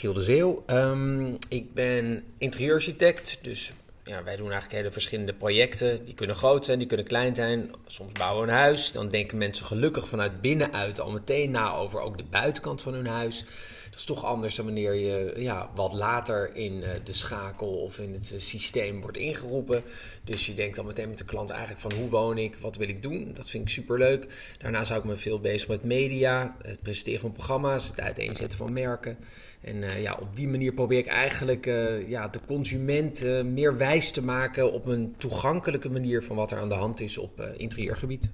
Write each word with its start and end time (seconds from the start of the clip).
Giel 0.00 0.12
de 0.12 0.22
Zeeuw. 0.22 0.62
Ehm, 0.66 1.34
ik 1.48 1.74
ben 1.74 2.24
interieurarchitect, 2.38 3.38
dus 3.42 3.72
ja, 4.04 4.24
wij 4.24 4.36
doen 4.36 4.50
eigenlijk 4.50 4.80
hele 4.80 4.92
verschillende 4.92 5.34
projecten. 5.34 6.04
Die 6.04 6.14
kunnen 6.14 6.36
groot 6.36 6.64
zijn, 6.64 6.78
die 6.78 6.86
kunnen 6.86 7.06
klein 7.06 7.34
zijn. 7.34 7.70
Soms 7.86 8.12
bouwen 8.12 8.46
we 8.46 8.52
een 8.52 8.58
huis. 8.58 8.92
Dan 8.92 9.08
denken 9.08 9.38
mensen 9.38 9.66
gelukkig 9.66 10.08
vanuit 10.08 10.40
binnenuit 10.40 11.00
al 11.00 11.10
meteen 11.10 11.50
na 11.50 11.72
over 11.72 12.00
ook 12.00 12.18
de 12.18 12.24
buitenkant 12.30 12.82
van 12.82 12.94
hun 12.94 13.06
huis. 13.06 13.44
Dat 13.90 13.98
is 13.98 14.04
toch 14.04 14.24
anders 14.24 14.54
dan 14.54 14.64
wanneer 14.64 14.94
je 14.94 15.34
ja, 15.36 15.70
wat 15.74 15.92
later 15.92 16.54
in 16.56 16.82
eh, 16.82 16.90
de 17.04 17.12
schakel 17.12 17.68
of 17.68 17.98
in 17.98 18.12
het 18.12 18.32
eh, 18.32 18.38
systeem 18.38 19.00
wordt 19.00 19.16
ingeroepen. 19.16 19.82
Dus 20.24 20.46
je 20.46 20.54
denkt 20.54 20.76
dan 20.76 20.86
meteen 20.86 21.08
met 21.08 21.18
de 21.18 21.24
klant 21.24 21.50
eigenlijk 21.50 21.80
van 21.80 21.92
hoe 21.92 22.08
woon 22.08 22.38
ik, 22.38 22.56
wat 22.56 22.76
wil 22.76 22.88
ik 22.88 23.02
doen. 23.02 23.32
Dat 23.34 23.50
vind 23.50 23.64
ik 23.64 23.70
superleuk. 23.70 24.26
Daarna 24.58 24.84
zou 24.84 24.98
ik 24.98 25.04
me 25.04 25.16
veel 25.16 25.40
bezig 25.40 25.68
met 25.68 25.84
media, 25.84 26.56
het 26.62 26.82
presenteren 26.82 27.20
van 27.20 27.32
programma's, 27.32 27.88
het 27.88 28.00
uiteenzetten 28.00 28.58
van 28.58 28.72
merken. 28.72 29.18
En 29.60 29.76
uh, 29.76 30.02
ja, 30.02 30.18
op 30.20 30.36
die 30.36 30.48
manier 30.48 30.72
probeer 30.72 30.98
ik 30.98 31.06
eigenlijk 31.06 31.64
ja, 32.06 32.28
de 32.28 32.40
consument 32.46 33.24
meer 33.44 33.76
wijs 33.76 34.10
te 34.10 34.22
maken 34.22 34.72
op 34.72 34.86
een 34.86 35.14
toegankelijke 35.18 35.90
manier 35.90 36.22
van 36.22 36.36
wat 36.36 36.50
er 36.52 36.58
aan 36.58 36.68
de 36.68 36.74
hand 36.74 37.00
is 37.00 37.18
op 37.18 37.40
interieurgebied. 37.56 38.30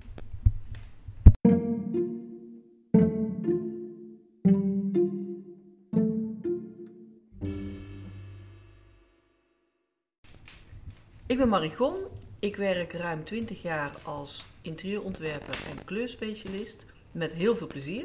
Ben 11.50 11.60
Marigon. 11.60 11.94
Ik 12.38 12.56
werk 12.56 12.92
ruim 12.92 13.24
20 13.24 13.62
jaar 13.62 13.90
als 14.02 14.44
interieurontwerper 14.62 15.58
en 15.70 15.84
kleurspecialist 15.84 16.84
met 17.12 17.32
heel 17.32 17.56
veel 17.56 17.66
plezier. 17.66 18.04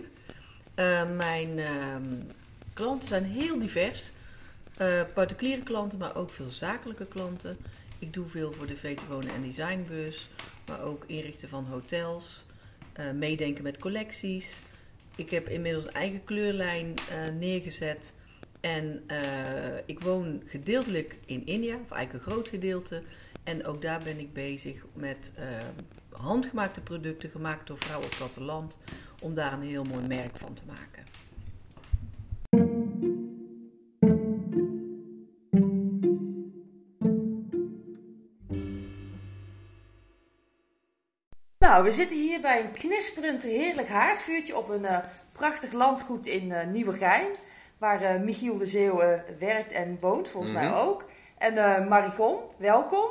mijn 1.16 1.60
ehm, 1.60 2.04
klanten 2.74 3.08
zijn 3.08 3.24
heel 3.24 3.60
divers. 3.60 4.12
Uh, 4.82 5.02
particuliere 5.14 5.64
klanten, 5.64 5.98
maar 5.98 6.16
ook 6.16 6.30
veel 6.30 6.50
zakelijke 6.50 7.06
klanten. 7.06 7.58
Ik 8.00 8.14
doe 8.14 8.30
veel 8.30 8.54
voor 8.54 8.68
de 8.68 8.78
VT 8.78 9.08
Wonen 9.08 9.34
en 9.34 9.42
Designbus, 9.42 10.30
maar 10.68 10.82
ook 10.82 11.04
inrichten 11.08 11.50
van 11.50 11.66
hotels, 11.66 12.46
uh, 13.00 13.12
meedenken 13.12 13.64
met 13.64 13.78
collecties. 13.78 14.60
Ik 15.16 15.32
heb 15.32 15.50
inmiddels 15.50 15.86
een 15.86 15.94
eigen 15.94 16.24
kleurlijn 16.24 16.94
neergezet 17.40 18.14
en 18.62 19.04
ik 19.86 20.00
woon 20.00 20.44
gedeeltelijk 20.46 21.18
in 21.26 21.46
India, 21.46 21.76
of 21.76 21.92
eigenlijk 21.92 22.14
een 22.14 22.32
groot 22.32 22.48
gedeelte. 22.48 23.04
En 23.44 23.66
ook 23.66 23.82
daar 23.82 24.00
ben 24.04 24.20
ik 24.20 24.34
bezig 24.34 24.86
met 24.94 25.32
handgemaakte 26.10 26.82
producten 26.82 27.30
gemaakt 27.30 27.68
door 27.68 27.78
vrouwen 27.78 28.06
op 28.06 28.10
het 28.10 28.20
platteland, 28.20 28.78
om 29.22 29.34
daar 29.34 29.54
een 29.54 29.62
heel 29.62 29.84
mooi 29.84 30.08
merk 30.08 30.38
van 30.38 30.54
te 30.54 30.62
maken. 30.68 31.04
Nou, 41.58 41.84
we 41.84 41.92
zitten 41.92 42.18
hier 42.18 42.42
bij 42.42 42.62
een 42.62 42.72
knisperend 42.72 43.44
heerlijk 43.44 43.88
haardvuurtje 43.88 44.58
op 44.58 44.70
een 44.70 44.82
uh, 44.84 44.98
prachtig 45.32 45.72
landgoed 45.72 46.28
in 46.28 46.72
Nieuwegein. 46.72 47.36
Waar 47.82 48.02
uh, 48.02 48.22
Michiel 48.22 48.58
de 48.58 48.66
Zeeuw 48.66 48.96
werkt 49.40 49.72
en 49.72 49.98
woont, 50.00 50.30
volgens 50.30 50.54
mij 50.54 50.68
Mhm. 50.68 50.74
ook. 50.78 51.10
En 51.38 51.88
Marigon, 51.88 52.38
welkom. 52.58 53.06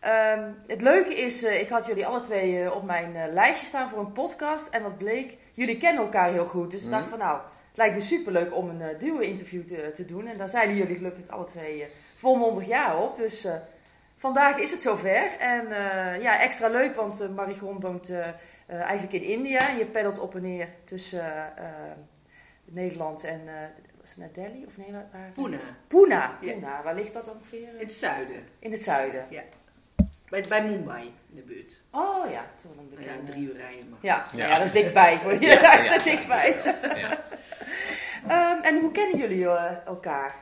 Ehm, 0.00 0.50
het 0.66 0.80
leuke 0.80 1.14
is, 1.14 1.42
ik 1.42 1.68
had 1.68 1.86
jullie 1.86 2.06
alle 2.06 2.20
twee 2.20 2.74
op 2.74 2.82
mijn 2.82 3.32
lijstje 3.32 3.66
staan 3.66 3.88
voor 3.88 3.98
een 3.98 4.12
podcast. 4.12 4.68
En 4.68 4.82
wat 4.82 4.98
bleek, 4.98 5.36
jullie 5.54 5.76
kennen 5.78 6.02
elkaar 6.02 6.30
heel 6.32 6.46
goed. 6.46 6.70
Dus 6.70 6.84
ik 6.84 6.90
dacht 6.90 7.00
Mhm. 7.02 7.10
van 7.10 7.18
nou, 7.18 7.40
lijkt 7.74 7.94
me 7.94 8.00
superleuk 8.00 8.54
om 8.54 8.68
een 8.68 8.98
duo-interview 8.98 9.66
te, 9.66 9.92
te 9.94 10.04
doen. 10.04 10.26
En 10.26 10.38
daar 10.38 10.48
zijn 10.48 10.76
jullie 10.76 10.96
gelukkig 10.96 11.28
alle 11.28 11.44
twee 11.44 11.86
volmondig 12.18 12.66
ja 12.66 12.96
op. 12.96 13.16
Dus 13.16 13.46
vandaag 14.16 14.58
is 14.58 14.70
het 14.70 14.82
zover. 14.82 15.30
En 15.38 15.66
eh, 15.72 16.22
ja, 16.22 16.40
extra 16.40 16.68
leuk, 16.68 16.94
want 16.94 17.22
uh, 17.22 17.28
Marigon 17.28 17.80
woont 17.80 18.10
uh, 18.10 18.26
eigenlijk 18.66 19.12
in 19.12 19.22
India. 19.22 19.68
Je 19.78 19.84
peddelt 19.84 20.18
op 20.18 20.34
en 20.34 20.42
neer 20.42 20.68
tussen 20.84 21.52
Nederland 22.64 23.24
en 23.24 23.40
was 24.06 24.14
het 24.14 24.18
naar 24.36 24.44
Delhi? 24.44 24.64
Of 24.66 24.76
nee, 24.76 24.92
waar? 24.92 25.30
Pune. 25.34 25.58
Pune. 25.86 26.14
Ja. 26.14 26.36
Pune. 26.40 26.66
Waar 26.84 26.94
ligt 26.94 27.12
dat 27.12 27.28
ongeveer? 27.34 27.68
In 27.68 27.78
het 27.78 27.94
zuiden. 27.94 28.48
In 28.58 28.72
het 28.72 28.82
zuiden. 28.82 29.26
Ja. 29.30 29.42
Bij, 30.28 30.44
bij 30.48 30.64
Mumbai 30.64 31.02
in 31.30 31.34
de 31.34 31.40
buurt. 31.42 31.82
Oh 31.90 32.30
ja, 32.30 32.44
toch 32.62 32.70
een 32.70 32.88
Nou 32.90 33.02
ja, 33.02 33.06
bekende. 33.08 33.32
drie 33.32 33.44
uur 33.48 33.56
rijden 33.56 33.88
maar. 33.90 33.98
Ja, 34.02 34.26
Ja. 34.32 34.46
ja. 34.48 34.56
dat 34.58 34.66
is 34.66 34.72
dichtbij. 34.72 35.20
Ja, 35.40 35.50
Ja, 35.50 35.82
dat 35.88 35.96
is 35.96 36.02
dichtbij. 36.02 36.56
Ja. 36.96 37.18
Ehm, 38.28 38.62
en 38.62 38.80
hoe 38.80 38.90
kennen 38.92 39.18
jullie 39.18 39.48
eh, 39.48 39.86
elkaar? 39.86 40.34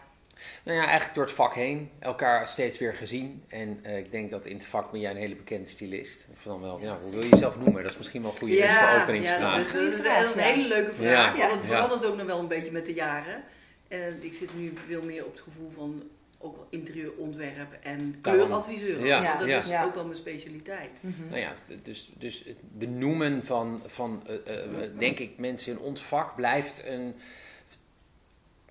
Nou 0.65 0.79
ja, 0.79 0.85
eigenlijk 0.85 1.15
door 1.15 1.25
het 1.25 1.35
vak 1.35 1.55
heen. 1.55 1.91
Elkaar 1.99 2.47
steeds 2.49 2.79
weer 2.79 2.95
gezien. 2.95 3.43
En 3.49 3.79
eh, 3.83 3.99
ik 3.99 4.11
denk 4.11 4.31
dat 4.31 4.47
in 4.47 4.57
het 4.57 4.67
vak 4.67 4.91
ben 4.91 5.01
jij 5.01 5.11
een 5.11 5.17
hele 5.17 5.35
bekende 5.35 5.69
stylist. 5.69 6.27
Of 6.33 6.43
dan 6.43 6.61
wel, 6.61 6.81
ja, 6.83 6.99
hoe 7.03 7.11
wil 7.13 7.23
je 7.23 7.29
jezelf 7.29 7.57
noemen? 7.59 7.83
Dat 7.83 7.93
is 7.93 7.99
misschien 7.99 8.23
wel 8.23 8.31
een 8.31 8.37
goede 8.37 8.57
eerste 8.57 8.85
ja, 8.85 9.03
openingsvraag. 9.03 9.73
dat 9.73 9.83
is, 9.83 9.97
dat 10.03 10.29
is 10.29 10.35
een 10.35 10.41
hele 10.41 10.69
leuke 10.69 10.93
vraag. 10.93 11.37
Ja. 11.37 11.49
Want 11.49 11.61
het 11.61 11.71
Ja. 11.71 11.75
verandert 11.75 12.05
ook 12.05 12.17
nog 12.17 12.27
wel 12.27 12.39
een 12.39 12.49
beetje 12.49 12.73
met 12.73 12.87
de 12.87 12.95
jaren. 12.95 13.43
En 13.89 14.19
ik 14.21 14.35
zit 14.35 14.57
nu 14.59 14.73
veel 14.87 15.03
meer 15.03 15.25
op 15.25 15.33
het 15.33 15.41
gevoel 15.43 15.71
van 15.77 16.03
ook 16.39 16.57
wel 16.57 16.67
interieurontwerp 16.71 17.73
en 17.83 18.19
kleuradviseur. 18.21 19.07
Ja, 19.07 19.37
dat 19.37 19.47
ja. 19.49 19.61
is 19.61 19.69
Ja. 19.69 19.85
ook 19.85 19.95
wel 19.95 20.05
mijn 20.05 20.17
specialiteit. 20.17 20.91
Mhm. 21.01 21.29
Nou 21.29 21.41
ja, 21.41 21.53
dus, 21.83 22.11
dus 22.19 22.43
het 22.47 22.57
benoemen 22.79 23.45
van, 23.45 23.81
van 23.87 24.23
eh, 24.27 24.65
eh, 24.65 24.91
denk 24.99 25.19
ik, 25.19 25.39
mensen 25.39 25.73
in 25.73 25.79
ons 25.79 26.03
vak 26.03 26.37
blijft 26.37 26.83
een 26.87 27.15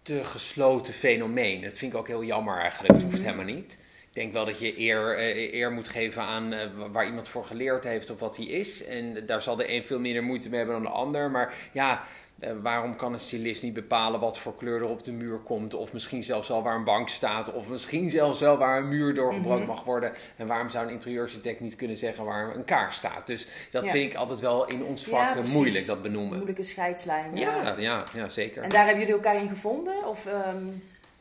te 0.04 0.24
gesloten 0.24 0.94
fenomeen. 0.94 1.62
Dat 1.62 1.74
vind 1.78 1.94
ik 1.94 2.00
ook 2.00 2.08
heel 2.08 2.24
jammer 2.24 2.58
eigenlijk. 2.58 2.94
Dat 2.94 3.02
hoeft 3.04 3.16
Mhm. 3.16 3.26
helemaal 3.26 3.54
niet. 3.56 3.80
Ik 4.02 4.20
denk 4.20 4.34
wel 4.34 4.46
dat 4.46 4.60
je 4.60 4.80
eer, 4.80 5.18
eh, 5.18 5.54
eer 5.54 5.72
moet 5.72 5.88
geven 5.88 6.22
aan 6.22 6.54
eh, 6.54 6.68
wa- 6.78 6.90
waar 6.90 7.06
iemand 7.06 7.28
voor 7.28 7.46
geleerd 7.46 7.84
heeft 7.84 8.10
of 8.10 8.20
wat 8.20 8.38
hij 8.38 8.46
is. 8.46 8.86
En 8.86 9.26
daar 9.26 9.42
zal 9.42 9.56
de 9.56 9.72
een 9.72 9.84
veel 9.84 10.00
minder 10.00 10.24
moeite 10.24 10.50
mee 10.50 10.58
hebben 10.58 10.76
dan 10.76 10.84
de 10.86 10.90
ander. 10.98 11.32
Maar 11.32 11.54
ja, 11.72 12.04
eh, 12.40 12.52
waarom 12.62 12.96
kan 12.96 13.14
een 13.14 13.20
stylist 13.20 13.64
niet 13.64 13.74
bepalen 13.74 14.20
wat 14.20 14.38
voor 14.38 14.56
kleur 14.56 14.76
er 14.82 14.88
op 14.88 15.04
de 15.04 15.12
muur 15.12 15.38
komt? 15.38 15.74
Of 15.74 15.94
misschien 15.94 16.24
zelfs 16.24 16.48
wel 16.48 16.64
waar 16.64 16.76
een 16.76 16.84
bank 16.84 17.10
staat. 17.10 17.54
Of 17.54 17.68
misschien 17.68 18.10
zelfs 18.10 18.40
wel 18.40 18.58
waar 18.58 18.78
een 18.78 18.88
muur 18.90 19.14
doorgebroken 19.14 19.58
Mhm. 19.60 19.68
mag 19.68 19.84
worden. 19.84 20.14
En 20.38 20.48
waarom 20.48 20.70
zou 20.70 20.86
een 20.86 20.92
interieurarchitect 20.92 21.60
niet 21.60 21.76
kunnen 21.76 21.98
zeggen 21.98 22.26
waar 22.26 22.56
een 22.56 22.66
kaars 22.66 22.96
staat? 22.96 23.28
Dus 23.28 23.48
dat 23.72 23.86
Ja. 23.86 23.92
vind 23.92 24.12
ik 24.12 24.18
altijd 24.18 24.40
wel 24.40 24.68
in 24.68 24.84
ons 24.84 25.04
vak 25.06 25.48
moeilijk, 25.48 25.86
dat 25.86 26.02
benoemen. 26.02 26.34
Moeilijke 26.36 26.64
scheidslijn. 26.64 27.36
Ja, 27.38 27.76
ja, 27.78 28.04
ja, 28.14 28.30
zeker. 28.30 28.64
En 28.64 28.70
daar 28.70 28.86
hebben 28.86 29.00
jullie 29.06 29.14
elkaar 29.22 29.42
in 29.42 29.50
gevonden? 29.50 30.08
Of 30.08 30.26
ehm 30.26 30.64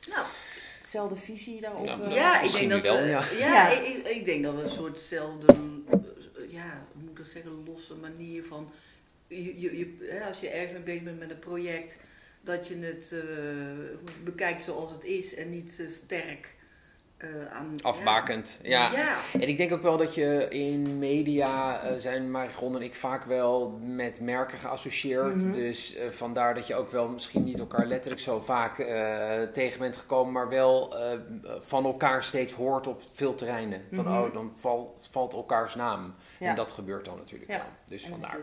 Nou, 0.09 0.27
dezelfde 0.83 1.17
visie 1.17 1.61
daarop? 1.61 1.85
Nou, 1.87 2.03
eh? 2.03 2.15
ja, 2.15 2.41
ik 2.41 2.53
denk 2.53 2.71
dat 2.71 2.81
wel, 2.81 2.97
we- 2.97 3.09
ja. 3.09 3.23
ja, 3.39 3.47
Ja. 3.47 3.69
Ik, 3.71 3.87
ik, 3.87 4.07
ik 4.09 4.25
denk 4.25 4.45
dat 4.45 4.55
we 4.55 4.63
een 4.63 4.71
soortzelfde, 4.71 5.47
ja, 6.49 6.85
hoe 6.93 7.01
moet 7.03 7.11
ik 7.11 7.17
dat 7.17 7.27
zeggen, 7.27 7.63
losse 7.67 7.95
manier 7.95 8.45
van, 8.45 8.71
je, 9.61 9.79
je, 9.79 10.23
als 10.29 10.41
je 10.41 10.49
ergens 10.49 10.73
mee 10.73 10.83
bezig 10.83 11.03
bent 11.03 11.19
met 11.19 11.31
een 11.31 11.39
project, 11.39 11.97
dat 12.41 12.69
je 12.69 12.77
het 12.79 13.13
eh, 13.13 13.99
bekijkt 14.25 14.65
zoals 14.65 14.91
het 14.91 15.05
is 15.05 15.35
en 15.35 15.51
niet 15.51 15.77
te 15.77 15.89
sterk 15.91 16.55
eh, 17.17 17.29
aan... 17.53 17.75
Afbakend, 17.83 18.59
Ja. 18.63 18.91
ja. 18.93 18.99
ja. 18.99 19.17
En 19.41 19.49
ik 19.49 19.57
denk 19.57 19.73
ook 19.73 19.83
wel 19.83 19.97
dat 19.97 20.15
je 20.15 20.49
in 20.51 20.99
media 20.99 21.81
eh, 21.83 21.95
zijn 21.97 22.31
Marigon 22.31 22.77
en 22.77 22.83
ik 22.83 22.95
vaak 22.95 23.25
wel 23.25 23.71
met 23.83 24.21
merken 24.21 24.59
geassocieerd. 24.59 25.35
Mhm. 25.43 25.53
Dus 25.53 25.95
eh, 25.97 26.09
vandaar 26.11 26.55
dat 26.55 26.67
je 26.67 26.75
ook 26.75 26.91
wel 26.91 27.09
misschien 27.09 27.45
niet 27.45 27.59
elkaar 27.59 27.87
letterlijk 27.87 28.23
zo 28.23 28.41
vaak 28.41 28.79
eh, 28.79 29.43
tegen 29.43 29.79
bent 29.79 29.97
gekomen, 29.97 30.33
maar 30.33 30.49
wel 30.49 30.97
eh, 30.99 31.19
van 31.61 31.85
elkaar 31.85 32.23
steeds 32.25 32.53
hoort 32.53 32.87
op 32.87 33.03
veel 33.15 33.35
terreinen. 33.35 33.83
Van 33.93 34.05
Mhm. 34.05 34.17
oh, 34.17 34.33
dan 34.35 34.53
valt, 34.59 35.09
valt 35.11 35.33
elkaars 35.35 35.75
naam. 35.75 36.15
Ja. 36.41 36.49
En 36.49 36.57
dat 36.57 36.73
gebeurt 36.73 37.05
dan 37.05 37.17
natuurlijk 37.17 37.51
Ja. 37.51 37.57
wel. 37.57 37.67
Dus 37.89 38.03
En 38.05 38.11
vandaar. 38.11 38.37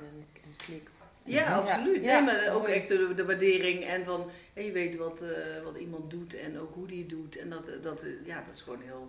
Klik. 0.65 0.89
Ja, 1.23 1.55
absoluut. 1.55 2.03
Ja. 2.03 2.19
Nee, 2.19 2.35
maar 2.35 2.55
ook 2.55 2.67
echt 2.67 2.87
de, 2.87 3.13
de 3.15 3.25
waardering 3.25 3.83
en 3.83 4.05
van 4.05 4.29
je 4.53 4.71
weet 4.71 4.95
wat, 4.97 5.21
eh, 5.21 5.63
wat 5.63 5.77
iemand 5.77 6.09
doet 6.09 6.35
en 6.35 6.59
ook 6.59 6.73
hoe 6.73 6.87
die 6.87 6.99
het 6.99 7.09
doet. 7.09 7.37
En 7.37 7.49
dat, 7.49 7.83
dat, 7.83 8.03
eh, 8.03 8.09
ja, 8.25 8.41
dat 8.45 8.55
is 8.55 8.61
gewoon 8.61 8.81
heel, 8.81 9.05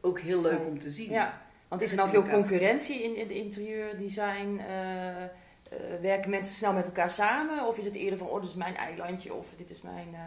ook 0.00 0.20
heel 0.20 0.40
leuk 0.40 0.66
om 0.66 0.78
te 0.78 0.90
zien. 0.90 1.10
Ja, 1.10 1.42
want 1.68 1.82
is 1.82 1.90
er 1.90 1.96
nou 1.96 2.08
veel 2.10 2.26
concurrentie 2.26 3.02
in, 3.02 3.16
in 3.16 3.28
de 3.28 3.34
interieurdesign? 3.34 4.58
Eh, 4.58 5.22
eh, 5.22 5.28
werken 6.00 6.30
mensen 6.30 6.54
snel 6.54 6.72
met 6.72 6.84
elkaar 6.86 7.10
samen? 7.10 7.66
Of 7.66 7.78
is 7.78 7.84
het 7.84 7.94
eerder 7.94 8.18
van, 8.18 8.28
oh, 8.28 8.40
dit 8.40 8.48
is 8.50 8.54
mijn 8.56 8.76
eilandje 8.76 9.34
of 9.34 9.54
dit 9.56 9.70
is 9.70 9.82
mijn... 9.82 10.08
eh, 10.12 10.20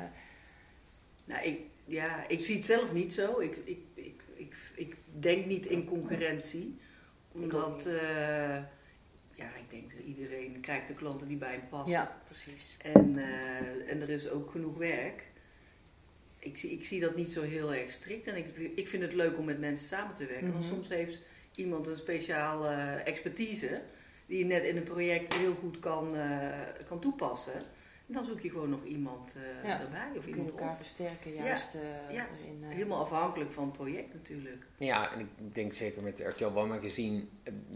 Nou, 1.26 1.44
ik, 1.44 1.60
ja, 1.86 2.28
ik 2.28 2.46
zie 2.46 2.56
het 2.56 2.66
zelf 2.66 2.94
niet 2.94 3.14
zo. 3.14 3.40
Ik, 3.40 3.58
ik, 3.66 3.80
ik, 3.94 4.22
ik, 4.36 4.56
ik 4.76 4.96
denk 5.20 5.46
niet 5.46 5.66
in 5.66 5.86
concurrentie. 5.86 6.78
Omdat. 7.32 7.88
Eh, 9.38 9.46
ja, 9.46 9.56
ik 9.56 9.70
denk 9.70 9.92
dat 9.92 10.00
iedereen 10.06 10.60
krijgt 10.62 10.88
de 10.88 10.94
klanten 10.94 11.28
die 11.28 11.38
bij 11.38 11.52
hem 11.52 11.68
passen. 11.70 11.92
Ja, 11.92 12.22
precies. 12.26 12.78
En, 12.82 13.18
eh, 13.18 13.92
en 13.92 14.02
er 14.02 14.10
is 14.10 14.30
ook 14.30 14.52
genoeg 14.52 14.78
werk. 14.78 15.24
Ik 16.40 16.58
zie, 16.58 16.72
ik 16.72 16.86
zie 16.86 17.00
dat 17.00 17.16
niet 17.16 17.32
zo 17.32 17.42
heel 17.42 17.74
erg 17.74 17.92
strikt. 17.92 18.28
En 18.28 18.36
ik, 18.36 18.58
ik 18.76 18.88
vind 18.88 19.04
het 19.04 19.14
leuk 19.14 19.38
om 19.38 19.46
met 19.46 19.60
mensen 19.60 19.88
samen 19.88 20.16
te 20.16 20.26
werken. 20.26 20.52
Want 20.52 20.64
Mhm. 20.66 20.74
soms 20.74 20.90
heeft 20.90 21.22
iemand 21.56 21.88
een 21.88 21.98
speciale 21.98 22.68
expertise 22.96 23.82
die 24.26 24.38
je 24.38 24.46
net 24.46 24.64
in 24.64 24.78
een 24.78 24.84
project 24.84 25.34
heel 25.34 25.54
goed 25.54 25.80
kan, 25.80 26.16
eh, 26.16 26.60
kan 26.88 27.00
toepassen. 27.00 27.62
Dan 28.08 28.24
zoek 28.24 28.40
je 28.40 28.50
gewoon 28.50 28.70
nog 28.70 28.84
iemand 28.84 29.36
uh, 29.38 29.70
Ja. 29.70 29.80
erbij 29.80 30.08
of 30.08 30.12
Kun 30.14 30.22
je 30.22 30.28
iemand 30.30 30.50
elkaar 30.50 30.70
op. 30.70 30.76
versterken 30.76 31.34
Ja, 31.34 31.44
juist 31.44 31.76
eh, 31.76 31.82
ja. 32.16 32.26
erin. 32.40 32.64
eh. 32.64 32.70
Helemaal 32.76 33.00
afhankelijk 33.00 33.52
van 33.52 33.64
het 33.64 33.74
project 33.74 34.14
natuurlijk. 34.14 34.66
Ja, 34.78 35.12
en 35.14 35.20
ik 35.20 35.56
denk 35.56 35.74
zeker 35.74 36.04
met 36.04 36.20
RTL 36.20 36.46
One 36.46 36.68
Magazine 36.76 37.24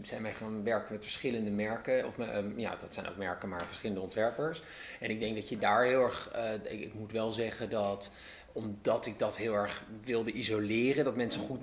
zijn 0.02 0.22
wij 0.22 0.34
gaan 0.34 0.64
werken 0.64 0.92
met 0.92 1.02
verschillende 1.02 1.50
merken. 1.50 2.06
Of, 2.06 2.18
eh, 2.18 2.38
ja, 2.56 2.76
dat 2.80 2.94
zijn 2.94 3.08
ook 3.08 3.16
merken, 3.16 3.48
maar 3.48 3.62
verschillende 3.62 4.02
ontwerpers. 4.02 4.62
En 5.00 5.10
ik 5.10 5.20
denk 5.20 5.34
dat 5.34 5.48
je 5.48 5.58
daar 5.58 5.84
heel 5.84 6.02
erg, 6.02 6.30
eh, 6.30 6.54
ik, 6.54 6.80
ik 6.80 6.94
moet 6.94 7.12
wel 7.12 7.32
zeggen 7.32 7.70
dat 7.70 8.12
omdat 8.52 9.06
ik 9.06 9.18
dat 9.18 9.36
heel 9.36 9.54
erg 9.54 9.84
wilde 10.04 10.32
isoleren, 10.32 11.04
dat 11.04 11.16
mensen 11.16 11.40
goed 11.40 11.58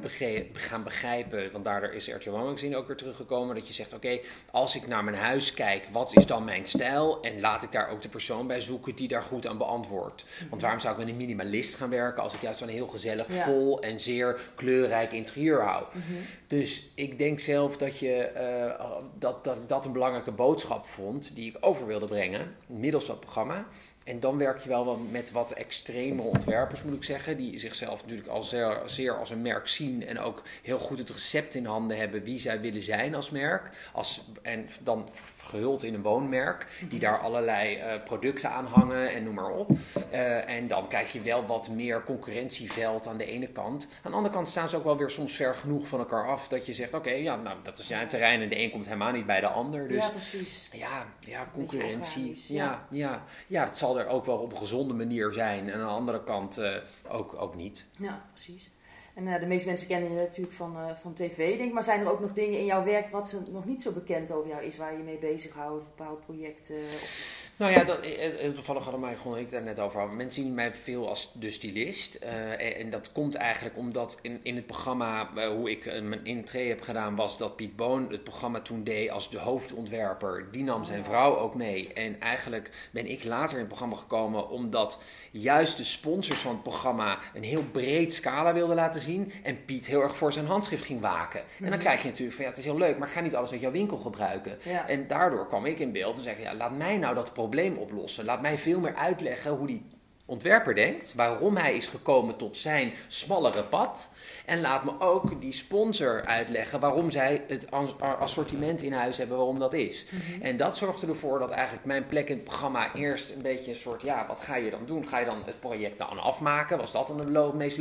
gaan 0.53 0.83
begrijpen, 0.83 1.51
want 1.51 1.65
daardoor 1.65 1.93
is 1.93 2.07
RTL 2.07 2.29
One 2.29 2.43
Magazine 2.43 2.75
ook 2.77 2.87
weer 2.87 2.95
teruggekomen, 2.95 3.55
dat 3.55 3.67
je 3.67 3.73
zegt, 3.73 3.93
oké, 3.93 4.19
als 4.51 4.75
ik 4.75 4.87
naar 4.87 5.03
mijn 5.03 5.17
huis 5.17 5.53
kijk, 5.53 5.87
wat 5.91 6.15
is 6.15 6.25
dan 6.25 6.43
mijn 6.43 6.65
stijl? 6.67 7.21
En 7.21 7.39
laat 7.39 7.63
ik 7.63 7.71
daar 7.71 7.89
ook 7.89 8.01
de 8.01 8.09
persoon 8.09 8.47
bij 8.47 8.61
zoeken 8.61 8.95
die 8.95 9.07
daar 9.07 9.23
goed 9.23 9.47
aan 9.47 9.57
beantwoordt. 9.57 10.25
Want 10.49 10.61
waarom 10.61 10.79
zou 10.79 10.93
ik 10.93 10.99
met 10.99 11.09
een 11.09 11.17
minimalist 11.17 11.75
gaan 11.75 11.89
werken 11.89 12.23
als 12.23 12.33
ik 12.33 12.41
juist 12.41 12.61
een 12.61 12.69
heel 12.69 12.87
gezellig, 12.87 13.27
Ja. 13.27 13.43
vol 13.43 13.81
en 13.81 13.99
zeer 13.99 14.39
kleurrijk 14.55 15.11
interieur 15.11 15.61
hou? 15.61 15.85
Mhm. 15.93 16.03
Dus 16.47 16.89
ik 16.95 17.17
denk 17.17 17.39
zelf 17.39 17.77
dat, 17.77 17.99
je, 17.99 18.15
eh, 18.15 18.91
dat, 19.19 19.43
dat 19.43 19.55
ik 19.57 19.69
dat 19.69 19.85
een 19.85 19.91
belangrijke 19.93 20.31
boodschap 20.31 20.85
vond 20.85 21.35
die 21.35 21.49
ik 21.49 21.57
over 21.59 21.85
wilde 21.87 22.05
brengen 22.05 22.55
middels 22.67 23.05
dat 23.07 23.19
programma. 23.19 23.67
En 24.07 24.19
dan 24.19 24.37
werk 24.37 24.59
je 24.59 24.69
wel 24.69 24.85
wat 24.85 24.97
met 25.11 25.31
wat 25.31 25.51
extremere 25.51 26.27
ontwerpers, 26.27 26.83
moet 26.83 26.95
ik 26.95 27.03
zeggen, 27.03 27.37
die 27.37 27.59
zichzelf 27.59 28.01
natuurlijk 28.01 28.29
al 28.29 28.43
zeer, 28.43 28.81
zeer 28.85 29.17
als 29.17 29.29
een 29.29 29.41
merk 29.41 29.67
zien 29.67 30.07
en 30.07 30.19
ook 30.19 30.43
heel 30.63 30.77
goed 30.77 30.97
het 30.97 31.09
recept 31.09 31.55
in 31.55 31.65
handen 31.65 31.97
hebben 31.97 32.23
wie 32.23 32.39
zij 32.39 32.61
willen 32.61 32.81
zijn 32.81 33.15
als 33.15 33.29
merk. 33.29 33.89
Als, 33.93 34.23
en 34.41 34.69
dan 34.83 35.09
gehuld 35.37 35.83
in 35.83 35.93
een 35.93 36.01
woonmerk, 36.01 36.67
die 36.89 36.99
daar 36.99 37.19
allerlei 37.19 37.75
eh, 37.75 38.03
producten 38.03 38.49
aan 38.51 38.65
hangen 38.65 39.11
en 39.13 39.23
noem 39.23 39.33
maar 39.33 39.51
op. 39.51 39.71
Eh, 40.09 40.49
en 40.49 40.67
dan 40.67 40.87
krijg 40.87 41.11
je 41.11 41.21
wel 41.21 41.45
wat 41.45 41.69
meer 41.69 42.03
concurrentieveld 42.03 43.07
aan 43.07 43.17
de 43.17 43.25
ene 43.25 43.47
kant. 43.47 43.87
Aan 44.03 44.11
de 44.11 44.17
andere 44.17 44.35
kant 44.35 44.49
staan 44.49 44.69
ze 44.69 44.77
ook 44.77 44.83
wel 44.83 44.97
weer 44.97 45.09
soms 45.09 45.33
ver 45.33 45.55
genoeg 45.55 45.87
van 45.87 45.99
elkaar 45.99 46.27
af 46.27 46.47
dat 46.47 46.65
je 46.65 46.73
zegt: 46.73 46.93
oké, 46.93 47.11
ja, 47.11 47.35
nou 47.35 47.57
dat 47.63 47.79
is 47.79 47.87
jouw 47.87 48.07
terrein 48.07 48.41
en 48.41 48.49
de 48.49 48.59
een 48.59 48.71
komt 48.71 48.85
helemaal 48.85 49.11
niet 49.11 49.25
bij 49.25 49.39
de 49.39 49.47
ander. 49.47 49.87
Dus 49.87 50.03
ja, 50.03 50.09
precies. 50.09 50.69
ja, 50.71 51.05
ja, 51.19 51.49
concurrentie. 51.53 52.43
Ja, 52.47 52.85
ja. 52.89 53.23
Ja, 53.47 53.65
dat 53.65 53.77
zal 53.77 53.96
ook 54.05 54.25
wel 54.25 54.37
op 54.37 54.51
een 54.51 54.57
gezonde 54.57 54.93
manier 54.93 55.33
zijn. 55.33 55.69
En 55.69 55.79
aan 55.79 55.87
de 55.87 55.93
andere 55.93 56.23
kant 56.23 56.57
eh, 56.57 56.75
ook, 57.09 57.35
ook 57.41 57.55
niet. 57.55 57.85
Ja, 57.99 58.25
precies. 58.33 58.69
En 59.13 59.27
eh, 59.27 59.39
de 59.39 59.45
meeste 59.45 59.67
mensen 59.67 59.87
kennen 59.87 60.11
je 60.11 60.15
natuurlijk 60.15 60.55
van, 60.55 60.77
eh, 60.77 60.95
van 60.95 61.13
tv, 61.13 61.57
denk. 61.57 61.73
Maar 61.73 61.83
zijn 61.83 61.99
er 61.99 62.11
ook 62.11 62.19
nog 62.19 62.33
dingen 62.33 62.59
in 62.59 62.65
jouw 62.65 62.83
werk 62.83 63.09
wat 63.09 63.27
ze 63.27 63.39
nog 63.51 63.65
niet 63.65 63.81
zo 63.81 63.91
bekend 63.91 64.31
over 64.31 64.49
jou 64.49 64.63
is, 64.63 64.77
waar 64.77 64.97
je 64.97 65.03
mee 65.03 65.17
bezighoudt, 65.17 65.83
bepaalde 65.83 66.21
projecten? 66.25 66.75
Of... 66.75 67.36
Nou 67.57 67.71
ja, 67.71 67.83
dat, 67.83 67.99
eh, 67.99 68.45
eh, 68.45 68.53
toevallig 68.53 68.83
hadden 68.83 69.01
mij 69.01 69.15
gewoon 69.15 69.37
ik 69.37 69.51
daar 69.51 69.61
net 69.61 69.79
over. 69.79 70.09
Mensen 70.09 70.43
zien 70.43 70.53
mij 70.53 70.73
veel 70.73 71.07
als 71.09 71.33
de 71.33 71.49
stylist. 71.49 72.15
Eh, 72.15 72.51
en, 72.51 72.75
en 72.75 72.89
dat 72.89 73.11
komt 73.11 73.35
eigenlijk 73.35 73.77
omdat 73.77 74.17
in, 74.21 74.39
in 74.43 74.55
het 74.55 74.65
programma, 74.65 75.29
hoe 75.55 75.71
ik 75.71 76.01
mijn 76.01 76.25
intree 76.25 76.69
heb 76.69 76.81
gedaan, 76.81 77.15
was 77.15 77.37
dat 77.37 77.55
Piet 77.55 77.75
Boon 77.75 78.07
het 78.11 78.23
programma 78.23 78.59
toen 78.59 78.83
deed 78.83 79.09
als 79.09 79.29
de 79.29 79.39
hoofdontwerper. 79.39 80.47
Die 80.51 80.63
nam 80.63 80.83
zijn 80.83 81.03
vrouw 81.03 81.37
ook 81.37 81.55
mee. 81.55 81.93
En 81.93 82.21
eigenlijk 82.21 82.71
ben 82.91 83.11
ik 83.11 83.23
later 83.23 83.53
in 83.53 83.59
het 83.59 83.67
programma 83.67 83.95
gekomen 83.95 84.49
omdat 84.49 85.01
juist 85.31 85.77
de 85.77 85.83
sponsors 85.83 86.39
van 86.39 86.51
het 86.51 86.63
programma 86.63 87.19
een 87.33 87.43
heel 87.43 87.63
breed 87.63 88.13
scala 88.13 88.53
wilden 88.53 88.75
laten 88.75 89.01
zien. 89.01 89.31
En 89.43 89.65
Piet 89.65 89.85
heel 89.85 90.01
erg 90.01 90.17
voor 90.17 90.33
zijn 90.33 90.45
handschrift 90.45 90.85
ging 90.85 91.01
waken. 91.01 91.41
En 91.63 91.69
dan 91.69 91.79
krijg 91.79 92.01
je 92.01 92.07
natuurlijk 92.07 92.35
van 92.35 92.43
ja, 92.43 92.49
het 92.49 92.59
is 92.59 92.65
heel 92.65 92.77
leuk, 92.77 92.97
maar 92.97 93.07
ik 93.07 93.13
ga 93.13 93.21
niet 93.21 93.35
alles 93.35 93.51
uit 93.51 93.61
jouw 93.61 93.71
winkel 93.71 93.97
gebruiken. 93.97 94.57
Ja. 94.63 94.87
En 94.87 95.07
daardoor 95.07 95.47
kwam 95.47 95.65
ik 95.65 95.79
in 95.79 95.91
beeld 95.91 96.15
en 96.15 96.21
zei 96.21 96.35
ik, 96.35 96.43
ja, 96.43 96.53
laat 96.53 96.77
mij 96.77 96.97
nou 96.97 97.15
dat 97.15 97.33
probleem 97.49 97.77
oplossen. 97.77 98.25
Laat 98.25 98.41
mij 98.41 98.57
veel 98.57 98.79
meer 98.79 98.95
uitleggen 98.95 99.51
hoe 99.51 99.67
die 99.67 99.85
ontwerper 100.29 100.75
denkt, 100.75 101.13
waarom 101.15 101.55
hij 101.57 101.75
is 101.75 101.87
gekomen 101.87 102.35
tot 102.35 102.57
zijn 102.57 102.91
smallere 103.07 103.63
pad. 103.63 104.09
En 104.45 104.61
laat 104.61 104.83
me 104.83 104.91
ook 104.99 105.41
die 105.41 105.53
sponsor 105.53 106.25
uitleggen 106.25 106.79
waarom 106.79 107.09
zij 107.11 107.43
het 107.47 107.71
as- 107.71 107.95
assortiment 108.19 108.81
in 108.81 108.93
huis 108.93 109.17
hebben, 109.17 109.37
waarom 109.37 109.59
dat 109.59 109.73
is. 109.73 110.05
En 110.41 110.57
dat 110.57 110.77
zorgde 110.77 111.07
ervoor 111.07 111.39
dat 111.39 111.51
eigenlijk 111.51 111.85
mijn 111.85 112.07
plek 112.07 112.29
in 112.29 112.35
het 112.35 112.43
programma 112.43 112.93
eerst 112.95 113.29
een 113.35 113.41
beetje 113.41 113.69
een 113.71 113.75
soort, 113.77 114.01
ja, 114.01 114.25
wat 114.27 114.39
ga 114.39 114.55
je 114.55 114.69
dan 114.69 114.85
doen? 114.85 115.07
Ga 115.07 115.19
je 115.19 115.25
dan 115.25 115.41
het 115.45 115.59
project 115.59 115.97
dan 115.97 116.19
afmaken? 116.19 116.77
Was 116.77 116.91
dat 116.91 117.07
dan 117.07 117.17
de 117.17 117.31
lo- 117.31 117.53
meest 117.53 117.77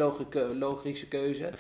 logische, 0.59 1.09
keuze? 1.09 1.51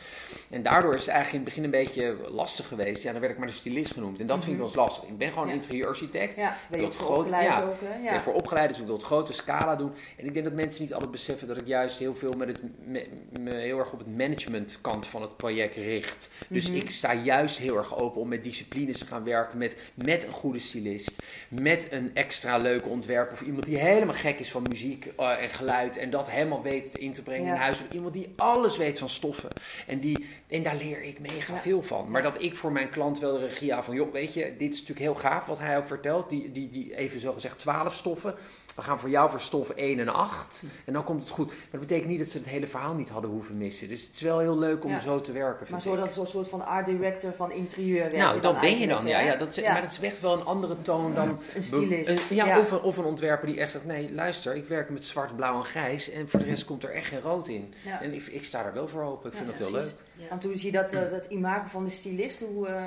En 0.51 0.63
daardoor 0.63 0.95
is 0.95 1.01
het 1.07 1.15
eigenlijk 1.15 1.45
in 1.47 1.51
het 1.51 1.55
begin 1.55 1.65
een 1.65 1.85
beetje 1.85 2.31
lastig 2.31 2.69
geweest. 2.69 3.03
Ja, 3.03 3.13
dan 3.13 3.21
werd 3.21 3.33
ik 3.33 3.39
maar 3.39 3.49
de 3.49 3.53
stylist 3.55 3.93
genoemd. 3.93 4.21
En 4.21 4.27
dat 4.27 4.39
vind 4.39 4.51
ik 4.51 4.57
wel 4.57 4.67
eens 4.67 4.77
lastig. 4.77 5.09
Ik 5.09 5.19
ben 5.19 5.33
gewoon 5.33 5.49
Ja. 5.49 5.55
interieurarchitect. 5.55 6.37
Ja, 6.37 6.57
ben 6.71 6.81
je 6.81 6.87
Dat 6.87 6.95
ook 6.95 7.01
voor 7.01 7.07
groot- 7.15 7.19
opgeleid 7.25 7.47
ja. 7.47 7.63
ook, 7.63 7.81
hè? 7.81 7.95
Ik 8.05 8.11
ben 8.11 8.21
voor 8.21 8.35
opgeleid, 8.35 8.69
dus 8.69 8.79
ik 8.79 8.85
wil 8.85 8.95
het 8.95 9.05
grote 9.05 9.33
scala 9.33 9.77
doen. 9.77 9.93
En 10.17 10.27
ik 10.27 10.33
denk 10.33 10.45
dat 10.45 10.55
mensen 10.55 10.76
niet 10.79 10.93
altijd 10.93 11.11
beseffen 11.11 11.49
dat 11.49 11.57
ik 11.57 11.67
juist 11.67 11.99
heel 11.99 12.15
veel 12.15 12.33
met 12.33 12.49
het, 12.49 12.61
me, 12.87 13.07
me 13.41 13.55
heel 13.55 13.79
erg 13.79 13.93
op 13.93 13.99
het 13.99 14.17
managementkant 14.17 15.07
van 15.07 15.23
het 15.23 15.37
project 15.37 15.75
richt. 15.75 16.31
Dus 16.49 16.69
Mhm. 16.69 16.77
ik 16.77 16.91
sta 16.91 17.15
juist 17.15 17.59
heel 17.59 17.77
erg 17.77 17.97
open 17.99 18.21
om 18.21 18.29
met 18.29 18.43
disciplines 18.43 18.99
te 18.99 19.07
gaan 19.07 19.25
werken, 19.25 19.59
met, 19.59 19.77
met 19.95 20.27
een 20.27 20.33
goede 20.33 20.59
stylist, 20.59 21.23
met 21.49 21.89
een 21.91 22.11
extra 22.15 22.57
leuke 22.57 22.89
ontwerper 22.89 23.33
of 23.33 23.41
iemand 23.41 23.67
die 23.67 23.77
helemaal 23.79 24.15
gek 24.15 24.39
is 24.41 24.51
van 24.51 24.63
muziek 24.69 25.13
eh, 25.17 25.43
en 25.43 25.51
geluid 25.51 25.97
en 25.97 26.11
dat 26.11 26.31
helemaal 26.31 26.63
weet 26.63 26.95
in 26.95 27.13
te 27.13 27.23
brengen 27.23 27.47
Ja. 27.47 27.55
in 27.55 27.61
huis. 27.61 27.81
Of 27.81 27.91
iemand 27.93 28.15
die 28.15 28.33
alles 28.37 28.77
weet 28.77 28.99
van 28.99 29.09
stoffen. 29.09 29.51
En, 29.87 30.01
die, 30.01 30.27
en 30.49 30.63
daar 30.63 30.77
leer 30.77 31.03
ik 31.03 31.19
mega 31.21 31.55
Ja. 31.55 31.61
veel 31.61 31.83
van. 31.83 32.11
Maar 32.11 32.23
dat 32.23 32.43
ik 32.43 32.57
voor 32.57 32.73
mijn 32.73 32.91
klant 32.91 33.19
wel 33.19 33.33
de 33.33 33.47
regie 33.47 33.75
aan 33.75 33.85
van, 33.85 33.95
joh, 33.95 34.13
weet 34.13 34.35
je, 34.35 34.55
dit 34.59 34.75
is 34.75 34.81
natuurlijk 34.81 35.01
heel 35.07 35.15
gaaf 35.15 35.47
wat 35.47 35.59
hij 35.59 35.77
ook 35.79 35.87
vertelt. 35.87 36.31
Die, 36.31 36.53
die, 36.53 36.69
die 36.69 36.97
even 36.97 37.21
zo 37.21 37.33
gezegd 37.33 37.59
12 37.59 37.95
stoffen. 37.95 38.35
We 38.77 38.83
gaan 38.83 39.01
voor 39.01 39.09
jou 39.11 39.31
voor 39.31 39.41
stof 39.41 39.71
1 39.71 39.99
en 39.99 40.09
8. 40.09 40.63
En 40.85 40.93
dan 40.93 41.05
komt 41.05 41.21
het 41.21 41.31
goed. 41.31 41.47
Maar 41.47 41.57
dat 41.71 41.81
betekent 41.81 42.09
niet 42.09 42.19
dat 42.19 42.29
ze 42.29 42.39
het 42.39 42.47
hele 42.47 42.67
verhaal 42.67 42.95
niet 42.95 43.09
hadden 43.09 43.31
hoeven 43.31 43.57
missen. 43.59 43.89
Dus 43.89 44.03
het 44.03 44.15
is 44.15 44.21
wel 44.21 44.39
heel 44.39 44.59
leuk 44.59 44.85
om 44.85 44.91
Ja. 44.91 44.99
zo 44.99 45.21
te 45.21 45.33
werken. 45.33 45.67
Maar 45.71 45.81
zo 45.81 45.97
dat 45.97 46.13
zo'n 46.15 46.27
soort 46.27 46.49
van 46.49 46.67
art 46.67 46.87
director 46.87 47.33
van 47.33 47.53
interieur 47.53 48.17
Nou, 48.17 48.41
dat 48.41 48.61
ben 48.61 48.79
je 48.79 48.87
dan, 48.87 49.07
ja. 49.07 49.21
ja, 49.21 49.37
dat 49.37 49.57
is, 49.57 49.65
Maar 49.65 49.81
dat 49.83 49.91
is 49.91 50.01
echt 50.01 50.21
wel 50.21 50.33
een 50.33 50.45
andere 50.45 50.83
toon 50.83 51.15
dan... 51.15 51.39
Een 51.55 51.63
stylist. 51.63 52.09
Een- 52.11 52.19
ja, 52.37 52.47
Ja. 52.47 52.61
Of, 52.61 52.71
een, 52.71 52.81
of 52.81 52.97
een 52.97 53.05
ontwerper 53.05 53.47
die 53.47 53.61
echt 53.61 53.71
zegt... 53.71 53.85
Nee, 53.85 54.13
luister, 54.13 54.55
ik 54.57 54.67
werk 54.67 54.91
met 54.91 55.05
zwart, 55.05 55.37
blauw 55.37 55.57
en 55.57 55.65
grijs... 55.65 56.11
en 56.11 56.29
voor 56.29 56.41
de 56.41 56.47
rest 56.47 56.65
komt 56.65 56.83
er 56.83 56.91
echt 56.91 57.07
geen 57.07 57.21
rood 57.21 57.49
in. 57.49 57.75
Ja. 57.85 58.03
En 58.03 58.15
ik, 58.15 58.27
ik 58.27 58.45
sta 58.45 58.63
daar 58.63 58.73
wel 58.75 58.89
voor 58.89 59.03
open. 59.03 59.27
Ik 59.33 59.33
Ja, 59.39 59.45
vind 59.45 59.51
dat 59.51 59.59
heel 59.69 59.71
precies. 59.79 59.95
leuk. 60.19 60.31
En 60.31 60.39
toen 60.39 60.57
zie 60.57 60.73
je 60.73 60.79
dat, 60.79 60.93
eh, 60.93 61.11
dat 61.11 61.27
imago 61.27 61.69
van 61.69 61.85
de 61.85 61.91
stylist, 61.91 62.41
hoe, 62.41 62.67
eh, 62.67 62.83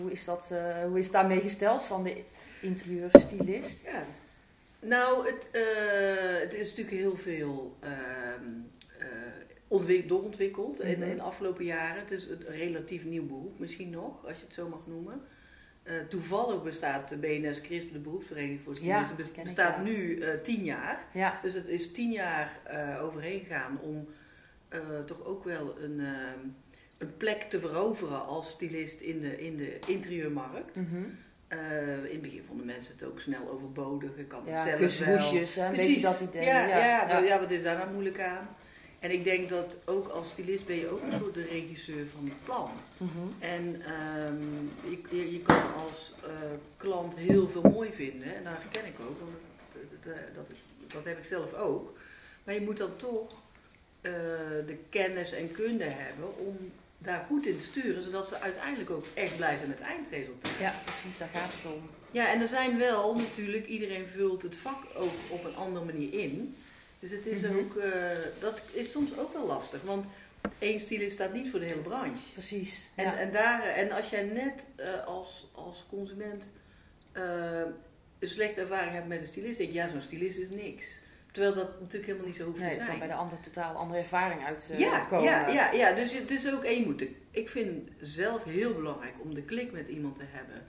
hoe, 0.00 0.10
is 0.12 0.24
dat, 0.24 0.50
eh, 0.52 0.58
hoe 0.88 0.98
is 0.98 1.04
het 1.04 1.12
daarmee 1.12 1.40
gesteld 1.40 1.82
van 1.82 2.02
de 2.02 2.22
interieurstylist? 2.60 3.84
Ja. 3.84 4.02
Nou, 4.86 5.26
het, 5.26 5.48
eh, 5.50 6.40
het 6.40 6.54
is 6.54 6.68
natuurlijk 6.68 6.96
heel 6.96 7.16
veel 7.16 7.76
ehm, 7.80 8.50
eh, 8.98 9.06
ontwik- 9.68 10.08
doorontwikkeld 10.08 10.80
in, 10.80 10.98
Mhm. 10.98 11.10
in 11.10 11.16
de 11.16 11.22
afgelopen 11.22 11.64
jaren. 11.64 12.00
Het 12.02 12.10
is 12.10 12.28
een 12.28 12.44
relatief 12.48 13.04
nieuw 13.04 13.26
beroep 13.26 13.58
misschien 13.58 13.90
nog, 13.90 14.26
als 14.26 14.38
je 14.38 14.44
het 14.44 14.54
zo 14.54 14.68
mag 14.68 14.86
noemen. 14.86 15.20
Eh, 15.82 15.94
toevallig 16.08 16.62
bestaat 16.62 17.08
de 17.08 17.16
BNS 17.16 17.60
CRISP, 17.60 17.92
de 17.92 17.98
beroepsvereniging 17.98 18.60
voor 18.62 18.74
Ja, 18.82 19.04
stylisten, 19.04 19.36
ik, 19.36 19.42
bestaat 19.42 19.76
ja. 19.76 19.82
nu 19.82 20.22
tien 20.42 20.64
jaar. 20.64 21.04
Ja, 21.12 21.38
Dus 21.42 21.54
het 21.54 21.66
is 21.66 21.92
tien 21.92 22.10
jaar 22.10 22.60
overheen 23.02 23.40
gegaan 23.40 23.78
om 23.80 24.08
toch 25.06 25.24
ook 25.24 25.44
wel 25.44 25.78
een, 25.80 26.00
ehm, 26.00 26.38
een 26.98 27.16
plek 27.16 27.42
te 27.42 27.60
veroveren 27.60 28.24
als 28.26 28.50
stylist 28.50 29.00
in 29.00 29.20
de, 29.20 29.44
in 29.44 29.56
de 29.56 29.78
interieurmarkt. 29.86 30.76
mhm. 30.76 31.02
Eh, 31.52 32.04
in 32.04 32.12
het 32.12 32.22
begin 32.22 32.44
vonden 32.46 32.66
mensen 32.66 32.94
het 32.94 33.04
ook 33.04 33.20
snel 33.20 33.50
overbodig. 33.50 34.16
Ik 34.16 34.28
kan 34.28 34.42
het 34.46 34.60
zelf 34.60 34.98
hè, 34.98 35.66
een 35.66 35.76
beetje 35.76 36.00
dat 36.00 36.20
idee. 36.20 36.44
Ja, 36.44 36.66
ja, 36.66 36.86
ja. 36.86 37.06
nou 37.06 37.24
ja, 37.24 37.40
wat 37.40 37.50
is 37.50 37.62
daar 37.62 37.76
nou 37.76 37.90
moeilijk 37.92 38.20
aan? 38.20 38.48
En 38.98 39.10
ik 39.10 39.24
denk 39.24 39.48
dat 39.48 39.76
ook 39.84 40.08
als 40.08 40.28
stylist 40.28 40.66
ben 40.66 40.76
je 40.76 40.88
ook 40.88 41.02
een 41.02 41.18
soort 41.18 41.34
de 41.34 41.44
regisseur 41.44 42.06
van 42.08 42.24
het 42.24 42.44
plan. 42.44 42.70
Mhm. 42.96 43.10
En 43.38 43.82
ehm, 43.84 44.90
je, 44.90 45.16
je, 45.16 45.32
je 45.32 45.40
kan 45.40 45.74
als 45.74 46.14
eh, 46.24 46.30
klant 46.76 47.16
heel 47.16 47.48
veel 47.48 47.70
mooi 47.70 47.92
vinden. 47.92 48.36
En 48.36 48.44
dat 48.44 48.52
herken 48.52 48.86
ik 48.86 49.00
ook, 49.00 49.20
want 49.20 49.32
dat, 49.72 50.14
dat, 50.14 50.34
dat, 50.34 50.56
dat 50.92 51.04
heb 51.04 51.18
ik 51.18 51.24
zelf 51.24 51.54
ook. 51.54 51.98
Maar 52.44 52.54
je 52.54 52.60
moet 52.60 52.76
dan 52.76 52.96
toch 52.96 53.32
eh, 54.00 54.12
de 54.66 54.76
kennis 54.88 55.32
en 55.32 55.52
kunde 55.52 55.84
hebben 55.84 56.38
om 56.38 56.72
daar 57.02 57.24
goed 57.28 57.46
in 57.46 57.60
sturen, 57.60 58.02
zodat 58.02 58.28
ze 58.28 58.40
uiteindelijk 58.40 58.90
ook 58.90 59.04
echt 59.14 59.36
blij 59.36 59.56
zijn 59.56 59.68
met 59.68 59.78
het 59.78 59.86
eindresultaat. 59.86 60.50
ja, 60.60 60.74
precies, 60.84 61.18
daar 61.18 61.28
gaat 61.32 61.52
het 61.52 61.72
om. 61.72 61.90
Ja, 62.10 62.32
en 62.32 62.40
er 62.40 62.48
zijn 62.48 62.78
wel 62.78 63.14
natuurlijk, 63.16 63.66
iedereen 63.66 64.06
vult 64.06 64.42
het 64.42 64.56
vak 64.56 64.84
ook 64.94 65.12
op 65.28 65.44
een 65.44 65.54
andere 65.56 65.84
manier 65.84 66.12
in. 66.20 66.56
Dus 67.00 67.10
het 67.10 67.26
is 67.26 67.40
Mhm. 67.40 67.58
ook, 67.58 67.76
eh, 67.76 67.92
dat 68.40 68.60
is 68.72 68.90
soms 68.90 69.16
ook 69.18 69.32
wel 69.32 69.46
lastig, 69.46 69.82
want 69.82 70.06
één 70.58 70.80
stylist 70.80 71.12
staat 71.12 71.32
niet 71.32 71.50
voor 71.50 71.60
de 71.60 71.66
hele 71.66 71.80
branche. 71.80 72.32
Precies. 72.32 72.88
En, 72.94 73.04
ja. 73.04 73.16
en, 73.18 73.32
daar, 73.32 73.62
en 73.62 73.90
als 73.92 74.08
jij 74.10 74.22
net 74.22 74.66
eh, 74.76 75.06
als, 75.06 75.48
als 75.54 75.86
consument 75.88 76.44
eh, 77.12 77.60
een 78.18 78.28
slechte 78.28 78.60
ervaring 78.60 78.92
hebt 78.94 79.08
met 79.08 79.20
een 79.20 79.26
stylist, 79.26 79.58
denk 79.58 79.68
je, 79.70 79.74
ja, 79.76 79.88
zo'n 79.90 80.00
stylist 80.00 80.38
is 80.38 80.50
niks. 80.50 80.84
Terwijl 81.32 81.54
dat 81.54 81.70
natuurlijk 81.80 82.06
helemaal 82.06 82.26
niet 82.26 82.36
zo 82.36 82.44
hoeft 82.44 82.58
nee, 82.58 82.70
te 82.70 82.76
kan 82.76 82.86
zijn. 82.86 82.98
bij 82.98 83.08
de 83.08 83.14
ander 83.14 83.40
totaal 83.40 83.74
andere 83.74 84.00
ervaring 84.00 84.44
uit 84.44 84.68
eh, 84.72 84.78
ja, 84.78 85.00
komen. 85.04 85.24
ja, 85.24 85.48
ja, 85.48 85.72
ja, 85.72 85.94
dus 85.94 86.18
het 86.18 86.30
is 86.30 86.52
ook 86.52 86.64
één 86.64 86.84
moet. 86.84 87.04
Ik 87.30 87.48
vind 87.48 87.90
zelf 88.00 88.44
heel 88.44 88.74
belangrijk 88.74 89.14
om 89.18 89.34
de 89.34 89.42
klik 89.42 89.72
met 89.72 89.88
iemand 89.88 90.16
te 90.16 90.24
hebben. 90.26 90.62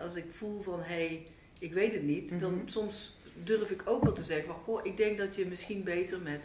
Als 0.00 0.14
ik 0.14 0.24
voel 0.30 0.62
van, 0.62 0.78
hé, 0.78 0.84
hey, 1.06 1.26
ik 1.58 1.72
weet 1.72 1.92
het 1.92 2.02
niet, 2.02 2.40
dan 2.40 2.54
Mhm. 2.54 2.68
soms 2.68 3.16
durf 3.42 3.70
ik 3.70 3.82
ook 3.84 4.02
wel 4.04 4.12
te 4.12 4.22
zeggen 4.22 4.46
van, 4.46 4.54
goh, 4.64 4.80
ik 4.86 4.96
denk 4.96 5.18
dat 5.18 5.34
je 5.36 5.46
misschien 5.46 5.82
beter 5.82 6.18
met 6.20 6.40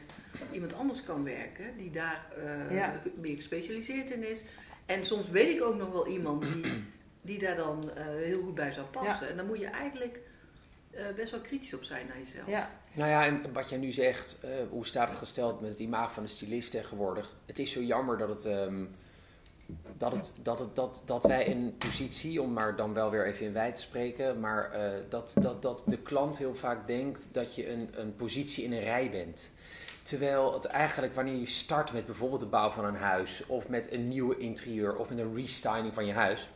iemand 0.52 0.74
anders 0.74 1.04
kan 1.04 1.24
werken, 1.24 1.78
die 1.78 1.92
daar 1.92 2.26
eh, 2.38 2.76
Ja. 2.76 3.02
meer 3.22 3.36
gespecialiseerd 3.36 4.10
in 4.12 4.30
is. 4.30 4.44
En 4.86 5.06
soms 5.06 5.30
weet 5.30 5.56
ik 5.56 5.62
ook 5.64 5.76
nog 5.78 5.92
wel 5.92 6.08
iemand 6.08 6.42
die, 6.54 6.84
die 7.22 7.40
daar 7.40 7.56
dan 7.56 7.92
eh, 7.96 8.06
heel 8.06 8.42
goed 8.42 8.56
bij 8.56 8.72
zou 8.72 8.86
passen. 8.88 9.30
En 9.30 9.38
dan 9.38 9.46
moet 9.46 9.60
je 9.60 9.66
eigenlijk 9.68 10.20
eh, 10.92 11.04
best 11.16 11.32
wel 11.32 11.40
kritisch 11.40 11.74
op 11.74 11.84
zijn 11.84 12.08
naar 12.08 12.18
jezelf. 12.18 12.48
Ja, 12.48 12.70
Nou 12.94 13.10
ja, 13.10 13.26
en 13.26 13.54
wat 13.54 13.70
jij 13.70 13.78
nu 13.78 13.92
zegt, 13.92 14.38
eh, 14.42 14.50
hoe 14.70 14.86
staat 14.86 15.10
het 15.10 15.18
gesteld 15.18 15.62
met 15.62 15.70
het 15.70 15.80
imago 15.80 16.14
van 16.14 16.24
de 16.24 16.30
stylist 16.30 16.72
tegenwoordig? 16.72 17.36
Het 17.46 17.60
is 17.60 17.72
zo 17.72 17.82
jammer 17.82 18.18
dat 18.18 18.30
het. 18.30 18.46
ehm, 18.46 18.86
dat, 19.98 20.12
het, 20.12 20.32
dat, 20.42 20.60
het, 20.60 20.76
dat, 20.76 21.02
dat 21.06 21.24
wij 21.24 21.46
in 21.46 21.58
een 21.58 21.78
positie, 21.78 22.42
om 22.42 22.54
maar 22.54 22.76
dan 22.76 22.94
wel 22.94 23.10
weer 23.10 23.26
even 23.28 23.46
in 23.46 23.54
wij 23.54 23.72
te 23.72 23.82
spreken, 23.82 24.40
maar 24.40 24.72
eh, 24.72 24.92
dat, 25.10 25.34
dat, 25.40 25.62
dat 25.62 25.84
de 25.86 25.98
klant 25.98 26.38
heel 26.38 26.56
vaak 26.56 26.88
denkt 26.88 27.28
dat 27.32 27.56
je 27.56 27.72
een, 27.72 27.90
een 27.92 28.16
positie 28.16 28.64
in 28.64 28.72
een 28.74 28.84
rij 28.84 29.12
bent. 29.12 29.52
Terwijl 30.04 30.54
het 30.54 30.66
eigenlijk, 30.66 31.14
wanneer 31.14 31.36
je 31.36 31.46
start 31.46 31.94
met 31.94 32.06
bijvoorbeeld 32.06 32.42
de 32.42 32.48
bouw 32.48 32.70
van 32.70 32.86
een 32.86 32.96
huis, 32.96 33.46
of 33.48 33.68
met 33.68 33.92
een 33.92 34.08
nieuwe 34.08 34.38
interieur, 34.38 34.96
of 34.96 35.10
met 35.10 35.18
een 35.18 35.36
restyling 35.36 35.94
van 35.94 36.06
je 36.06 36.14
huis, 36.14 36.50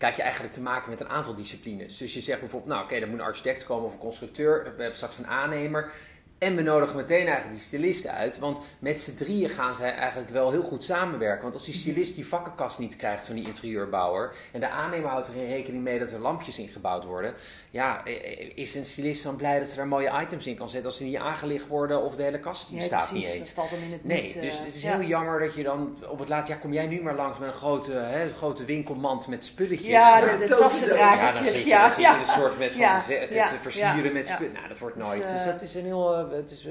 krijg 0.00 0.16
je 0.16 0.22
eigenlijk 0.22 0.54
te 0.54 0.60
maken 0.60 0.90
met 0.90 1.00
een 1.00 1.08
aantal 1.08 1.34
disciplines. 1.34 1.98
Dus 1.98 2.14
je 2.14 2.20
zegt 2.20 2.40
bijvoorbeeld, 2.40 2.72
nou 2.72 2.84
oké, 2.84 2.94
er 2.94 3.08
moet 3.08 3.18
een 3.18 3.24
architect 3.24 3.64
komen 3.64 3.86
of 3.86 3.92
een 3.92 3.98
constructeur, 3.98 4.62
we 4.62 4.68
hebben 4.68 4.96
straks 4.96 5.18
een 5.18 5.26
aannemer. 5.26 5.92
En 6.40 6.56
we 6.56 6.62
nodigen 6.62 6.96
meteen 6.96 7.26
eigenlijk 7.26 7.52
die 7.52 7.62
stylisten 7.62 8.12
uit, 8.12 8.38
want 8.38 8.60
met 8.78 9.00
z'n 9.00 9.14
drieën 9.14 9.48
gaan 9.48 9.74
zij 9.74 9.94
eigenlijk 9.94 10.30
wel 10.30 10.50
heel 10.50 10.62
goed 10.62 10.84
samenwerken. 10.84 11.42
Want 11.42 11.54
als 11.54 11.64
die 11.64 11.74
stylist 11.74 12.14
die 12.14 12.26
vakkenkast 12.26 12.78
niet 12.78 12.96
krijgt 12.96 13.26
van 13.26 13.34
die 13.34 13.46
interieurbouwer 13.46 14.32
en 14.52 14.60
de 14.60 14.68
aannemer 14.68 15.08
houdt 15.10 15.28
er 15.28 15.36
in 15.36 15.48
rekening 15.48 15.82
mee 15.82 15.98
dat 15.98 16.12
er 16.12 16.18
lampjes 16.18 16.58
ingebouwd 16.58 17.04
worden, 17.04 17.34
ja, 17.70 18.04
eh, 18.04 18.50
is 18.54 18.74
een 18.74 18.84
stylist 18.84 19.22
dan 19.22 19.36
blij 19.36 19.58
dat 19.58 19.68
ze 19.68 19.76
daar 19.76 19.86
mooie 19.88 20.20
items 20.22 20.46
in 20.46 20.56
kan 20.56 20.68
zetten 20.68 20.88
als 20.88 20.96
ze 20.96 21.04
niet 21.04 21.16
aangelicht 21.16 21.66
worden 21.66 22.02
of 22.02 22.16
de 22.16 22.22
hele 22.22 22.40
kast 22.40 22.68
die 22.68 22.78
ja 22.78 22.84
staat 22.84 23.08
precies. 23.08 23.26
niet 23.26 23.34
eens. 23.34 23.38
Dat 23.38 23.48
valt 23.48 23.70
dan 23.70 23.78
in 23.78 23.92
het 23.92 24.04
Nee, 24.04 24.22
niet. 24.22 24.36
eh, 24.36 24.42
dus 24.42 24.58
het 24.58 24.74
is 24.74 24.82
ja. 24.82 24.98
heel 24.98 25.08
jammer 25.08 25.40
dat 25.40 25.54
je 25.54 25.62
dan 25.62 25.96
op 26.08 26.18
het 26.18 26.28
laatst... 26.28 26.48
Ja, 26.48 26.54
kom 26.56 26.72
jij 26.72 26.86
nu 26.86 27.02
maar 27.02 27.14
langs 27.14 27.38
met 27.38 27.48
een 27.48 27.54
grote, 27.54 27.92
hè, 27.92 28.28
grote 28.28 28.64
winkelmand 28.64 29.26
met 29.28 29.44
spulletjes. 29.44 29.86
Ja, 29.88 30.18
Nou, 30.18 30.30
de, 30.30 30.36
de 30.36 30.44
toverdoos. 30.44 30.48
ja, 30.48 30.56
dan 30.56 30.68
tassendragertjes. 30.68 31.52
zit 31.54 31.62
je, 31.62 31.68
Ja, 31.68 31.82
dan 31.82 31.90
zit 31.90 32.04
je 32.04 32.12
in 32.12 32.20
een 32.20 32.26
soort 32.26 32.58
met 32.58 32.72
van 32.72 33.02
te, 33.06 33.26
te, 33.30 33.56
versieren 33.60 34.04
ja, 34.04 34.12
met 34.12 34.28
ja. 34.28 34.34
spullen. 34.34 34.52
Nou, 34.52 34.68
dat 34.68 34.78
wordt 34.78 34.96
Dus, 34.96 35.04
nooit. 35.06 35.22
Dus, 35.22 35.30
eh, 35.40 35.44
dat 35.44 35.62
is 35.62 35.74
een 35.74 35.84
heel... 35.84 36.28
het 36.36 36.50
is, 36.50 36.68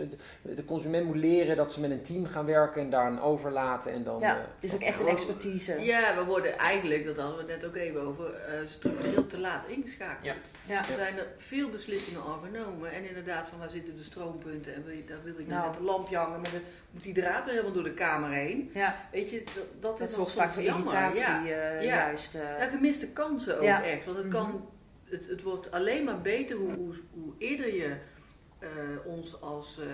de 0.56 0.66
consument 0.66 1.06
moet 1.06 1.16
leren 1.16 1.56
dat 1.58 1.72
ze 1.72 1.80
met 1.82 1.92
een 1.92 2.02
team 2.02 2.26
gaan 2.26 2.46
werken 2.46 2.82
en 2.82 2.90
daar 2.90 3.08
een 3.12 3.20
overlaten 3.22 3.92
en 3.94 4.04
dan... 4.04 4.20
Ja, 4.20 4.36
eh, 4.36 4.42
het 4.56 4.64
is 4.64 4.74
ook 4.74 4.82
echt 4.82 5.00
een 5.00 5.08
expertise. 5.08 5.80
Ja, 5.80 6.16
we 6.16 6.24
worden 6.26 6.58
eigenlijk, 6.58 7.06
dat 7.06 7.18
hadden 7.18 7.36
we 7.46 7.52
het 7.52 7.62
net 7.62 7.70
ook 7.70 7.76
even 7.76 8.02
over, 8.02 8.34
eh, 8.34 8.54
structureel 8.68 9.28
te 9.28 9.38
laat 9.40 9.68
ingeschakeld. 9.68 10.26
Ja. 10.26 10.36
Ja. 10.66 10.78
Er 10.80 10.96
zijn 10.98 11.18
er 11.18 11.28
veel 11.38 11.70
beslissingen 11.70 12.24
al 12.24 12.40
genomen. 12.52 12.92
En 12.92 13.08
inderdaad, 13.08 13.50
van 13.50 13.60
waar 13.60 13.70
zitten 13.70 13.98
de 13.98 14.04
stroompunten 14.04 14.74
en 14.74 14.84
wil 14.84 14.96
je, 14.96 15.04
daar 15.06 15.24
wil 15.24 15.34
ik 15.40 15.48
Nou. 15.48 15.68
met 15.68 15.78
een 15.78 15.84
lampje 15.86 16.18
hangen, 16.18 16.42
maar 16.42 16.52
dan 16.52 16.62
moet 16.92 17.04
die 17.04 17.14
draad 17.14 17.44
weer 17.46 17.54
helemaal 17.54 17.74
door 17.74 17.84
de 17.84 17.94
kamer 17.94 18.30
heen. 18.30 18.70
Ja, 18.74 18.96
Weet 19.12 19.30
je, 19.30 19.44
dat, 19.44 19.56
dat, 19.56 19.98
dat 19.98 20.08
is 20.10 20.16
zorgt 20.16 20.36
nog 20.36 20.44
vaak 20.46 20.54
voor 20.54 20.64
irritatie 20.64 21.22
Ja. 21.22 21.44
Ja. 21.44 21.82
juist. 21.82 22.36
eh. 22.36 22.42
Ja, 22.42 22.66
gemiste 22.66 23.08
kansen 23.08 23.58
ook 23.58 23.64
Ja. 23.64 23.84
echt. 23.84 24.06
Want 24.06 24.18
het, 24.18 24.26
Mhm. 24.26 24.36
kan, 24.36 24.66
het, 25.10 25.28
het 25.28 25.42
wordt 25.42 25.72
alleen 25.72 26.04
maar 26.04 26.22
beter 26.22 26.56
hoe, 26.58 26.74
hoe, 26.74 26.94
hoe 27.14 27.34
eerder 27.38 27.76
je 27.76 27.96
eh, 28.60 28.70
ons 29.06 29.42
als 29.42 29.78
eh, 29.80 29.88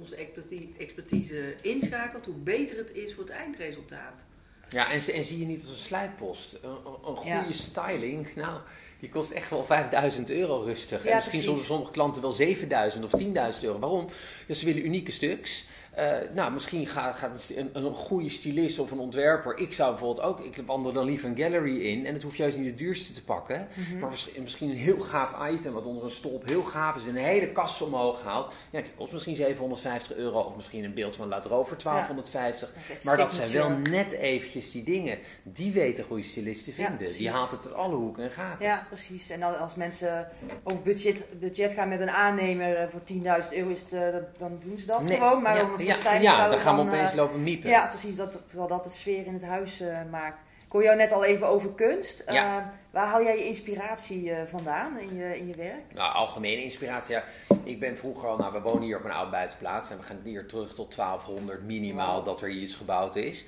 onze 0.00 0.16
expertise, 0.16 0.68
expertise 0.78 1.54
inschakelt, 1.62 2.24
hoe 2.24 2.34
beter 2.34 2.76
het 2.76 2.92
is 2.94 3.14
voor 3.14 3.24
het 3.24 3.32
eindresultaat. 3.32 4.24
Ja, 4.68 4.90
en, 4.90 5.00
en 5.14 5.24
zie 5.24 5.38
je 5.38 5.46
niet 5.46 5.60
als 5.60 5.68
een 5.70 5.76
sluitpost. 5.76 6.58
Een, 6.62 7.16
goede 7.16 7.28
Ja. 7.28 7.52
styling, 7.52 8.34
nou, 8.34 8.60
die 9.00 9.08
kost 9.08 9.30
echt 9.30 9.50
wel 9.50 9.64
5000 9.64 10.30
euro 10.30 10.60
rustig. 10.62 11.04
Ja, 11.04 11.10
en 11.10 11.16
misschien 11.16 11.42
soms 11.42 11.66
sommige 11.66 11.90
klanten 11.90 12.22
wel 12.22 12.32
7000 12.32 13.04
of 13.04 13.20
10.000 13.22 13.28
euro. 13.62 13.78
Waarom? 13.78 14.08
Ja, 14.46 14.54
ze 14.54 14.64
willen 14.64 14.84
unieke 14.84 15.12
stuks. 15.12 15.66
Eh, 15.98 16.16
nou, 16.34 16.52
misschien 16.52 16.86
gaat, 16.86 17.16
gaat 17.16 17.52
een, 17.56 17.70
een 17.72 17.94
goede 17.94 18.28
stylist 18.28 18.78
of 18.78 18.90
een 18.90 18.98
ontwerper. 18.98 19.58
Ik 19.58 19.72
zou 19.72 19.90
bijvoorbeeld 19.90 20.26
ook, 20.26 20.40
ik 20.40 20.62
wandel 20.66 20.92
dan 20.92 21.04
liever 21.04 21.28
een 21.28 21.36
gallery 21.36 21.80
in. 21.86 22.06
En 22.06 22.12
het 22.14 22.22
hoeft 22.22 22.36
juist 22.36 22.56
niet 22.58 22.66
de 22.66 22.74
duurste 22.84 23.12
te 23.12 23.24
pakken. 23.24 23.68
Mhm. 23.74 23.98
Maar 23.98 24.10
misschien- 24.40 24.70
een 24.70 24.76
heel 24.76 24.98
gaaf 25.00 25.50
item, 25.50 25.72
wat 25.72 25.86
onder 25.86 26.04
een 26.04 26.10
stolp 26.10 26.46
heel 26.46 26.62
gaaf 26.62 26.96
is. 26.96 27.02
En 27.02 27.08
een 27.08 27.22
hele 27.22 27.48
kast 27.48 27.82
omhoog 27.82 28.22
haalt. 28.22 28.52
Ja, 28.70 28.80
die 28.80 28.90
kost 28.96 29.12
misschien 29.12 29.36
750 29.36 30.16
euro. 30.16 30.38
Of 30.40 30.56
misschien 30.56 30.84
een 30.84 30.94
beeld 30.94 31.16
van 31.16 31.28
Ladro 31.28 31.64
voor 31.64 31.76
1250. 31.76 32.72
Echt 32.90 33.04
Maar 33.04 33.16
dat 33.16 33.32
zijn 33.34 33.52
wel 33.52 33.68
net 33.70 34.12
eventjes 34.12 34.70
die 34.70 34.84
dingen. 34.84 35.18
Die 35.42 35.72
weten 35.72 36.04
goede 36.04 36.22
stylisten 36.22 36.74
te 36.74 36.80
Ja, 36.80 36.88
vinden. 36.88 37.06
die 37.06 37.16
precies. 37.16 37.32
haalt 37.34 37.50
het 37.50 37.64
uit 37.66 37.74
alle 37.74 37.94
hoeken 37.94 38.22
en 38.24 38.30
gaten. 38.30 38.66
Ja, 38.66 38.86
precies. 38.88 39.30
En 39.30 39.40
dan 39.40 39.58
als 39.58 39.74
mensen 39.74 40.28
over 40.62 40.82
budget, 40.82 41.24
budget 41.40 41.72
gaan 41.72 41.88
met 41.88 42.00
een 42.00 42.10
aannemer 42.10 42.76
eh, 42.76 42.88
voor 42.88 43.00
10.000 43.04 43.54
euro, 43.54 43.68
is 43.70 43.80
het, 43.80 43.92
eh, 43.92 44.00
dan, 44.12 44.22
dan 44.38 44.58
doen 44.64 44.78
ze 44.78 44.86
dat 44.86 45.02
Nee, 45.02 45.16
gewoon. 45.16 45.42
Maar 45.42 45.56
ja, 45.56 45.87
ja, 46.20 46.48
dan 46.48 46.58
gaan 46.58 46.76
we 46.76 46.82
dan, 46.84 46.92
opeens 46.92 47.10
eh, 47.10 47.16
lopen 47.16 47.42
miepen. 47.42 47.70
Ja, 47.70 47.86
precies. 47.86 48.16
Dat, 48.16 48.38
terwijl 48.46 48.68
dat 48.68 48.84
het 48.84 48.94
sfeer 48.94 49.26
in 49.26 49.32
het 49.32 49.44
huis 49.44 49.80
eh, 49.80 49.96
maakt. 50.10 50.40
Ik 50.66 50.74
hoor 50.74 50.82
jou 50.82 50.96
net 50.96 51.12
al 51.12 51.24
even 51.24 51.46
over 51.46 51.70
kunst. 51.72 52.24
Ja. 52.26 52.58
Eh, 52.58 52.66
waar 52.90 53.06
haal 53.06 53.22
jij 53.22 53.38
je 53.38 53.44
inspiratie 53.44 54.32
vandaan 54.50 54.98
in 54.98 55.16
je, 55.16 55.38
in 55.38 55.46
je 55.46 55.54
werk? 55.54 55.94
Nou, 55.94 56.14
algemene 56.14 56.62
inspiratie. 56.62 57.14
Ja. 57.14 57.24
Ik 57.62 57.80
ben 57.80 57.98
vroeger 57.98 58.28
al, 58.28 58.36
nou, 58.36 58.52
we 58.52 58.60
wonen 58.60 58.82
hier 58.82 58.98
op 58.98 59.04
een 59.04 59.10
oude 59.10 59.30
buitenplaats. 59.30 59.90
En 59.90 59.96
we 59.96 60.02
gaan 60.02 60.20
hier 60.24 60.46
terug 60.46 60.74
tot 60.74 60.96
1200 60.96 61.62
minimaal 61.62 62.22
dat 62.22 62.40
er 62.40 62.48
hier 62.48 62.62
iets 62.62 62.74
gebouwd 62.74 63.16
is. 63.16 63.44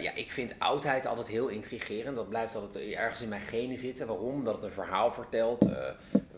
Ja, 0.00 0.14
ik 0.14 0.30
vind 0.30 0.54
oudheid 0.58 1.06
altijd 1.06 1.28
heel 1.28 1.48
intrigerend. 1.48 2.16
Dat 2.16 2.28
blijft 2.28 2.54
altijd 2.54 2.94
ergens 2.94 3.20
in 3.20 3.28
mijn 3.28 3.42
genen 3.42 3.78
zitten. 3.78 4.06
Waarom? 4.06 4.44
Dat 4.44 4.54
het 4.54 4.64
een 4.64 4.72
verhaal 4.72 5.12
vertelt. 5.12 5.68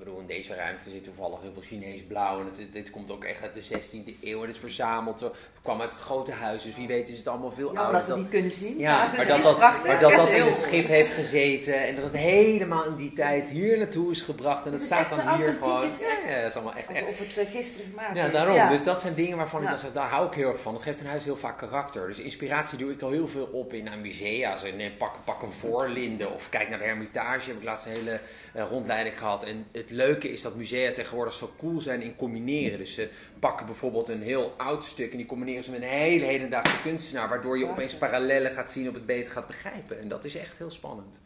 Eh, 0.08 0.14
bedoel, 0.14 0.28
in 0.28 0.42
deze 0.42 0.54
ruimte 0.54 0.90
zit 0.90 1.04
toevallig 1.04 1.40
heel 1.40 1.52
veel 1.52 1.62
Chinees 1.62 2.02
blauw. 2.02 2.40
En 2.40 2.46
het, 2.46 2.72
dit 2.72 2.90
komt 2.90 3.10
ook 3.10 3.24
echt 3.24 3.42
uit 3.42 3.54
de 3.54 3.62
16e 3.62 4.18
eeuw. 4.22 4.40
En 4.40 4.46
het 4.46 4.54
is 4.54 4.60
verzameld. 4.60 5.20
Het 5.20 5.32
kwam 5.62 5.80
uit 5.80 5.90
het 5.90 6.00
grote 6.00 6.32
huis. 6.32 6.62
Dus 6.62 6.74
wie 6.74 6.86
weet 6.86 7.08
is 7.08 7.18
het 7.18 7.28
allemaal 7.28 7.50
veel 7.50 7.72
Ja, 7.72 7.80
ouder. 7.80 8.00
omdat 8.00 8.16
we 8.16 8.22
die 8.22 8.30
kunnen 8.30 8.50
zien. 8.50 8.78
Ja, 8.78 8.96
maar 8.96 9.18
het 9.18 9.28
dat 9.28 9.42
dat, 9.42 9.58
maar 9.58 10.00
dat, 10.00 10.12
dat 10.12 10.28
in 10.28 10.38
een 10.38 10.42
mooi. 10.42 10.54
schip 10.54 10.86
heeft 10.86 11.12
gezeten 11.12 11.86
en 11.86 11.94
dat 11.94 12.04
het 12.04 12.16
helemaal 12.16 12.84
in 12.84 12.96
die 12.96 13.12
tijd 13.12 13.48
hier 13.48 13.78
naartoe 13.78 14.10
is 14.10 14.20
gebracht. 14.20 14.64
En 14.64 14.70
dat 14.70 14.82
staat 14.82 15.08
dan 15.08 15.36
hier 15.36 15.56
gewoon. 15.60 15.90
Ja, 15.98 16.30
ja, 16.30 16.40
dat 16.40 16.50
is 16.50 16.54
allemaal 16.54 16.74
echt 16.74 16.88
echt. 16.88 17.08
Of 17.08 17.18
het 17.18 17.38
eh, 17.38 17.50
gisteren 17.50 17.86
gemaakt 17.90 18.16
Ja, 18.16 18.28
daarom. 18.28 18.68
Dus 18.68 18.84
dat 18.84 19.00
zijn 19.00 19.14
dingen 19.14 19.36
waarvan 19.36 19.62
ik 19.62 19.68
dan 19.68 19.78
zeg, 19.78 19.92
daar 19.92 20.08
hou 20.08 20.26
ik 20.26 20.34
heel 20.34 20.48
erg 20.48 20.60
van. 20.60 20.74
Het 20.74 20.82
geeft 20.82 21.00
een 21.00 21.06
huis 21.06 21.24
heel 21.24 21.36
vaak 21.36 21.58
karakter. 21.58 22.08
Dus 22.08 22.18
inspiratie 22.18 22.78
doe 22.78 22.90
ik 22.92 23.02
al 23.02 23.10
heel 23.10 23.28
veel 23.28 23.48
op 23.52 23.72
in 23.72 23.88
musea. 24.02 24.56
Zo, 24.56 24.66
nee, 24.76 24.90
pak, 24.90 25.14
pak 25.24 25.42
een 25.42 25.52
voorlinde 25.52 26.28
of 26.28 26.48
kijk 26.48 26.68
naar 26.68 26.78
de 26.78 26.84
Hermitage. 26.84 27.48
Heb 27.48 27.58
ik 27.58 27.64
laatst 27.64 27.86
een 27.86 27.92
hele 27.92 28.20
eh, 28.52 28.64
rondleiding 28.70 29.18
gehad. 29.18 29.42
En 29.44 29.66
het 29.72 29.90
leuke 29.98 30.32
is 30.32 30.42
dat 30.42 30.54
musea 30.54 30.92
tegenwoordig 30.92 31.34
zo 31.34 31.52
cool 31.58 31.80
zijn 31.80 32.02
in 32.02 32.16
combineren. 32.16 32.78
Dus 32.78 32.94
ze 32.94 33.08
pakken 33.38 33.66
bijvoorbeeld 33.66 34.08
een 34.08 34.22
heel 34.22 34.54
oud 34.56 34.84
stuk 34.84 35.10
en 35.10 35.16
die 35.16 35.26
combineren 35.26 35.64
ze 35.64 35.70
met 35.70 35.82
een 35.82 35.88
hele 35.88 36.24
hedendaagse 36.24 36.82
kunstenaar. 36.82 37.28
Waardoor 37.28 37.58
je 37.58 37.68
opeens 37.68 37.94
parallellen 37.94 38.52
gaat 38.52 38.70
zien 38.70 38.88
of 38.88 38.94
het 38.94 39.06
beter 39.06 39.32
gaat 39.32 39.46
begrijpen. 39.46 40.00
En 40.00 40.08
dat 40.08 40.24
is 40.24 40.36
echt 40.36 40.58
heel 40.58 40.70
spannend. 40.70 41.20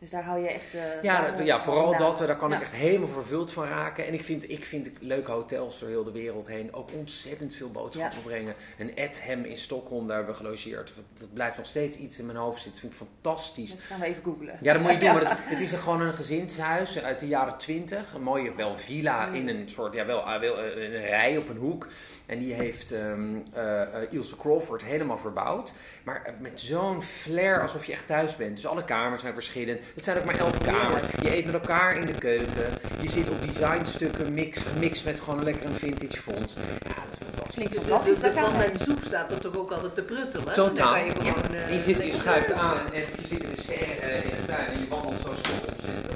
Dus 0.00 0.10
daar 0.10 0.24
hou 0.24 0.40
je 0.40 0.48
echt... 0.48 0.74
eh, 0.74 1.02
Ja, 1.02 1.30
dat- 1.30 1.46
ja 1.46 1.62
vooral 1.62 1.82
vandaan. 1.90 2.08
dat, 2.14 2.26
daar 2.26 2.36
kan 2.36 2.48
Ja. 2.50 2.56
ik 2.56 2.62
echt 2.62 2.72
helemaal 2.72 3.08
vervuld 3.08 3.52
van 3.52 3.64
raken. 3.68 4.06
En 4.06 4.14
ik 4.14 4.24
vind, 4.24 4.50
ik 4.50 4.64
vind 4.64 4.90
leuke 5.00 5.30
hotels 5.30 5.78
door 5.78 5.88
heel 5.88 6.04
de 6.04 6.12
wereld 6.12 6.46
heen 6.48 6.74
ook 6.74 6.88
ontzettend 6.92 7.54
veel 7.54 7.70
boodschappen 7.70 8.22
brengen. 8.22 8.54
Een 8.78 8.92
Edham 8.94 9.44
in 9.44 9.58
Stockholm, 9.58 10.06
daar 10.06 10.16
hebben 10.16 10.34
we 10.34 10.40
gelogeerd. 10.40 10.92
Dat, 10.96 11.04
dat 11.20 11.32
blijft 11.34 11.56
nog 11.56 11.66
steeds 11.66 11.96
iets 11.96 12.18
in 12.18 12.26
mijn 12.26 12.38
hoofd 12.38 12.62
zitten. 12.62 12.80
vind 12.80 12.92
ik 12.92 12.98
fantastisch. 12.98 13.70
Dat 13.70 13.84
gaan 13.84 14.00
we 14.00 14.06
even 14.06 14.22
googlen. 14.22 14.58
Ja, 14.60 14.72
dat 14.72 14.82
moet 14.82 14.90
je 14.92 14.98
doen. 15.04 15.08
Maar 15.12 15.20
het, 15.20 15.32
het 15.38 15.60
is 15.60 15.72
gewoon 15.72 16.00
een 16.00 16.14
gezinshuis 16.14 16.98
uit 17.02 17.18
de 17.18 17.26
jaren 17.28 17.58
twintig. 17.58 18.14
Een 18.14 18.22
mooie 18.22 18.54
wel 18.54 18.76
villa 18.76 19.26
Mm. 19.26 19.34
in 19.34 19.48
een 19.48 19.68
soort, 19.68 19.94
ja 19.94 20.06
wel, 20.06 20.24
wel 20.40 20.58
eh, 20.62 20.82
een 20.82 21.00
rij 21.00 21.36
op 21.36 21.48
een 21.48 21.56
hoek. 21.56 21.88
En 22.28 22.38
die 22.38 22.54
heeft 22.54 22.92
ehm 22.92 23.36
eh, 23.52 23.82
eh, 23.82 24.12
Ilse 24.12 24.36
Crawford 24.36 24.84
helemaal 24.84 25.18
verbouwd. 25.18 25.72
Maar 26.04 26.22
eh, 26.24 26.32
met 26.38 26.60
zo'n 26.60 27.02
flair 27.02 27.62
alsof 27.62 27.84
je 27.84 27.92
echt 27.92 28.06
thuis 28.06 28.36
bent. 28.36 28.56
Dus 28.56 28.66
alle 28.66 28.84
kamers 28.84 29.20
zijn 29.20 29.34
verschillend. 29.34 29.80
Het 29.94 30.04
zijn 30.04 30.18
ook 30.18 30.24
maar 30.24 30.38
elf 30.38 30.58
kamers. 30.58 31.02
Je 31.22 31.36
eet 31.36 31.44
met 31.44 31.54
elkaar 31.54 31.96
in 31.96 32.06
de 32.06 32.12
keuken. 32.12 32.72
Je 33.00 33.10
zit 33.10 33.30
op 33.30 33.46
designstukken 33.46 34.34
mix, 34.34 34.62
gemixt 34.62 35.04
met 35.04 35.20
gewoon 35.20 35.44
lekker 35.44 35.66
een 35.66 35.74
vintage 35.74 36.20
font. 36.20 36.56
Ja, 36.82 36.94
dat 36.94 37.12
is 37.12 37.26
fantastisch. 37.26 37.54
Klinkt 37.54 37.74
fantastisch. 37.74 38.20
we 38.20 38.56
met 38.56 38.80
soep 38.80 39.04
staat 39.04 39.30
er 39.30 39.40
toch 39.40 39.56
ook 39.56 39.70
altijd 39.70 39.94
te 39.94 40.02
pruttelen? 40.02 40.54
Totaal. 40.54 40.92
Kan 40.92 41.04
je 41.04 41.10
gewoon, 41.10 41.54
eh, 41.54 41.72
je, 41.72 41.80
zit, 41.80 42.02
je 42.02 42.12
schuift 42.12 42.52
aan 42.52 42.92
en 42.92 43.00
je 43.00 43.26
zit 43.26 43.42
in 43.42 43.50
de 43.54 43.60
serre 43.60 43.92
eh, 43.92 44.24
in 44.24 44.30
de 44.30 44.44
tuin 44.46 44.66
en 44.66 44.80
je 44.80 44.88
wandelt 44.88 45.20
zo 45.20 45.32
stop 45.32 45.70
opzetten. 45.70 46.08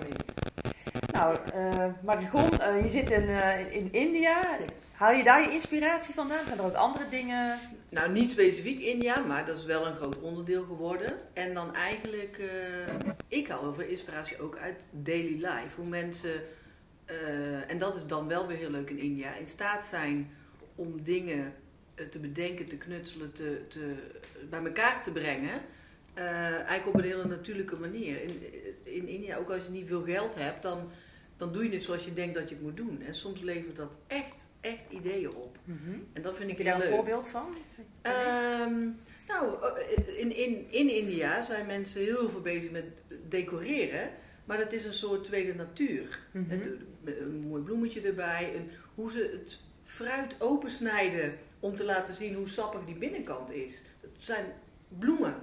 Nou, 1.12 1.36
eh 1.54 1.84
Marigon, 2.02 2.60
eh, 2.60 2.82
je 2.82 2.88
zit 2.88 3.10
in, 3.10 3.28
eh, 3.28 3.74
in 3.74 3.88
India. 3.92 4.40
Haal 5.02 5.12
je 5.12 5.24
daar 5.24 5.42
je 5.42 5.52
inspiratie 5.52 6.14
vandaan? 6.14 6.44
Zijn 6.44 6.58
er 6.58 6.64
ook 6.64 6.74
andere 6.74 7.08
dingen? 7.08 7.58
Nou, 7.88 8.12
niet 8.12 8.30
specifiek 8.30 8.80
India, 8.80 9.18
maar 9.18 9.46
dat 9.46 9.56
is 9.56 9.64
wel 9.64 9.86
een 9.86 9.96
groot 9.96 10.20
onderdeel 10.20 10.64
geworden. 10.64 11.18
En 11.32 11.54
dan 11.54 11.74
eigenlijk, 11.74 12.38
eh, 12.38 13.10
ik 13.28 13.46
heel 13.46 13.74
veel 13.74 13.88
inspiratie 13.88 14.40
ook 14.40 14.56
uit 14.56 14.80
daily 14.90 15.34
life. 15.34 15.74
Hoe 15.76 15.86
mensen, 15.86 16.42
eh, 17.04 17.70
en 17.70 17.78
dat 17.78 17.96
is 17.96 18.06
dan 18.06 18.28
wel 18.28 18.46
weer 18.46 18.56
heel 18.56 18.70
leuk 18.70 18.90
in 18.90 18.98
India, 18.98 19.34
in 19.34 19.46
staat 19.46 19.84
zijn 19.84 20.30
om 20.74 21.02
dingen 21.02 21.54
eh, 21.94 22.06
te 22.06 22.18
bedenken, 22.18 22.68
te 22.68 22.76
knutselen, 22.76 23.32
te, 23.32 23.64
te, 23.68 23.94
bij 24.50 24.64
elkaar 24.64 25.02
te 25.02 25.10
brengen. 25.10 25.60
Eigenlijk 26.14 26.86
op 26.86 26.94
een 26.94 27.10
hele 27.10 27.24
natuurlijke 27.24 27.76
manier. 27.76 28.22
In, 28.22 28.42
in 28.82 29.08
India, 29.08 29.36
ook 29.36 29.50
als 29.50 29.64
je 29.64 29.70
niet 29.70 29.88
veel 29.88 30.02
geld 30.02 30.34
hebt, 30.34 30.62
dan 30.62 30.90
dan 31.42 31.52
doe 31.52 31.64
je 31.64 31.74
het 31.74 31.84
zoals 31.84 32.04
je 32.04 32.14
denkt 32.14 32.34
dat 32.34 32.48
je 32.48 32.54
het 32.54 32.64
moet 32.64 32.76
doen. 32.76 33.02
En 33.06 33.14
soms 33.14 33.40
levert 33.40 33.76
dat 33.76 33.90
echt, 34.06 34.46
echt 34.62 34.84
ideeën 34.88 35.34
op. 35.34 35.58
Mhm. 35.64 35.98
En 36.12 36.22
dat 36.22 36.36
vind 36.36 36.50
ik 36.50 36.56
Heb 36.56 36.66
je 36.66 36.72
daar 36.72 36.82
een 36.82 36.94
voorbeeld 36.94 37.28
van? 37.28 37.54
Ehm, 38.02 38.88
nou, 39.28 39.56
eh, 39.62 40.18
in, 40.18 40.36
in, 40.36 40.66
in 40.70 40.88
India 40.88 41.44
zijn 41.44 41.66
mensen 41.66 42.00
heel 42.00 42.30
veel 42.30 42.40
bezig 42.40 42.70
met 42.70 42.84
decoreren. 43.28 44.10
Maar 44.44 44.58
dat 44.58 44.72
is 44.72 44.84
een 44.84 44.94
soort 44.94 45.24
tweede 45.24 45.54
natuur. 45.54 46.20
Mhm. 46.30 46.52
Een, 46.52 46.86
een 47.04 47.44
mooi 47.48 47.62
bloemetje 47.62 48.00
erbij. 48.00 48.52
Een, 48.56 48.70
hoe 48.94 49.10
ze 49.10 49.38
het 49.40 49.60
fruit 49.84 50.34
opensnijden 50.38 51.38
om 51.60 51.76
te 51.76 51.84
laten 51.84 52.14
zien 52.14 52.34
hoe 52.34 52.48
sappig 52.48 52.84
die 52.84 52.98
binnenkant 52.98 53.50
is. 53.50 53.82
Het 54.00 54.10
zijn 54.18 54.46
bloemen. 54.98 55.34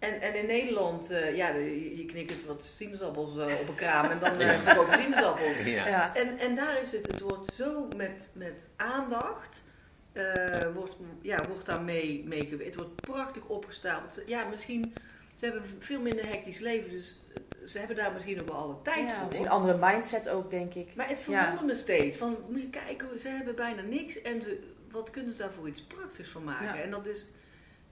En, 0.00 0.20
en 0.20 0.34
in 0.34 0.46
Nederland, 0.46 1.10
eh, 1.10 1.36
ja, 1.36 1.48
je, 1.96 2.04
knikkert 2.06 2.46
wat 2.46 2.64
sinaasappels 2.64 3.38
eh, 3.38 3.60
op 3.60 3.68
een 3.68 3.74
kraam 3.74 4.10
en 4.10 4.18
dan 4.18 4.40
uh, 4.42 4.48
verkoop 4.58 4.86
je 4.94 5.02
sinaasappels. 5.02 5.56
Ja. 5.64 5.86
Ja. 5.88 6.14
En, 6.14 6.38
en 6.38 6.54
daar 6.54 6.80
is 6.80 6.92
het, 6.92 7.06
het 7.06 7.20
wordt 7.20 7.54
zo 7.54 7.88
met, 7.96 8.30
met 8.32 8.68
aandacht, 8.76 9.64
eh, 10.12 10.66
wordt, 10.74 10.94
ja, 11.22 11.46
wordt 11.48 11.66
daar 11.66 11.82
mee, 11.82 12.24
mee 12.26 12.40
gewerkt. 12.44 12.64
Het 12.64 12.74
wordt 12.74 13.00
prachtig 13.00 13.44
opgestapeld. 13.46 14.22
Ja, 14.26 14.44
misschien, 14.44 14.92
ze 15.36 15.44
hebben 15.44 15.62
veel 15.78 16.00
minder 16.00 16.28
hectisch 16.28 16.58
leven, 16.58 16.90
dus 16.90 17.20
ze 17.66 17.78
hebben 17.78 17.96
daar 17.96 18.12
misschien 18.12 18.40
ook 18.40 18.48
wel 18.48 18.56
alle 18.56 18.76
tijd 18.82 19.08
Ja, 19.08 19.14
voor. 19.14 19.24
misschien 19.24 19.44
een 19.44 19.50
andere 19.52 19.78
mindset 19.86 20.28
ook, 20.28 20.50
denk 20.50 20.74
ik. 20.74 20.94
Maar 20.94 21.08
het 21.08 21.18
Ja. 21.18 21.24
verwondert 21.24 21.66
me 21.66 21.74
steeds. 21.74 22.16
Van, 22.16 22.36
moet 22.48 22.60
je 22.60 22.70
kijken, 22.70 23.18
ze 23.18 23.28
hebben 23.28 23.54
bijna 23.54 23.82
niks 23.82 24.22
en 24.22 24.42
ze, 24.42 24.58
wat 24.90 25.10
kunnen 25.10 25.32
ze 25.32 25.38
daarvoor 25.38 25.68
iets 25.68 25.82
prachtigs 25.82 26.30
van 26.30 26.44
maken? 26.44 26.76
Ja. 26.76 26.82
En 26.82 26.90
dat 26.90 27.06
is 27.06 27.26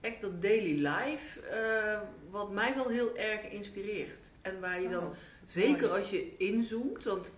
echt 0.01 0.21
dat 0.21 0.41
daily 0.41 0.87
life, 0.87 1.39
eh, 1.41 1.99
wat 2.29 2.51
mij 2.51 2.75
wel 2.75 2.87
heel 2.89 3.17
erg 3.17 3.41
inspireert. 3.49 4.29
En 4.41 4.59
waar 4.59 4.81
je 4.81 4.89
dan, 4.89 5.03
Oh, 5.03 5.15
zeker 5.45 5.89
als 5.89 6.09
je 6.09 6.37
inzoomt, 6.37 7.03
want 7.03 7.31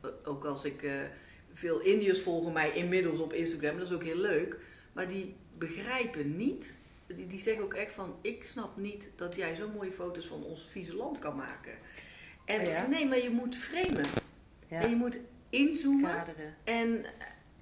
eh, 0.00 0.10
ook 0.24 0.44
als 0.44 0.64
ik, 0.64 0.82
eh, 0.82 0.92
veel 1.54 1.80
Indiërs 1.80 2.20
volgen 2.20 2.52
mij 2.52 2.70
inmiddels 2.70 3.18
op 3.20 3.32
Instagram, 3.32 3.76
dat 3.78 3.86
is 3.86 3.92
ook 3.92 4.02
heel 4.04 4.16
leuk, 4.20 4.56
maar 4.92 5.08
die 5.08 5.34
begrijpen 5.58 6.36
niet, 6.36 6.76
die, 7.06 7.26
die 7.26 7.40
zeggen 7.40 7.64
ook 7.64 7.74
echt 7.74 7.92
van, 7.92 8.16
ik 8.20 8.44
snap 8.44 8.76
niet 8.76 9.08
dat 9.16 9.36
jij 9.36 9.54
zo 9.54 9.68
mooie 9.68 9.92
foto's 9.92 10.26
van 10.26 10.44
ons 10.44 10.68
vieze 10.70 10.94
land 10.96 11.18
kan 11.18 11.36
maken. 11.36 11.72
En 12.44 12.60
Oh 12.60 12.66
ja? 12.66 12.86
nee, 12.86 13.06
maar 13.06 13.18
je 13.22 13.30
moet 13.30 13.56
framen. 13.56 14.04
Ja. 14.68 14.80
En 14.80 14.90
je 14.90 14.96
moet 14.96 15.18
inzoomen 15.48 16.14
Kaderen. 16.14 16.54
en 16.64 17.04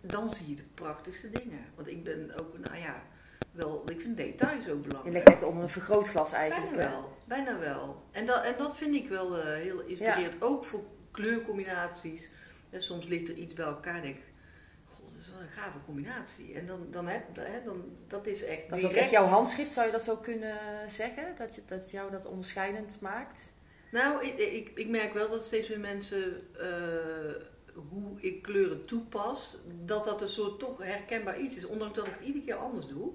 dan 0.01 0.35
zie 0.35 0.49
je 0.49 0.55
de 0.57 0.65
prachtigste 0.75 1.31
dingen. 1.31 1.65
Want 1.75 1.89
ik 1.89 2.05
ben 2.05 2.39
ook, 2.41 2.59
nou 2.59 2.77
ja, 2.79 3.07
wel, 3.53 3.83
ik 3.91 4.01
vind 4.01 4.17
details 4.17 4.69
ook 4.69 4.83
Je 4.83 4.89
belangrijk. 4.89 5.15
legt 5.15 5.29
echt 5.29 5.43
onder 5.43 5.63
een 5.63 5.69
vergrootglas 5.71 6.33
eigenlijk. 6.33 6.77
Bijna 6.77 6.91
wel, 6.91 7.17
bijna 7.27 7.59
wel. 7.59 8.03
En 8.11 8.27
dat, 8.27 8.45
en 8.45 8.55
dat 8.59 8.77
vind 8.77 8.95
ik 8.95 9.09
wel 9.09 9.39
eh, 9.39 9.45
heel 9.45 9.81
inspirerend. 9.81 10.35
Ook 10.43 10.65
voor 10.65 10.83
kleurcombinaties. 11.11 12.31
En 12.71 12.83
soms 12.83 13.07
ligt 13.07 13.29
er 13.29 13.35
iets 13.35 13.55
bij 13.55 13.65
elkaar 13.67 13.95
en 13.97 14.03
denk 14.03 14.17
ik, 14.17 14.23
god, 14.87 15.11
dat 15.13 15.21
is 15.21 15.31
wel 15.33 15.41
een 15.41 15.49
gave 15.49 15.79
combinatie. 15.87 16.55
En 16.55 16.67
dan, 16.67 16.87
dan 16.91 17.07
heb 17.07 17.23
hè, 17.37 17.65
dan, 17.65 17.85
dat 18.07 18.27
is 18.27 18.45
echt 18.45 18.69
Dat 18.69 18.79
is 18.79 18.85
ook 18.85 18.91
direct- 18.91 19.13
echt 19.13 19.21
jouw 19.23 19.31
handschrift, 19.31 19.73
zou 19.73 19.87
je 19.87 19.93
dat 19.93 20.03
zo 20.03 20.17
kunnen 20.17 20.57
zeggen? 20.89 21.25
Dat, 21.39 21.55
je, 21.55 21.63
dat 21.67 21.91
jou 21.91 22.11
dat 22.11 22.27
onderscheidend 22.27 22.99
maakt? 23.01 23.53
Nou, 23.91 24.25
ik, 24.27 24.39
ik, 24.39 24.71
ik 24.75 24.89
merk 24.89 25.13
wel 25.15 25.31
dat 25.31 25.45
steeds 25.45 25.69
meer 25.69 25.81
mensen, 25.81 26.47
eh, 26.59 26.67
hoe 27.89 28.21
ik 28.21 28.43
kleuren 28.43 28.85
toepas, 28.85 29.59
dat 29.85 30.05
dat 30.05 30.23
een 30.23 30.29
soort 30.29 30.59
toch 30.59 30.83
herkenbaar 30.83 31.41
iets 31.41 31.57
is. 31.57 31.65
Ondanks 31.67 31.95
dat 31.99 32.07
ik 32.07 32.13
het 32.19 32.27
iedere 32.27 32.45
keer 32.45 32.55
anders 32.55 32.87
doe, 32.87 33.11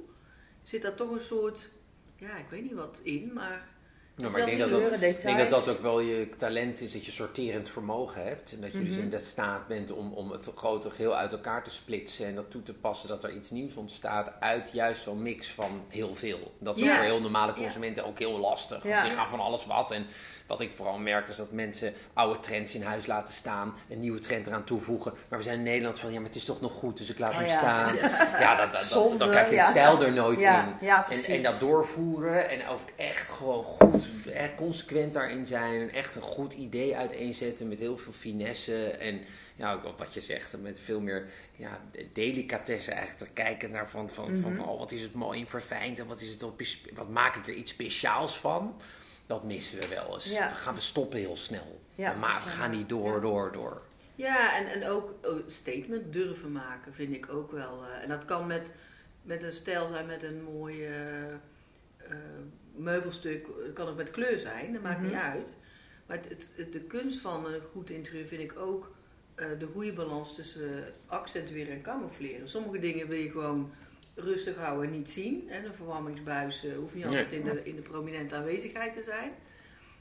zit 0.68 0.82
daar 0.82 0.96
toch 0.96 1.12
een 1.12 1.22
soort, 1.22 1.70
ja, 2.16 2.38
ik 2.38 2.50
weet 2.50 2.64
niet 2.64 2.74
wat 2.74 3.00
in, 3.04 3.34
maar... 3.34 3.76
Maar 4.18 4.38
ik 4.40 4.46
denk 4.46 4.60
dat, 4.60 4.70
dat, 4.72 5.00
denk 5.22 5.54
ook 5.70 5.82
wel 5.82 6.00
je 6.00 6.30
talent 6.38 6.82
is, 6.82 6.94
dat 6.94 7.06
je 7.06 7.12
sorterend 7.12 7.70
vermogen 7.70 8.24
hebt. 8.24 8.52
En 8.52 8.62
dat 8.62 8.72
je 8.72 8.84
dus 8.84 8.94
Mhm. 8.94 9.00
in 9.02 9.10
de 9.10 9.20
staat 9.20 9.68
bent 9.68 9.92
om, 9.92 10.14
om 10.14 10.32
het 10.32 10.50
grote 10.56 10.92
geheel 10.92 11.16
uit 11.16 11.32
elkaar 11.32 11.64
te 11.64 11.70
splitsen 11.70 12.26
en 12.26 12.36
dat 12.36 12.52
toe 12.52 12.64
te 12.64 12.74
passen 12.74 13.10
dat 13.10 13.24
er 13.24 13.32
iets 13.32 13.50
nieuws 13.50 13.76
ontstaat 13.76 14.32
uit 14.40 14.70
juist 14.74 15.02
zo'n 15.02 15.22
mix 15.22 15.48
van 15.52 15.82
heel 15.88 16.16
veel. 16.16 16.52
Dat 16.60 16.78
is 16.78 16.84
ook 16.84 16.90
voor 16.90 17.04
heel 17.04 17.22
normale 17.22 17.52
Ja. 17.56 17.62
consumenten 17.62 18.06
ook 18.06 18.20
heel 18.20 18.40
lastig. 18.40 18.84
Ja. 18.84 19.04
Die 19.04 19.12
gaan 19.12 19.30
van 19.30 19.40
alles 19.40 19.66
wat. 19.66 19.92
En 19.92 20.06
wat 20.48 20.62
ik 20.62 20.72
vooral 20.76 20.98
merk 20.98 21.28
is 21.28 21.36
dat 21.36 21.52
mensen 21.52 21.94
oude 22.14 22.40
trends 22.40 22.76
in 22.76 22.84
huis 22.84 23.06
laten 23.06 23.34
staan, 23.34 23.74
een 23.90 24.00
nieuwe 24.00 24.20
trend 24.20 24.48
eraan 24.48 24.64
toevoegen. 24.64 25.14
Maar 25.30 25.38
we 25.40 25.46
zijn 25.46 25.58
in 25.58 25.64
Nederland 25.64 26.00
van, 26.00 26.10
ja, 26.12 26.16
maar 26.20 26.28
het 26.28 26.36
is 26.36 26.46
toch 26.46 26.62
nog 26.62 26.74
goed, 26.74 26.98
dus 26.98 27.10
ik 27.10 27.20
laat 27.20 27.30
Oh 27.32 27.38
hem 27.38 27.48
staan. 27.48 27.96
Ja, 28.40 28.56
dat, 28.56 28.72
dat, 28.72 28.82
Zonde, 28.82 29.18
dan 29.18 29.30
krijg 29.30 29.50
je 29.50 29.66
stijl 29.70 30.02
er 30.04 30.14
nooit 30.14 30.42
in. 30.42 30.48
En, 30.48 31.24
en 31.28 31.42
dat 31.44 31.60
doorvoeren 31.60 32.50
en 32.50 32.68
ook 32.68 32.80
echt 32.96 33.30
gewoon 33.30 33.64
goed, 33.64 34.07
hè, 34.30 34.56
consequent 34.56 35.14
daarin 35.14 35.46
zijn. 35.46 35.82
En 35.82 35.90
echt 35.90 36.16
een 36.16 36.22
goed 36.22 36.54
idee 36.54 36.96
uiteenzetten 36.98 37.68
met 37.68 37.80
heel 37.80 37.98
veel 37.98 38.12
finesse. 38.14 38.88
En 38.90 39.22
ja, 39.56 39.82
wat 39.98 40.14
je 40.14 40.22
zegt, 40.22 40.62
met 40.62 40.80
veel 40.80 41.00
meer 41.00 41.28
ja, 41.56 41.82
delicatesse 42.14 42.92
eigenlijk 42.92 43.24
te 43.24 43.34
kijken 43.34 43.72
naar 43.72 43.90
van, 43.90 44.10
van, 44.10 44.26
van, 44.26 44.52
Mhm. 44.52 44.56
van, 44.56 44.70
oh, 44.70 44.80
wat 44.80 44.92
is 44.92 45.02
het 45.02 45.14
mooi 45.14 45.40
en 45.42 45.48
verfijnd 45.48 46.00
en 46.00 46.06
wat, 46.06 46.22
is 46.22 46.30
het, 46.32 46.42
wat, 46.42 46.54
wat 46.94 47.10
maak 47.10 47.36
ik 47.36 47.48
er 47.48 47.54
iets 47.54 47.72
speciaals 47.72 48.38
van. 48.40 48.82
Dat 49.26 49.44
missen 49.44 49.80
we 49.80 49.88
wel 49.88 50.14
eens. 50.14 50.32
Ja. 50.32 50.48
Dan 50.48 50.56
gaan 50.58 50.76
we 50.76 50.82
stoppen 50.82 51.20
heel 51.20 51.38
snel. 51.38 51.80
Ja, 51.96 52.14
maar 52.14 52.42
we 52.44 52.50
gaan 52.50 52.72
niet 52.72 52.90
door, 52.90 53.14
ja. 53.16 53.20
door, 53.20 53.52
door. 53.52 53.82
Ja, 54.16 54.58
en, 54.58 54.68
en 54.68 54.90
ook 54.90 55.14
oh, 55.26 55.40
statement 55.48 56.14
durven 56.14 56.52
maken 56.52 56.94
vind 56.94 57.14
ik 57.14 57.30
ook 57.30 57.52
wel. 57.52 57.84
eh, 57.84 58.04
en 58.04 58.10
dat 58.10 58.26
kan 58.26 58.48
met, 58.48 58.72
met 59.22 59.44
een 59.44 59.54
stijl 59.54 59.88
zijn, 59.88 60.06
met 60.06 60.24
een 60.24 60.44
mooi 60.44 60.86
eh, 60.86 61.24
eh, 61.24 61.36
meubelstuk. 62.78 63.48
Het 63.66 63.74
kan 63.74 63.88
ook 63.88 63.96
met 63.98 64.12
kleur 64.12 64.38
zijn, 64.40 64.74
dat 64.74 64.82
maakt 64.82 65.00
Mhm. 65.00 65.08
niet 65.08 65.18
uit. 65.18 65.48
Maar 66.06 66.18
het, 66.18 66.30
het- 66.30 66.50
het- 66.56 66.74
de 66.74 66.80
kunst 66.82 67.20
van 67.20 67.46
een 67.46 67.62
goed 67.72 67.90
interieur 67.90 68.26
vind 68.28 68.42
ik 68.42 68.58
ook 68.60 68.96
eh, 69.36 69.46
de 69.60 69.68
goede 69.74 69.94
balans 69.94 70.36
tussen 70.36 70.94
accentueren 71.06 71.74
en 71.74 71.82
camoufleren. 71.82 72.50
Sommige 72.50 72.80
dingen 72.80 73.08
wil 73.08 73.18
je 73.20 73.30
gewoon 73.32 73.72
rustig 74.16 74.56
houden 74.56 74.86
en 74.86 74.98
niet 74.98 75.10
zien. 75.10 75.50
En 75.50 75.66
een 75.66 75.74
verwarmingsbuis 75.74 76.66
hoeft 76.78 76.94
niet 76.96 77.06
altijd 77.06 77.32
in 77.34 77.44
de, 77.44 77.64
in 77.64 77.76
de 77.76 77.82
prominente 77.82 78.36
aanwezigheid 78.36 78.94
te 78.94 79.02
zijn. 79.02 79.32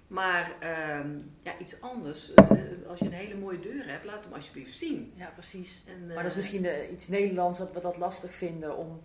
Maar 0.06 0.56
ehm, 0.60 1.18
ja, 1.42 1.58
iets 1.58 1.80
anders. 1.80 2.34
eh, 2.34 2.46
als 2.88 2.98
je 2.98 3.04
een 3.04 3.12
hele 3.12 3.34
mooie 3.36 3.60
deur 3.60 3.88
hebt, 3.88 4.04
laat 4.04 4.24
hem 4.24 4.32
alsjeblieft 4.32 4.78
zien. 4.78 5.12
Ja, 5.16 5.30
precies. 5.34 5.82
En, 5.86 6.06
Maar 6.06 6.14
dat 6.14 6.24
is 6.24 6.30
eh, 6.30 6.36
misschien 6.36 6.92
iets 6.92 7.08
Nederlands 7.08 7.58
dat 7.58 7.72
we 7.72 7.80
dat 7.80 7.96
lastig 7.96 8.32
vinden 8.34 8.76
om 8.76 9.02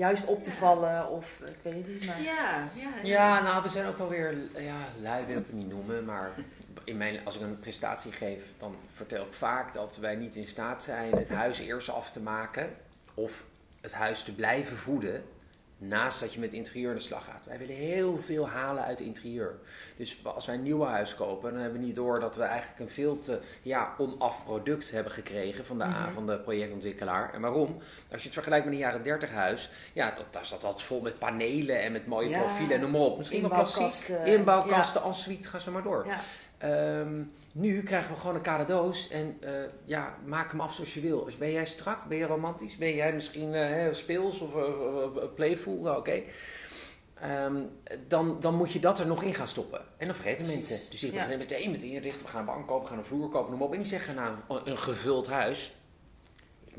juist 0.00 0.24
op 0.24 0.44
te 0.44 0.50
vallen 0.50 1.08
of 1.08 1.40
ik 1.40 1.56
weet 1.62 1.74
het 1.74 1.86
niet. 1.86 2.06
Maar... 2.06 2.22
Ja, 2.22 2.68
ja. 2.74 2.90
Ja, 3.02 3.42
nou, 3.42 3.62
we 3.62 3.68
zijn 3.68 3.86
ook 3.86 3.98
wel 3.98 4.08
weer, 4.08 4.34
ja, 4.58 4.84
lui 5.00 5.26
wil 5.26 5.38
ik 5.38 5.46
het 5.46 5.54
niet 5.54 5.68
noemen, 5.68 6.04
maar 6.04 6.30
in 6.84 6.96
mijn, 6.96 7.24
als 7.24 7.36
ik 7.36 7.42
een 7.42 7.58
presentatie 7.58 8.12
geef, 8.12 8.42
dan 8.58 8.76
vertel 8.92 9.24
ik 9.24 9.32
vaak 9.32 9.74
dat 9.74 9.96
wij 9.96 10.16
niet 10.16 10.36
in 10.36 10.46
staat 10.46 10.82
zijn 10.82 11.12
het 11.16 11.28
huis 11.28 11.58
eerst 11.58 11.90
af 11.90 12.10
te 12.10 12.20
maken 12.20 12.70
of 13.14 13.44
het 13.80 13.92
huis 13.92 14.22
te 14.22 14.34
blijven 14.34 14.76
voeden 14.76 15.24
naast 15.82 16.20
dat 16.20 16.32
je 16.34 16.40
met 16.40 16.52
interieur 16.52 16.88
aan 16.90 16.94
de 16.96 17.00
slag 17.02 17.24
gaat. 17.24 17.44
Wij 17.46 17.58
willen 17.58 17.74
heel 17.74 18.18
veel 18.18 18.48
halen 18.48 18.84
uit 18.84 19.00
interieur. 19.00 19.54
Dus 19.96 20.20
als 20.24 20.46
wij 20.46 20.54
een 20.54 20.62
nieuw 20.62 20.84
huis 20.84 21.14
kopen, 21.14 21.52
dan 21.52 21.60
hebben 21.60 21.80
we 21.80 21.86
niet 21.86 21.94
door 21.94 22.20
dat 22.20 22.36
we 22.36 22.42
eigenlijk 22.42 22.80
een 22.80 22.90
veel 22.90 23.18
te 23.18 23.38
ja, 23.62 23.94
onaf 23.98 24.44
product 24.44 24.90
hebben 24.90 25.12
gekregen 25.12 25.66
van 25.66 25.78
de, 25.78 25.84
Mhm. 25.84 26.12
van 26.12 26.26
de 26.26 26.38
projectontwikkelaar. 26.38 27.34
En 27.34 27.40
waarom? 27.40 27.78
Als 28.12 28.20
je 28.20 28.24
het 28.24 28.32
vergelijkt 28.34 28.64
met 28.64 28.74
een 28.74 28.80
jaren 28.80 29.02
30 29.02 29.30
huis, 29.30 29.70
ja, 29.92 30.10
dat, 30.16 30.26
daar 30.30 30.46
zat 30.46 30.64
altijd 30.64 30.82
vol 30.84 31.00
met 31.00 31.18
panelen 31.18 31.80
en 31.82 31.92
met 31.92 32.06
mooie 32.06 32.28
Ja. 32.28 32.38
profielen 32.38 32.74
en 32.74 32.80
noem 32.80 32.90
maar 32.90 33.00
op. 33.00 33.16
Misschien 33.18 33.40
wel 33.40 33.50
klassiek. 33.50 33.82
Inbouwkasten, 33.82 34.26
Inbouwkasten, 34.34 35.02
ensuite, 35.02 35.48
ga 35.48 35.58
zo 35.58 35.72
maar 35.72 35.82
door. 35.82 36.06
Ja. 36.06 36.20
Ehm, 36.58 37.22
nu 37.52 37.82
krijgen 37.82 38.12
we 38.14 38.20
gewoon 38.20 38.34
een 38.34 38.40
kale 38.42 38.64
doos 38.64 39.08
en 39.08 39.36
eh, 39.40 39.52
ja, 39.84 40.16
maak 40.24 40.50
hem 40.50 40.60
af 40.60 40.74
zoals 40.74 40.94
je 40.94 41.00
wil. 41.00 41.24
Dus 41.24 41.36
ben 41.38 41.50
jij 41.52 41.66
strak? 41.66 42.04
Ben 42.08 42.18
je 42.18 42.26
romantisch? 42.26 42.76
Ben 42.76 42.94
jij 42.94 43.12
misschien 43.12 43.52
hè, 43.52 43.94
speels 43.94 44.40
of 44.40 44.54
eh, 44.56 45.22
playful? 45.34 45.80
Nou, 45.80 45.98
Oké. 45.98 46.22
Ehm, 47.20 47.62
dan, 48.08 48.40
dan 48.40 48.54
moet 48.54 48.72
je 48.72 48.80
dat 48.80 48.98
er 48.98 49.06
nog 49.06 49.22
in 49.22 49.34
gaan 49.34 49.48
stoppen. 49.48 49.80
En 49.96 50.06
dan 50.06 50.14
vergeten 50.14 50.44
Precies. 50.44 50.68
mensen. 50.68 50.90
Dus 50.90 51.00
die 51.00 51.08
Ja. 51.08 51.14
beginnen 51.14 51.38
meteen 51.38 51.70
met 51.70 51.82
inrichten. 51.82 52.22
We 52.22 52.28
gaan 52.28 52.40
een 52.40 52.46
bank 52.46 52.66
kopen, 52.66 52.82
we 52.82 52.88
gaan 52.88 52.98
een 52.98 53.04
vloer 53.04 53.28
kopen, 53.28 53.48
noem 53.50 53.58
maar 53.58 53.66
op. 53.68 53.72
En 53.74 53.80
die 53.80 53.88
zeggen 53.88 54.14
nou, 54.14 54.34
een, 54.48 54.70
een 54.70 54.78
gevuld 54.78 55.26
huis. 55.28 55.74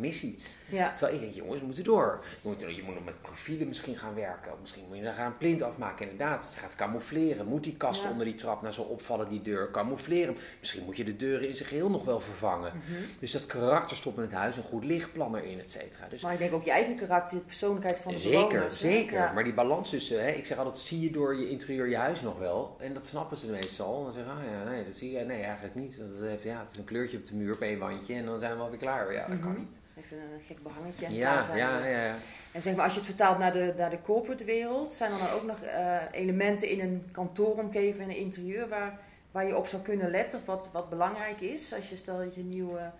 Mis 0.01 0.23
iets. 0.23 0.55
Ja. 0.69 0.93
Terwijl 0.93 1.13
ik 1.15 1.21
denk, 1.21 1.33
jongens, 1.33 1.59
we 1.59 1.65
moeten 1.65 1.83
door. 1.83 2.19
Je 2.41 2.49
moet, 2.49 2.61
je 2.61 2.83
moet 2.85 2.93
nog 2.95 3.03
met 3.05 3.21
profielen 3.21 3.67
misschien 3.67 3.95
gaan 3.97 4.15
werken. 4.15 4.51
Of 4.51 4.57
misschien 4.59 4.83
moet 4.87 4.97
je 4.97 5.03
dan 5.03 5.13
gaan 5.13 5.25
een 5.25 5.37
plint 5.37 5.61
afmaken. 5.61 6.09
Inderdaad, 6.09 6.47
je 6.53 6.59
gaat 6.59 6.75
camoufleren. 6.75 7.45
Moet 7.45 7.63
die 7.63 7.77
kast 7.77 8.03
Ja. 8.03 8.09
onder 8.09 8.25
die 8.25 8.35
trap 8.35 8.61
nou 8.61 8.73
zo 8.73 8.81
opvallen, 8.81 9.29
die 9.29 9.41
deur? 9.41 9.71
Camoufleren. 9.71 10.35
Misschien 10.59 10.83
moet 10.85 10.97
je 10.97 11.03
de 11.03 11.15
deuren 11.15 11.47
in 11.47 11.55
zijn 11.55 11.69
geheel 11.69 11.89
nog 11.89 12.03
wel 12.03 12.19
vervangen. 12.19 12.71
Mhm. 12.75 13.01
Dus 13.19 13.31
dat 13.31 13.45
karakter 13.45 13.97
stoppen 13.97 14.23
in 14.23 14.29
het 14.29 14.37
huis, 14.37 14.57
een 14.57 14.63
goed 14.63 14.83
lichtplan 14.85 15.35
erin, 15.35 15.59
et 15.59 15.71
cetera. 15.71 16.07
Dus 16.09 16.21
Maar 16.21 16.33
ik 16.33 16.39
denk 16.39 16.53
ook 16.53 16.63
je 16.63 16.71
eigen 16.71 16.95
karakter, 16.95 17.37
de 17.37 17.43
persoonlijkheid 17.43 17.97
van 17.99 18.11
de 18.11 18.17
zeker, 18.19 18.47
bewoners, 18.47 18.79
zeker. 18.79 19.17
Ja. 19.17 19.31
Maar 19.31 19.43
die 19.43 19.53
balans 19.53 19.89
tussen, 19.89 20.23
hè, 20.23 20.29
ik 20.31 20.45
zeg 20.45 20.57
altijd, 20.57 20.77
zie 20.77 20.99
je 21.01 21.11
door 21.11 21.35
je 21.39 21.49
interieur 21.49 21.89
je 21.89 21.97
huis 21.97 22.21
nog 22.21 22.39
wel? 22.39 22.75
En 22.79 22.93
dat 22.93 23.07
snappen 23.07 23.37
ze 23.37 23.47
meestal. 23.47 23.97
En 23.97 24.03
dan 24.03 24.13
zeggen 24.13 24.33
ze, 24.35 24.39
ah 24.39 24.51
ja, 24.51 24.69
nee, 24.69 24.85
dat 24.85 24.95
zie 24.95 25.11
je. 25.11 25.19
Nee, 25.25 25.41
eigenlijk 25.41 25.75
niet. 25.75 25.97
Want 25.97 26.15
Dat 26.15 26.23
heeft, 26.27 26.43
ja, 26.43 26.59
het 26.59 26.71
is 26.71 26.77
een 26.77 26.83
kleurtje 26.83 27.17
op 27.17 27.25
de 27.25 27.35
muur 27.35 27.53
op 27.53 27.61
één 27.61 27.79
wandje 27.79 28.13
en 28.13 28.25
dan 28.25 28.39
zijn 28.39 28.55
we 28.55 28.61
alweer 28.61 28.77
klaar. 28.79 29.13
Ja, 29.13 29.27
dat 29.27 29.39
kan 29.39 29.49
Mhm. 29.51 29.59
niet. 29.59 29.79
Even 30.11 30.33
een 30.33 30.41
gek 30.47 30.63
behangetje. 30.63 31.05
en 31.05 31.13
Ja, 31.15 31.41
zijn 31.43 31.57
ja, 31.57 31.81
we. 31.81 31.87
ja, 31.89 32.05
ja. 32.05 32.15
En 32.51 32.61
zeg 32.61 32.75
maar, 32.75 32.83
als 32.83 32.93
je 32.93 32.99
het 32.99 33.07
vertaalt 33.09 33.37
naar 33.37 33.53
de, 33.53 33.73
naar 33.77 33.89
de 33.89 34.01
corporate 34.01 34.43
wereld, 34.43 34.93
zijn 34.93 35.11
er 35.11 35.17
dan 35.17 35.29
ook 35.29 35.43
nog 35.45 35.61
eh, 35.61 35.97
elementen 36.11 36.69
in 36.69 36.79
een 36.79 37.07
kantooromgeving, 37.11 38.03
in 38.03 38.09
een 38.09 38.15
interieur, 38.15 38.67
waar 38.67 38.99
waar 39.31 39.45
je 39.47 39.57
op 39.57 39.67
zou 39.67 39.81
kunnen 39.81 40.09
letten? 40.09 40.39
Of 40.39 40.45
wat, 40.45 40.69
wat 40.71 40.89
belangrijk 40.89 41.41
is 41.41 41.73
als 41.73 41.89
je 41.89 41.95
stel 41.95 42.17
dat 42.17 42.35
je 42.35 42.41
een 42.41 42.49
nieuwe 42.49 42.91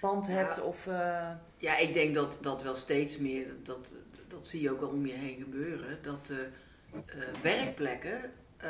band 0.00 0.26
Ja. 0.26 0.32
hebt? 0.32 0.62
Of, 0.62 0.86
eh, 0.86 1.30
Ja, 1.56 1.76
ik 1.78 1.92
denk 1.92 2.14
dat 2.14 2.36
dat 2.40 2.62
wel 2.62 2.74
steeds 2.74 3.18
meer, 3.18 3.46
dat, 3.64 3.92
dat 4.28 4.48
zie 4.48 4.60
je 4.60 4.70
ook 4.70 4.80
wel 4.80 4.88
om 4.88 5.06
je 5.06 5.12
heen 5.12 5.36
gebeuren, 5.38 5.98
dat 6.02 6.30
eh, 6.30 6.36
eh, 7.06 7.28
werkplekken, 7.42 8.20
eh, 8.56 8.68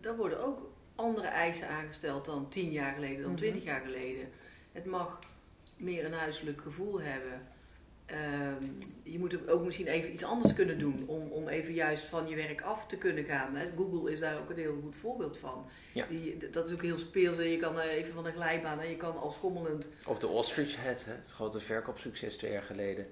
daar 0.00 0.16
worden 0.16 0.44
ook 0.44 0.70
andere 0.94 1.26
eisen 1.26 1.68
aangesteld 1.68 2.24
dan 2.24 2.48
tien 2.48 2.70
jaar 2.70 2.94
geleden, 2.94 3.20
dan 3.22 3.30
Mhm. 3.30 3.38
twintig 3.40 3.64
jaar 3.64 3.80
geleden. 3.84 4.28
Het 4.72 4.84
mag 4.84 5.18
meer 5.76 6.04
een 6.04 6.12
huiselijk 6.12 6.60
gevoel 6.60 7.00
hebben. 7.00 7.46
Ehm, 8.06 8.64
je 9.02 9.18
moet 9.18 9.48
ook 9.48 9.64
misschien 9.64 9.86
even 9.86 10.12
iets 10.12 10.24
anders 10.24 10.54
kunnen 10.54 10.78
doen 10.78 11.04
om, 11.06 11.30
om 11.30 11.48
even 11.48 11.74
juist 11.74 12.04
van 12.04 12.28
je 12.28 12.36
werk 12.36 12.60
af 12.60 12.86
te 12.86 12.96
kunnen 12.96 13.24
gaan. 13.24 13.54
Hè. 13.56 13.66
Google 13.76 14.12
is 14.12 14.20
daar 14.20 14.38
ook 14.38 14.50
een 14.50 14.56
heel 14.56 14.78
goed 14.82 14.96
voorbeeld 15.00 15.38
van. 15.38 15.66
Ja. 15.92 16.06
Die, 16.08 16.50
dat 16.50 16.66
is 16.66 16.72
ook 16.72 16.82
heel 16.82 16.98
speels. 16.98 17.36
hè. 17.36 17.42
Je 17.42 17.56
kan 17.56 17.80
eh, 17.80 17.92
even 17.94 18.14
van 18.14 18.24
de 18.24 18.32
glijbaan 18.32 18.80
en 18.80 18.88
je 18.88 18.96
kan 18.96 19.16
al 19.16 19.30
schommelend 19.30 19.88
Of 20.06 20.18
de 20.18 20.26
ostrich 20.26 20.76
hat, 20.84 21.04
hè? 21.04 21.12
het 21.12 21.32
grote 21.32 21.60
verkoopsucces 21.60 22.36
twee 22.36 22.52
jaar 22.52 22.62
geleden. 22.62 23.06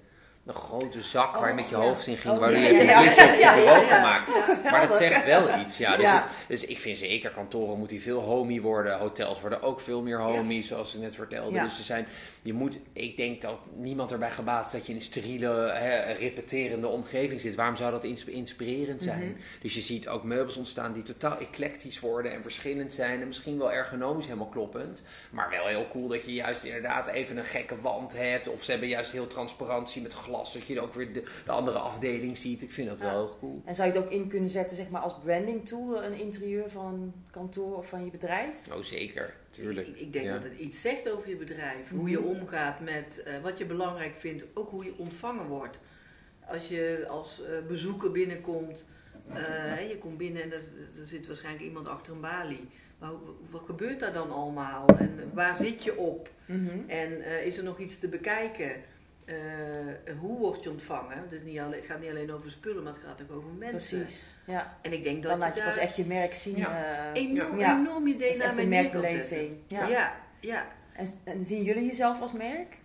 Een 0.45 0.53
grote 0.53 1.01
zak 1.01 1.35
waar 1.35 1.43
je 1.45 1.49
Oh, 1.49 1.55
met 1.55 1.69
je 1.69 1.75
ja. 1.75 1.81
hoofd 1.81 2.07
in 2.07 2.17
ging, 2.17 2.33
Oh, 2.35 2.41
ja, 2.41 2.47
je 2.49 2.67
even 2.67 2.79
een 2.97 3.03
dutje 3.03 3.23
op 3.23 3.29
je 3.39 3.51
bureau 3.55 3.89
maken. 4.01 4.33
Maar 4.71 4.87
dat 4.87 4.97
zegt 4.97 5.25
wel 5.25 5.59
iets, 5.59 5.77
ja. 5.77 5.97
Dus, 5.97 6.11
het- 6.11 6.25
dus 6.47 6.65
ik 6.65 6.79
vind 6.79 6.97
zeker, 6.97 7.29
kantoren 7.31 7.77
moeten 7.77 7.99
veel 7.99 8.19
homey 8.21 8.61
worden. 8.61 8.97
Hotels 8.97 9.41
worden 9.41 9.61
ook 9.61 9.79
veel 9.79 10.01
meer 10.01 10.19
homey, 10.19 10.61
zoals 10.63 10.95
ik 10.95 11.01
net 11.01 11.15
vertelde. 11.15 11.59
Dus 11.59 11.77
er 11.77 11.83
zijn, 11.83 12.07
je 12.41 12.53
moet, 12.53 12.79
ik 12.93 13.17
denk 13.17 13.41
dat 13.41 13.69
niemand 13.75 14.11
erbij 14.11 14.31
gebaat 14.31 14.65
is 14.65 14.71
dat 14.71 14.85
je 14.85 14.91
in 14.91 14.97
een 14.97 15.03
steriele, 15.03 15.71
hè, 15.73 16.11
repeterende 16.13 16.87
omgeving 16.87 17.41
zit. 17.41 17.55
Waarom 17.55 17.75
zou 17.75 17.91
dat 17.91 18.03
ins- 18.03 18.25
inspirerend 18.25 19.03
zijn? 19.03 19.23
Mhm. 19.27 19.39
Dus 19.61 19.73
je 19.73 19.81
ziet 19.81 20.07
ook 20.07 20.23
meubels 20.23 20.57
ontstaan 20.57 20.93
die 20.93 21.03
totaal 21.03 21.37
eclectisch 21.39 21.99
worden 21.99 22.31
en 22.33 22.41
verschillend 22.41 22.93
zijn. 22.93 23.21
En 23.21 23.27
misschien 23.27 23.57
wel 23.57 23.71
ergonomisch 23.71 24.25
helemaal 24.25 24.47
kloppend. 24.47 25.03
Maar 25.29 25.49
wel 25.49 25.65
heel 25.65 25.87
cool 25.91 26.07
dat 26.07 26.25
je 26.25 26.33
juist 26.33 26.63
inderdaad 26.63 27.07
even 27.07 27.37
een 27.37 27.45
gekke 27.45 27.81
wand 27.81 28.17
hebt. 28.17 28.47
Of 28.47 28.63
ze 28.63 28.71
hebben 28.71 28.89
juist 28.89 29.11
heel 29.11 29.27
transparantie 29.27 30.01
met 30.01 30.13
glas. 30.13 30.33
Dat 30.43 30.67
je 30.67 30.81
ook 30.81 30.93
weer 30.93 31.13
de, 31.13 31.23
de 31.45 31.51
andere 31.51 31.77
afdeling 31.77 32.37
ziet. 32.37 32.61
Ik 32.61 32.71
vind 32.71 32.87
dat 32.89 32.99
wel 32.99 33.09
Ja. 33.09 33.15
heel 33.15 33.37
cool. 33.39 33.61
en 33.65 33.75
zou 33.75 33.87
je 33.87 33.93
het 33.93 34.03
ook 34.03 34.11
in 34.11 34.27
kunnen 34.27 34.49
zetten 34.49 34.77
zeg 34.77 34.89
maar, 34.89 35.01
als 35.01 35.15
branding 35.23 35.67
tool, 35.67 36.03
een 36.03 36.19
interieur 36.19 36.69
van 36.69 36.93
een 36.93 37.13
kantoor 37.31 37.77
of 37.77 37.89
van 37.89 38.05
je 38.05 38.11
bedrijf? 38.11 38.55
Oh, 38.73 38.81
zeker. 38.81 39.33
Tuurlijk. 39.51 39.87
Ik, 39.87 39.99
ik 39.99 40.13
denk 40.13 40.25
Ja. 40.25 40.33
dat 40.33 40.43
het 40.43 40.57
iets 40.59 40.81
zegt 40.81 41.09
over 41.11 41.29
je 41.29 41.35
bedrijf. 41.35 41.89
Hoe 41.89 41.99
Mhm. 42.01 42.09
je 42.09 42.21
omgaat 42.21 42.79
met 42.79 43.23
eh, 43.25 43.33
wat 43.41 43.57
je 43.57 43.65
belangrijk 43.65 44.13
vindt. 44.17 44.43
Ook 44.53 44.69
hoe 44.69 44.85
je 44.85 44.93
ontvangen 44.97 45.47
wordt. 45.47 45.77
Als 46.47 46.67
je 46.67 47.05
als 47.07 47.41
eh, 47.43 47.51
bezoeker 47.67 48.11
binnenkomt. 48.11 48.85
eh, 49.29 49.35
hè, 49.47 49.79
je 49.79 49.97
komt 49.97 50.17
binnen 50.17 50.41
en 50.43 50.51
er, 50.51 50.61
er 51.01 51.07
zit 51.07 51.27
waarschijnlijk 51.27 51.63
iemand 51.65 51.87
achter 51.87 52.13
een 52.13 52.21
balie. 52.21 52.69
Maar 52.99 53.09
wat 53.49 53.61
gebeurt 53.65 53.99
daar 53.99 54.13
dan 54.13 54.31
allemaal? 54.31 54.87
En 54.87 55.31
waar 55.33 55.57
zit 55.57 55.83
je 55.83 55.97
op? 55.97 56.29
Mhm. 56.45 56.69
En 56.87 57.21
eh, 57.21 57.45
is 57.45 57.57
er 57.57 57.63
nog 57.63 57.79
iets 57.79 57.99
te 57.99 58.07
bekijken? 58.07 58.71
Eh, 59.25 59.35
hoe 60.19 60.37
word 60.39 60.63
je 60.63 60.69
ontvangen? 60.69 61.29
Dus 61.29 61.41
niet 61.43 61.59
alleen, 61.59 61.79
het 61.79 61.85
gaat 61.85 61.99
niet 61.99 62.09
alleen 62.09 62.31
over 62.33 62.51
spullen, 62.51 62.83
maar 62.83 62.93
het 62.93 63.01
gaat 63.05 63.21
ook 63.21 63.37
over 63.37 63.49
mensen. 63.49 63.99
Precies. 63.99 64.35
Ja. 64.45 64.77
En 64.81 64.93
ik 64.93 65.03
denk 65.03 65.21
dat 65.23 65.31
Dan 65.31 65.39
laat 65.39 65.55
je 65.55 65.63
pas 65.63 65.77
echt 65.77 65.95
je 65.95 66.05
merk 66.05 66.33
zien. 66.33 66.55
Ja. 66.57 66.95
eh, 67.13 67.21
enorm, 67.21 67.59
Ja. 67.59 67.79
enorm 67.79 68.07
je 68.07 68.15
DNA 68.15 68.33
zetten. 68.33 68.69
merkbeleving. 68.69 69.57
Ja. 69.67 69.87
Ja, 69.87 70.15
ja. 70.39 70.67
En, 70.93 71.07
en 71.23 71.45
zien 71.45 71.63
jullie 71.63 71.85
jezelf 71.85 72.21
als 72.21 72.31
merk? 72.31 72.77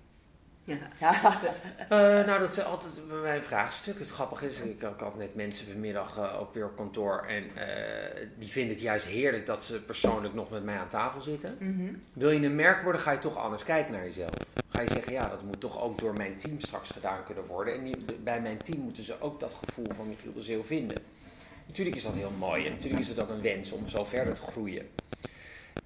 Ja. 0.64 0.76
Ja. 1.00 1.40
Eh, 1.88 1.98
nou, 1.98 2.38
dat 2.38 2.50
is 2.50 2.64
altijd 2.64 3.08
bij 3.08 3.16
mij 3.16 3.36
een 3.36 3.42
vraagstuk. 3.42 3.98
Het 3.98 4.10
grappige 4.10 4.48
is, 4.48 4.60
ik 4.60 4.82
had 4.82 5.00
had 5.00 5.16
net 5.16 5.34
mensen 5.34 5.66
vanmiddag 5.66 6.18
eh, 6.18 6.40
ook 6.40 6.54
weer 6.54 6.64
op 6.64 6.76
kantoor. 6.76 7.24
En 7.28 7.44
eh, 7.56 8.26
die 8.38 8.50
vinden 8.50 8.72
het 8.74 8.82
juist 8.82 9.06
heerlijk 9.06 9.46
dat 9.46 9.64
ze 9.64 9.82
persoonlijk 9.82 10.34
nog 10.34 10.50
met 10.50 10.64
mij 10.64 10.76
aan 10.76 10.88
tafel 10.88 11.20
zitten. 11.20 11.56
Mhm. 11.58 11.94
Wil 12.12 12.30
je 12.30 12.46
een 12.46 12.54
merk 12.54 12.82
worden, 12.82 13.00
ga 13.00 13.10
je 13.10 13.18
toch 13.18 13.36
anders 13.36 13.64
kijken 13.64 13.92
naar 13.92 14.04
jezelf. 14.04 14.30
Ga 14.68 14.80
je 14.80 14.88
zeggen, 14.92 15.12
ja, 15.12 15.26
dat 15.26 15.42
moet 15.42 15.60
toch 15.60 15.80
ook 15.80 15.98
door 15.98 16.12
mijn 16.12 16.36
team 16.36 16.60
straks 16.60 16.90
gedaan 16.90 17.24
kunnen 17.24 17.44
worden. 17.46 17.74
En 17.74 17.84
die- 17.84 18.04
bij 18.22 18.40
mijn 18.40 18.58
team 18.58 18.80
moeten 18.80 19.02
ze 19.02 19.20
ook 19.20 19.40
dat 19.40 19.54
gevoel 19.66 19.86
van 19.94 20.08
Michiel 20.08 20.32
de 20.32 20.42
Zeeuw 20.42 20.62
vinden. 20.62 20.98
Natuurlijk 21.66 21.96
is 21.96 22.02
dat 22.02 22.16
heel 22.16 22.32
mooi 22.38 22.66
en 22.66 22.72
natuurlijk 22.72 23.00
is 23.02 23.08
het 23.08 23.20
ook 23.20 23.28
een 23.30 23.42
wens 23.42 23.72
om 23.72 23.86
zo 23.88 24.04
verder 24.04 24.34
te 24.34 24.42
groeien. 24.42 24.88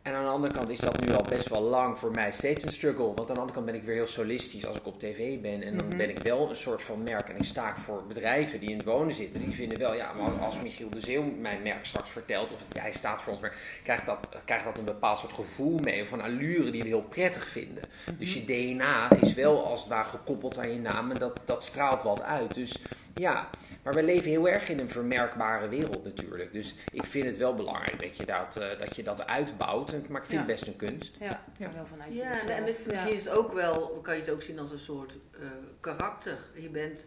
En 0.02 0.14
aan 0.14 0.24
de 0.24 0.30
andere 0.30 0.52
kant 0.52 0.68
is 0.68 0.78
dat 0.78 1.00
nu 1.06 1.14
al 1.14 1.24
best 1.28 1.48
wel 1.48 1.62
lang 1.62 1.98
voor 1.98 2.10
mij 2.10 2.32
steeds 2.32 2.64
een 2.64 2.70
struggle. 2.72 3.04
Want 3.04 3.18
aan 3.20 3.26
de 3.26 3.32
andere 3.40 3.52
kant 3.52 3.66
ben 3.66 3.74
ik 3.74 3.82
weer 3.82 3.94
heel 3.94 4.06
solistisch 4.06 4.66
als 4.66 4.76
ik 4.76 4.86
op 4.86 4.98
tv 4.98 5.40
ben. 5.40 5.62
En 5.62 5.76
dan 5.78 5.86
Mhm. 5.86 5.96
ben 5.96 6.10
ik 6.10 6.18
wel 6.18 6.48
een 6.50 6.56
soort 6.56 6.82
van 6.82 7.02
merk. 7.02 7.28
En 7.28 7.36
ik 7.36 7.44
sta 7.44 7.70
ik 7.70 7.76
voor 7.76 8.02
bedrijven 8.08 8.60
die 8.60 8.70
in 8.70 8.76
het 8.76 8.86
wonen 8.86 9.14
zitten. 9.14 9.40
Die 9.40 9.54
vinden 9.54 9.78
wel, 9.78 9.94
ja, 9.94 10.12
maar 10.12 10.30
als 10.44 10.60
Michiel 10.62 10.88
de 10.90 11.00
Zeeuw 11.00 11.22
mijn 11.22 11.62
merk 11.62 11.84
straks 11.84 12.10
vertelt. 12.10 12.52
Of 12.52 12.64
hij 12.78 12.92
staat 12.92 13.22
voor 13.22 13.32
ons 13.32 13.42
merk. 13.42 13.80
Krijgt 13.82 14.06
dat, 14.06 14.28
krijgt 14.44 14.64
dat 14.64 14.78
een 14.78 14.84
bepaald 14.84 15.18
soort 15.18 15.32
gevoel 15.32 15.78
mee. 15.78 16.02
Of 16.02 16.12
een 16.12 16.22
allure 16.22 16.70
die 16.70 16.82
we 16.82 16.88
heel 16.88 17.02
prettig 17.08 17.48
vinden. 17.48 17.82
Dus 18.16 18.34
je 18.34 18.44
DNA 18.44 19.10
is 19.20 19.34
wel 19.34 19.66
als 19.66 19.80
het 19.80 19.88
ware 19.88 20.08
gekoppeld 20.08 20.58
aan 20.58 20.72
je 20.72 20.78
naam. 20.80 21.10
En 21.10 21.18
dat, 21.18 21.42
dat 21.44 21.64
straalt 21.64 22.02
wat 22.02 22.22
uit. 22.22 22.54
Dus 22.54 22.76
ja, 23.14 23.48
maar 23.82 23.94
we 23.94 24.02
leven 24.02 24.30
heel 24.30 24.48
erg 24.48 24.68
in 24.68 24.78
een 24.80 24.90
vermerkbare 24.90 25.68
wereld 25.68 26.04
natuurlijk. 26.04 26.52
Dus 26.52 26.74
ik 26.92 27.04
vind 27.04 27.24
het 27.24 27.36
wel 27.36 27.54
belangrijk 27.54 28.00
dat 28.02 28.16
je 28.16 28.26
dat, 28.26 28.56
eh, 28.56 28.78
dat, 28.78 28.96
je 28.96 29.02
dat 29.02 29.26
uitbouwt. 29.26 29.83
Maar 29.92 30.20
ik 30.20 30.26
vind 30.26 30.30
Ja. 30.30 30.36
het 30.38 30.46
best 30.46 30.66
een 30.66 30.76
kunst. 30.76 31.16
Ja, 31.20 31.44
Ja. 31.58 31.70
wel 31.72 31.86
vanuit 31.86 32.14
Ja, 32.14 32.30
jezelf. 32.32 32.48
en 32.50 32.64
met- 32.64 32.76
Ja. 32.84 32.90
misschien 32.92 33.14
is 33.14 33.24
het 33.24 33.34
ook 33.34 33.52
wel, 33.52 33.88
kan 34.02 34.14
je 34.14 34.20
het 34.20 34.30
ook 34.30 34.42
zien 34.42 34.58
als 34.58 34.70
een 34.70 34.78
soort 34.78 35.12
eh, 35.40 35.46
karakter. 35.80 36.38
Je, 36.54 36.68
bent, 36.68 37.04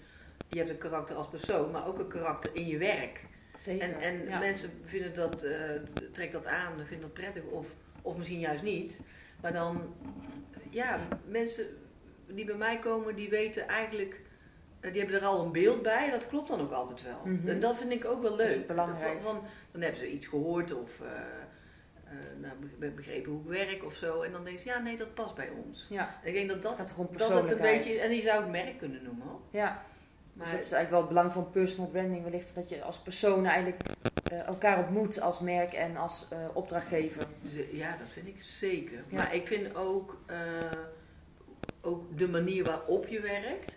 je 0.50 0.58
hebt 0.58 0.70
een 0.70 0.78
karakter 0.78 1.16
als 1.16 1.28
persoon, 1.30 1.72
maar 1.72 1.88
ook 1.88 2.00
een 2.00 2.08
karakter 2.08 2.50
in 2.56 2.68
je 2.68 2.78
werk. 2.78 3.22
Zeker. 3.58 3.90
En, 3.90 4.00
en 4.02 4.28
ja. 4.28 4.40
mensen 4.40 4.70
vinden 4.86 5.14
dat, 5.14 5.44
eh 5.44 5.60
trekt 6.12 6.32
dat 6.32 6.46
aan, 6.46 6.74
vinden 6.78 7.02
dat 7.02 7.14
prettig, 7.14 7.44
of, 7.44 7.68
of 8.02 8.18
misschien 8.18 8.40
juist 8.40 8.64
niet. 8.64 9.00
Maar 9.42 9.54
dan, 9.54 9.94
ja, 10.70 11.00
mensen 11.28 11.66
die 12.28 12.46
bij 12.46 12.56
mij 12.56 12.78
komen, 12.78 13.16
die 13.16 13.30
weten 13.30 13.68
eigenlijk, 13.68 14.22
eh, 14.80 14.92
die 14.92 15.02
hebben 15.02 15.20
er 15.22 15.26
al 15.28 15.46
een 15.46 15.52
beeld 15.52 15.82
bij, 15.82 16.06
en 16.06 16.12
dat 16.12 16.28
klopt 16.28 16.48
dan 16.48 16.62
ook 16.62 16.72
altijd 16.72 17.04
wel. 17.04 17.22
Mhm. 17.26 17.48
En 17.48 17.60
dat 17.60 17.78
vind 17.78 17.92
ik 17.94 18.06
ook 18.06 18.22
wel 18.22 18.38
Dat 18.38 18.48
is 18.48 18.56
leuk. 18.56 18.68
belangrijk. 18.68 19.22
Van, 19.22 19.36
van- 19.36 19.44
dan 19.72 19.82
hebben 19.82 20.00
ze 20.00 20.12
iets 20.12 20.28
gehoord 20.28 20.74
of 20.74 21.02
eh, 21.02 21.08
eh, 22.10 22.42
nou, 22.42 22.54
be- 22.80 22.88
begrepen 22.90 23.32
hoe 23.32 23.42
ik 23.42 23.48
werk 23.68 23.84
of 23.86 23.96
zo. 23.96 24.22
En 24.22 24.32
dan 24.32 24.44
denken 24.44 24.62
ze, 24.64 24.70
ja, 24.70 24.80
nee, 24.80 24.98
dat 24.98 25.14
past 25.14 25.36
bij 25.36 25.50
ons. 25.66 25.88
Ja, 25.90 26.20
Ik 26.24 26.34
denk 26.34 26.50
dat 26.50 26.62
dat, 26.62 26.76
gaat 26.76 26.90
gewoon 26.92 27.10
dat 27.18 27.30
het 27.30 27.52
een 27.52 27.58
beetje, 27.58 28.00
en 28.00 28.10
die 28.10 28.22
zou 28.22 28.44
ik 28.44 28.50
merk 28.50 28.78
kunnen 28.78 29.04
noemen 29.04 29.28
hoor. 29.28 29.40
Ja, 29.52 29.84
Maar 30.34 30.46
dus 30.46 30.56
dat 30.56 30.66
is 30.66 30.72
eigenlijk 30.72 30.90
wel 30.90 31.00
het 31.00 31.10
belang 31.10 31.32
van 31.32 31.52
personal 31.52 31.90
branding. 31.90 32.24
Wellicht 32.24 32.56
dat 32.56 32.70
je 32.70 32.84
als 32.84 33.00
persoon 33.00 33.46
eigenlijk 33.46 33.82
eh, 34.32 34.48
elkaar 34.48 34.78
ontmoet 34.80 35.22
als 35.22 35.40
merk 35.40 35.74
en 35.74 35.98
als 35.98 36.28
eh, 36.32 36.38
opdrachtgever. 36.54 37.24
ja, 37.72 37.90
dat 37.98 38.08
vind 38.14 38.28
ik 38.28 38.42
zeker. 38.42 38.98
Ja. 39.10 39.16
Maar 39.18 39.36
ik 39.36 39.48
vind 39.48 39.76
ook, 39.76 40.18
ook 41.88 42.18
de 42.18 42.28
manier 42.28 42.64
waarop 42.64 43.08
je 43.08 43.20
werkt, 43.20 43.76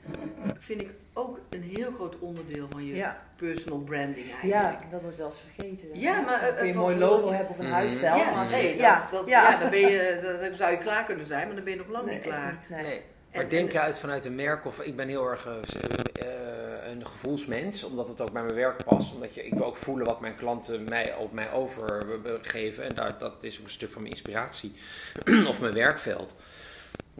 vind 0.59 0.81
ik 0.81 0.88
ook 1.12 1.40
een 1.51 1.62
heel 1.62 1.92
groot 1.92 2.18
onderdeel 2.18 2.66
van 2.70 2.87
je 2.87 2.94
Ja, 2.94 3.23
personal 3.37 3.79
branding 3.79 4.27
ja 4.27 4.61
eigenlijk. 4.62 4.90
dat 4.90 5.01
wordt 5.03 5.16
wel 5.16 5.27
eens 5.27 5.40
vergeten. 5.55 5.88
Ja, 6.01 6.20
maar, 6.20 6.40
Dan 6.40 6.55
kun 6.57 6.66
je 6.66 6.70
eh, 6.73 6.77
een 6.77 6.81
mooi 6.81 6.99
wat- 6.99 7.09
logo 7.11 7.31
hebben 7.33 7.51
of 7.51 7.59
een 7.59 7.64
Mhm. 7.64 7.75
huisstijl. 7.75 8.16
Ja, 8.16 8.35
maar- 8.35 8.51
nee, 8.51 8.68
dat, 8.70 8.81
ja, 8.81 9.09
dat, 9.11 9.29
ja. 9.29 9.51
ja. 9.51 9.59
dan, 9.59 9.70
ben 9.70 9.81
je, 9.81 10.38
dan 10.51 10.57
zou 10.57 10.70
je 10.70 10.79
klaar 10.79 11.05
kunnen 11.05 11.27
zijn, 11.27 11.46
maar 11.46 11.55
dan 11.57 11.64
ben 11.64 11.73
je 11.73 11.79
nog 11.79 11.88
lang 11.88 12.05
Nee, 12.07 12.14
niet 12.14 12.25
klaar. 12.25 12.53
niet, 12.53 12.68
nee. 12.70 12.83
Nee. 12.83 13.03
Maar 13.33 13.42
En- 13.42 13.49
denk 13.49 13.66
en- 13.66 13.73
je 13.73 13.81
uit 13.81 13.99
vanuit 13.99 14.25
een 14.25 14.35
merk 14.35 14.64
of 14.66 14.81
ik 14.81 14.96
ben 14.96 15.09
heel 15.09 15.27
erg 15.31 15.46
eh, 15.46 15.53
eh, 16.12 16.90
een 16.90 17.07
gevoelsmens, 17.07 17.85
omdat 17.85 18.09
het 18.09 18.20
ook 18.20 18.33
bij 18.33 18.42
mijn 18.42 18.55
werk 18.55 18.85
past. 18.85 19.14
Omdat 19.14 19.35
je, 19.35 19.46
ik 19.46 19.55
wil 19.55 19.64
ook 19.64 19.77
voelen 19.77 20.07
wat 20.07 20.20
mijn 20.20 20.37
klanten 20.37 20.85
mij, 20.85 21.14
op 21.14 21.33
mij 21.33 21.53
overgeven. 21.53 22.85
En 22.85 22.94
daar, 22.94 23.18
dat 23.18 23.42
is 23.44 23.59
ook 23.59 23.64
een 23.64 23.70
stuk 23.70 23.90
van 23.92 24.03
mijn 24.03 24.14
inspiratie 24.14 24.73
of 25.49 25.61
mijn 25.61 25.75
werkveld. 25.75 26.37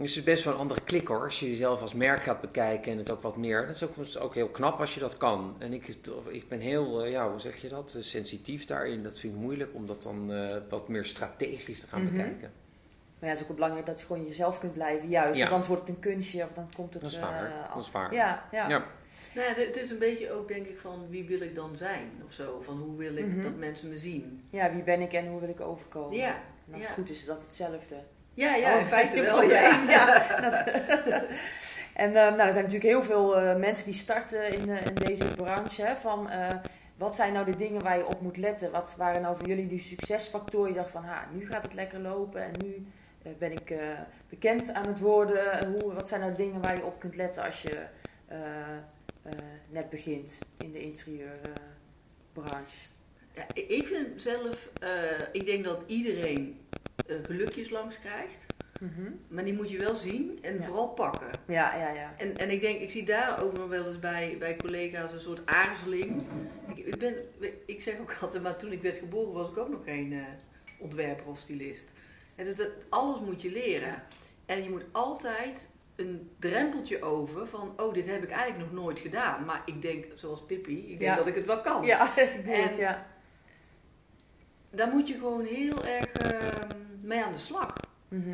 Dus 0.00 0.08
het 0.14 0.18
is 0.18 0.32
best 0.32 0.44
wel 0.44 0.54
een 0.54 0.58
andere 0.60 0.80
klik 0.80 1.06
hoor. 1.08 1.20
Als 1.24 1.40
je 1.40 1.50
jezelf 1.50 1.80
als 1.80 1.94
merk 1.94 2.22
gaat 2.22 2.40
bekijken 2.40 2.92
en 2.92 2.98
het 2.98 3.10
ook 3.10 3.22
wat 3.22 3.36
meer. 3.36 3.66
Dat 3.66 3.74
is 3.74 3.82
ook, 3.84 3.96
is 3.96 4.18
ook 4.18 4.34
heel 4.34 4.48
knap 4.48 4.80
als 4.80 4.94
je 4.94 5.00
dat 5.00 5.16
kan. 5.16 5.54
En 5.58 5.72
ik, 5.72 5.96
ik 6.28 6.48
ben 6.48 6.60
heel, 6.60 7.04
eh, 7.04 7.10
ja, 7.10 7.30
hoe 7.30 7.40
zeg 7.40 7.56
je 7.56 7.68
dat? 7.68 7.94
Eh, 7.96 8.02
Sensitief 8.02 8.64
daarin. 8.64 9.02
Dat 9.02 9.18
vind 9.18 9.34
ik 9.34 9.40
moeilijk 9.40 9.70
om 9.74 9.86
dat 9.86 10.02
dan 10.02 10.32
eh, 10.32 10.56
wat 10.68 10.88
meer 10.88 11.04
strategisch 11.04 11.80
te 11.80 11.86
gaan 11.86 12.02
Mhm. 12.04 12.12
bekijken. 12.12 12.52
Maar 13.18 13.28
ja, 13.28 13.34
het 13.34 13.44
is 13.44 13.48
ook 13.50 13.54
belangrijk 13.54 13.86
dat 13.86 14.00
je 14.00 14.06
gewoon 14.06 14.24
jezelf 14.26 14.58
kunt 14.60 14.72
blijven, 14.72 15.08
juist. 15.08 15.32
Ja. 15.34 15.38
Want 15.40 15.50
anders 15.50 15.66
wordt 15.68 15.86
het 15.86 15.96
een 15.96 16.02
kunstje 16.02 16.42
of 16.44 16.50
dan 16.54 16.68
komt 16.76 16.92
het... 16.92 17.02
Dat 17.02 17.10
is 17.10 17.16
eh, 17.16 17.22
waar. 17.22 17.68
Dat 17.74 17.82
is 17.84 17.90
waar. 17.90 18.14
Ja, 18.14 18.44
ja. 18.52 18.68
Ja. 18.68 18.84
Nou 19.34 19.48
ja, 19.48 19.54
het- 19.54 19.76
is 19.76 19.90
een 19.90 19.98
beetje 19.98 20.32
ook 20.32 20.48
denk 20.48 20.66
ik 20.66 20.78
van 20.78 21.06
wie 21.08 21.24
wil 21.24 21.40
ik 21.40 21.54
dan 21.54 21.76
zijn 21.76 22.10
of 22.26 22.32
zo. 22.32 22.60
Van 22.64 22.78
hoe 22.78 22.96
wil 22.96 23.16
ik 23.16 23.26
Mhm. 23.26 23.42
dat 23.42 23.56
mensen 23.56 23.88
me 23.88 23.98
zien. 23.98 24.44
Ja, 24.50 24.72
wie 24.72 24.82
ben 24.82 25.00
ik 25.00 25.12
en 25.12 25.26
hoe 25.28 25.40
wil 25.40 25.48
ik 25.48 25.60
overkomen? 25.60 26.16
Ja, 26.16 26.34
En 26.66 26.72
als 26.72 26.80
ja. 26.82 26.86
het 26.86 26.94
goed 26.96 27.10
is, 27.10 27.18
is 27.18 27.24
dat 27.26 27.42
hetzelfde. 27.42 27.96
Ja, 28.34 28.54
ja 28.54 28.74
Oh, 28.74 28.80
in 28.80 28.86
feite 28.86 29.20
wel. 29.22 29.42
Ja. 29.42 29.82
Ja, 29.88 30.06
dat- 30.50 30.64
en 31.94 32.06
eh, 32.08 32.12
nou, 32.14 32.40
er 32.40 32.52
zijn 32.52 32.64
natuurlijk 32.64 32.90
heel 32.90 33.02
veel 33.02 33.36
eh, 33.36 33.56
mensen 33.56 33.84
die 33.84 33.94
starten 33.94 34.52
in, 34.52 34.70
eh, 34.70 34.86
in 34.86 34.94
deze 34.94 35.34
branche. 35.34 35.82
Hè, 35.82 35.96
van, 35.96 36.28
wat 36.96 37.16
zijn 37.16 37.32
nou 37.32 37.44
de 37.50 37.56
dingen 37.56 37.82
waar 37.82 37.96
je 37.96 38.06
op 38.06 38.20
moet 38.20 38.36
letten? 38.36 38.70
Wat 38.70 38.94
waren 38.96 39.22
nou 39.22 39.36
voor 39.36 39.46
jullie 39.48 39.66
die 39.68 39.80
succesfactoren? 39.80 40.68
Je 40.68 40.76
dacht 40.76 40.90
van, 40.90 41.04
ha, 41.04 41.26
nu 41.32 41.46
gaat 41.50 41.62
het 41.62 41.74
lekker 41.74 41.98
lopen 42.00 42.42
en 42.42 42.50
nu 42.64 42.86
ben 43.38 43.52
ik 43.52 43.74
bekend 44.28 44.72
aan 44.72 44.86
het 44.86 44.98
worden. 44.98 45.66
Hoe, 45.66 45.92
wat 45.94 46.08
zijn 46.08 46.20
nou 46.20 46.34
dingen 46.34 46.60
waar 46.62 46.76
je 46.76 46.84
op 46.84 47.00
kunt 47.00 47.16
letten 47.16 47.42
als 47.44 47.62
je 47.62 47.78
net 49.68 49.90
begint 49.90 50.38
in 50.58 50.72
de 50.72 50.80
interieurbranche? 50.80 52.78
Ja, 53.34 53.42
ik- 53.54 53.86
vind 53.86 54.22
zelf, 54.22 54.68
ik 55.32 55.46
denk 55.46 55.64
dat 55.64 55.82
iedereen 55.86 56.60
gelukjes 57.22 57.70
langs 57.70 57.98
krijgt. 58.00 58.46
Mhm. 58.80 59.10
Maar 59.28 59.44
die 59.44 59.54
moet 59.54 59.70
je 59.70 59.78
wel 59.78 59.94
zien 59.94 60.38
en 60.42 60.54
Ja. 60.56 60.62
vooral 60.62 60.88
pakken. 60.88 61.30
Ja, 61.46 61.74
ja, 61.76 61.90
ja. 61.90 62.14
En, 62.18 62.36
en 62.36 62.50
ik 62.50 62.60
denk, 62.60 62.80
ik 62.80 62.90
zie 62.90 63.04
daar 63.04 63.42
ook 63.42 63.56
nog 63.56 63.68
wel 63.68 63.86
eens 63.86 63.98
bij, 63.98 64.36
bij 64.38 64.56
collega's 64.56 65.12
een 65.12 65.20
soort 65.20 65.46
aarzeling. 65.46 66.22
Ik, 66.74 66.86
ik, 66.86 66.98
ben, 66.98 67.14
ik 67.66 67.80
zeg 67.80 67.98
ook 68.00 68.16
altijd, 68.20 68.42
maar 68.42 68.56
toen 68.56 68.72
ik 68.72 68.82
werd 68.82 68.96
geboren 68.96 69.32
was 69.32 69.48
ik 69.50 69.56
ook 69.58 69.68
nog 69.68 69.84
geen 69.84 70.12
eh, 70.12 70.18
ontwerper 70.78 71.26
of 71.26 71.38
stylist. 71.38 71.88
En 72.34 72.44
dus 72.44 72.56
dat, 72.56 72.68
alles 72.88 73.20
moet 73.20 73.42
je 73.42 73.50
leren. 73.50 74.02
En 74.46 74.62
je 74.62 74.70
moet 74.70 74.84
altijd 74.92 75.68
een 75.96 76.30
drempeltje 76.38 77.02
over 77.02 77.46
van, 77.48 77.72
oh, 77.76 77.94
dit 77.94 78.06
heb 78.06 78.22
ik 78.22 78.30
eigenlijk 78.30 78.72
nog 78.72 78.82
nooit 78.82 78.98
gedaan. 78.98 79.44
Maar 79.44 79.62
ik 79.66 79.82
denk, 79.82 80.04
zoals 80.14 80.44
Pippi, 80.46 80.78
ik 80.78 80.86
denk 80.98 81.00
Ja. 81.10 81.16
dat 81.16 81.26
ik 81.26 81.34
het 81.34 81.46
wel 81.46 81.60
kan. 81.60 81.84
Ja, 81.84 82.16
ik 82.16 82.44
doe 82.44 82.54
En- 82.54 82.62
het, 82.68 82.76
ja. 82.76 83.06
Daar 84.70 84.88
moet 84.88 85.08
je 85.08 85.14
gewoon 85.14 85.44
heel 85.44 85.84
erg 85.84 86.12
ehm, 86.12 86.68
mee 87.10 87.24
aan 87.24 87.32
de 87.32 87.38
slag. 87.38 87.72
Mhm. 88.08 88.30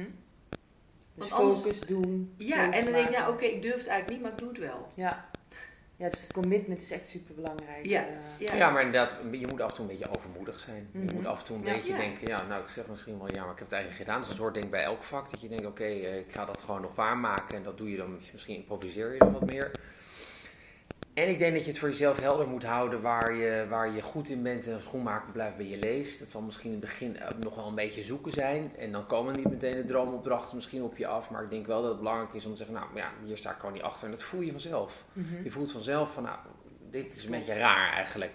Dus 1.14 1.28
Want 1.28 1.30
anders- 1.32 1.58
focus, 1.62 1.80
doen. 1.80 2.34
Ja, 2.36 2.72
en 2.72 2.84
dan 2.84 2.92
denk 2.92 3.08
je, 3.10 3.16
nou 3.16 3.32
oké, 3.32 3.44
ik 3.44 3.62
durf 3.62 3.76
het 3.76 3.86
eigenlijk 3.86 4.10
niet, 4.10 4.20
maar 4.22 4.30
ik 4.32 4.38
doe 4.38 4.48
het 4.48 4.58
wel. 4.58 4.88
Ja. 4.94 5.28
Ja, 5.98 6.08
dus 6.08 6.20
het 6.20 6.32
commitment 6.32 6.80
is 6.80 6.90
echt 6.90 7.08
super 7.08 7.34
belangrijk. 7.34 7.86
Ja. 7.86 8.00
Eh, 8.06 8.14
Ja, 8.38 8.54
Ja, 8.54 8.70
maar 8.70 8.82
inderdaad, 8.84 9.14
je 9.30 9.46
moet 9.46 9.60
af 9.60 9.68
en 9.70 9.74
toe 9.76 9.84
een 9.84 9.90
beetje 9.98 10.16
overmoedig 10.16 10.60
zijn. 10.60 10.88
Je 10.92 10.98
Mhm. 10.98 11.14
moet 11.14 11.26
af 11.26 11.38
en 11.40 11.44
toe 11.46 11.56
een 11.56 11.64
Ja. 11.64 11.72
beetje 11.72 11.92
Ja. 11.92 11.98
denken, 11.98 12.28
ja, 12.28 12.46
nou 12.46 12.62
ik 12.62 12.68
zeg 12.68 12.86
misschien 12.86 13.18
wel, 13.18 13.28
ja, 13.34 13.42
maar 13.42 13.52
ik 13.52 13.58
heb 13.58 13.68
het 13.68 13.72
eigenlijk 13.76 14.04
gedaan. 14.04 14.20
Dus 14.20 14.28
het 14.28 14.38
hoort 14.38 14.52
denk 14.54 14.64
ik 14.66 14.70
bij 14.72 14.82
elk 14.84 15.02
vak, 15.02 15.30
dat 15.30 15.40
je 15.40 15.48
denkt, 15.48 15.66
oké, 15.66 15.84
eh, 15.84 16.18
ik 16.18 16.32
ga 16.32 16.44
dat 16.44 16.60
gewoon 16.60 16.80
nog 16.80 16.94
waarmaken. 16.94 17.56
En 17.56 17.62
dat 17.62 17.78
doe 17.78 17.90
je 17.90 17.96
dan, 17.96 18.18
misschien 18.32 18.56
improviseer 18.56 19.12
je 19.12 19.18
dan 19.18 19.32
wat 19.32 19.50
meer. 19.50 19.70
En 21.16 21.28
ik 21.28 21.38
denk 21.38 21.54
dat 21.54 21.64
je 21.64 21.70
het 21.70 21.78
voor 21.78 21.88
jezelf 21.88 22.20
helder 22.20 22.48
moet 22.48 22.64
houden 22.64 23.00
waar 23.00 23.34
je, 23.34 23.66
waar 23.68 23.94
je 23.94 24.02
goed 24.02 24.28
in 24.28 24.42
bent 24.42 24.66
en 24.66 24.74
als 24.74 24.82
schoenmaker 24.82 25.32
blijft 25.32 25.56
bij 25.56 25.66
je 25.66 25.78
leest. 25.78 26.18
Dat 26.18 26.28
zal 26.28 26.40
misschien 26.40 26.72
in 26.72 26.80
het 26.80 26.84
begin 26.84 27.16
eh, 27.16 27.28
nog 27.38 27.54
wel 27.54 27.66
een 27.66 27.74
beetje 27.74 28.02
zoeken 28.02 28.32
zijn. 28.32 28.76
En 28.76 28.92
dan 28.92 29.06
komen 29.06 29.36
niet 29.36 29.50
meteen 29.50 29.76
de 29.76 29.84
droomopdrachten 29.84 30.56
misschien 30.56 30.82
op 30.82 30.96
je 30.96 31.06
af. 31.06 31.30
Maar 31.30 31.42
ik 31.42 31.50
denk 31.50 31.66
wel 31.66 31.80
dat 31.80 31.90
het 31.90 31.98
belangrijk 31.98 32.32
is 32.32 32.44
om 32.44 32.50
te 32.50 32.56
zeggen, 32.56 32.74
nou 32.74 32.86
ja, 32.94 33.10
hier 33.24 33.36
sta 33.36 33.50
ik 33.50 33.56
gewoon 33.56 33.72
niet 33.74 33.82
achter. 33.82 34.04
En 34.04 34.10
dat 34.10 34.22
voel 34.22 34.40
je 34.40 34.50
vanzelf. 34.50 35.04
mhm. 35.12 35.42
Je 35.44 35.50
voelt 35.50 35.72
vanzelf 35.72 36.12
van, 36.12 36.22
nou, 36.22 36.38
dit 36.90 37.14
is 37.14 37.24
een 37.24 37.30
beetje 37.30 37.54
raar 37.54 37.92
eigenlijk. 37.92 38.32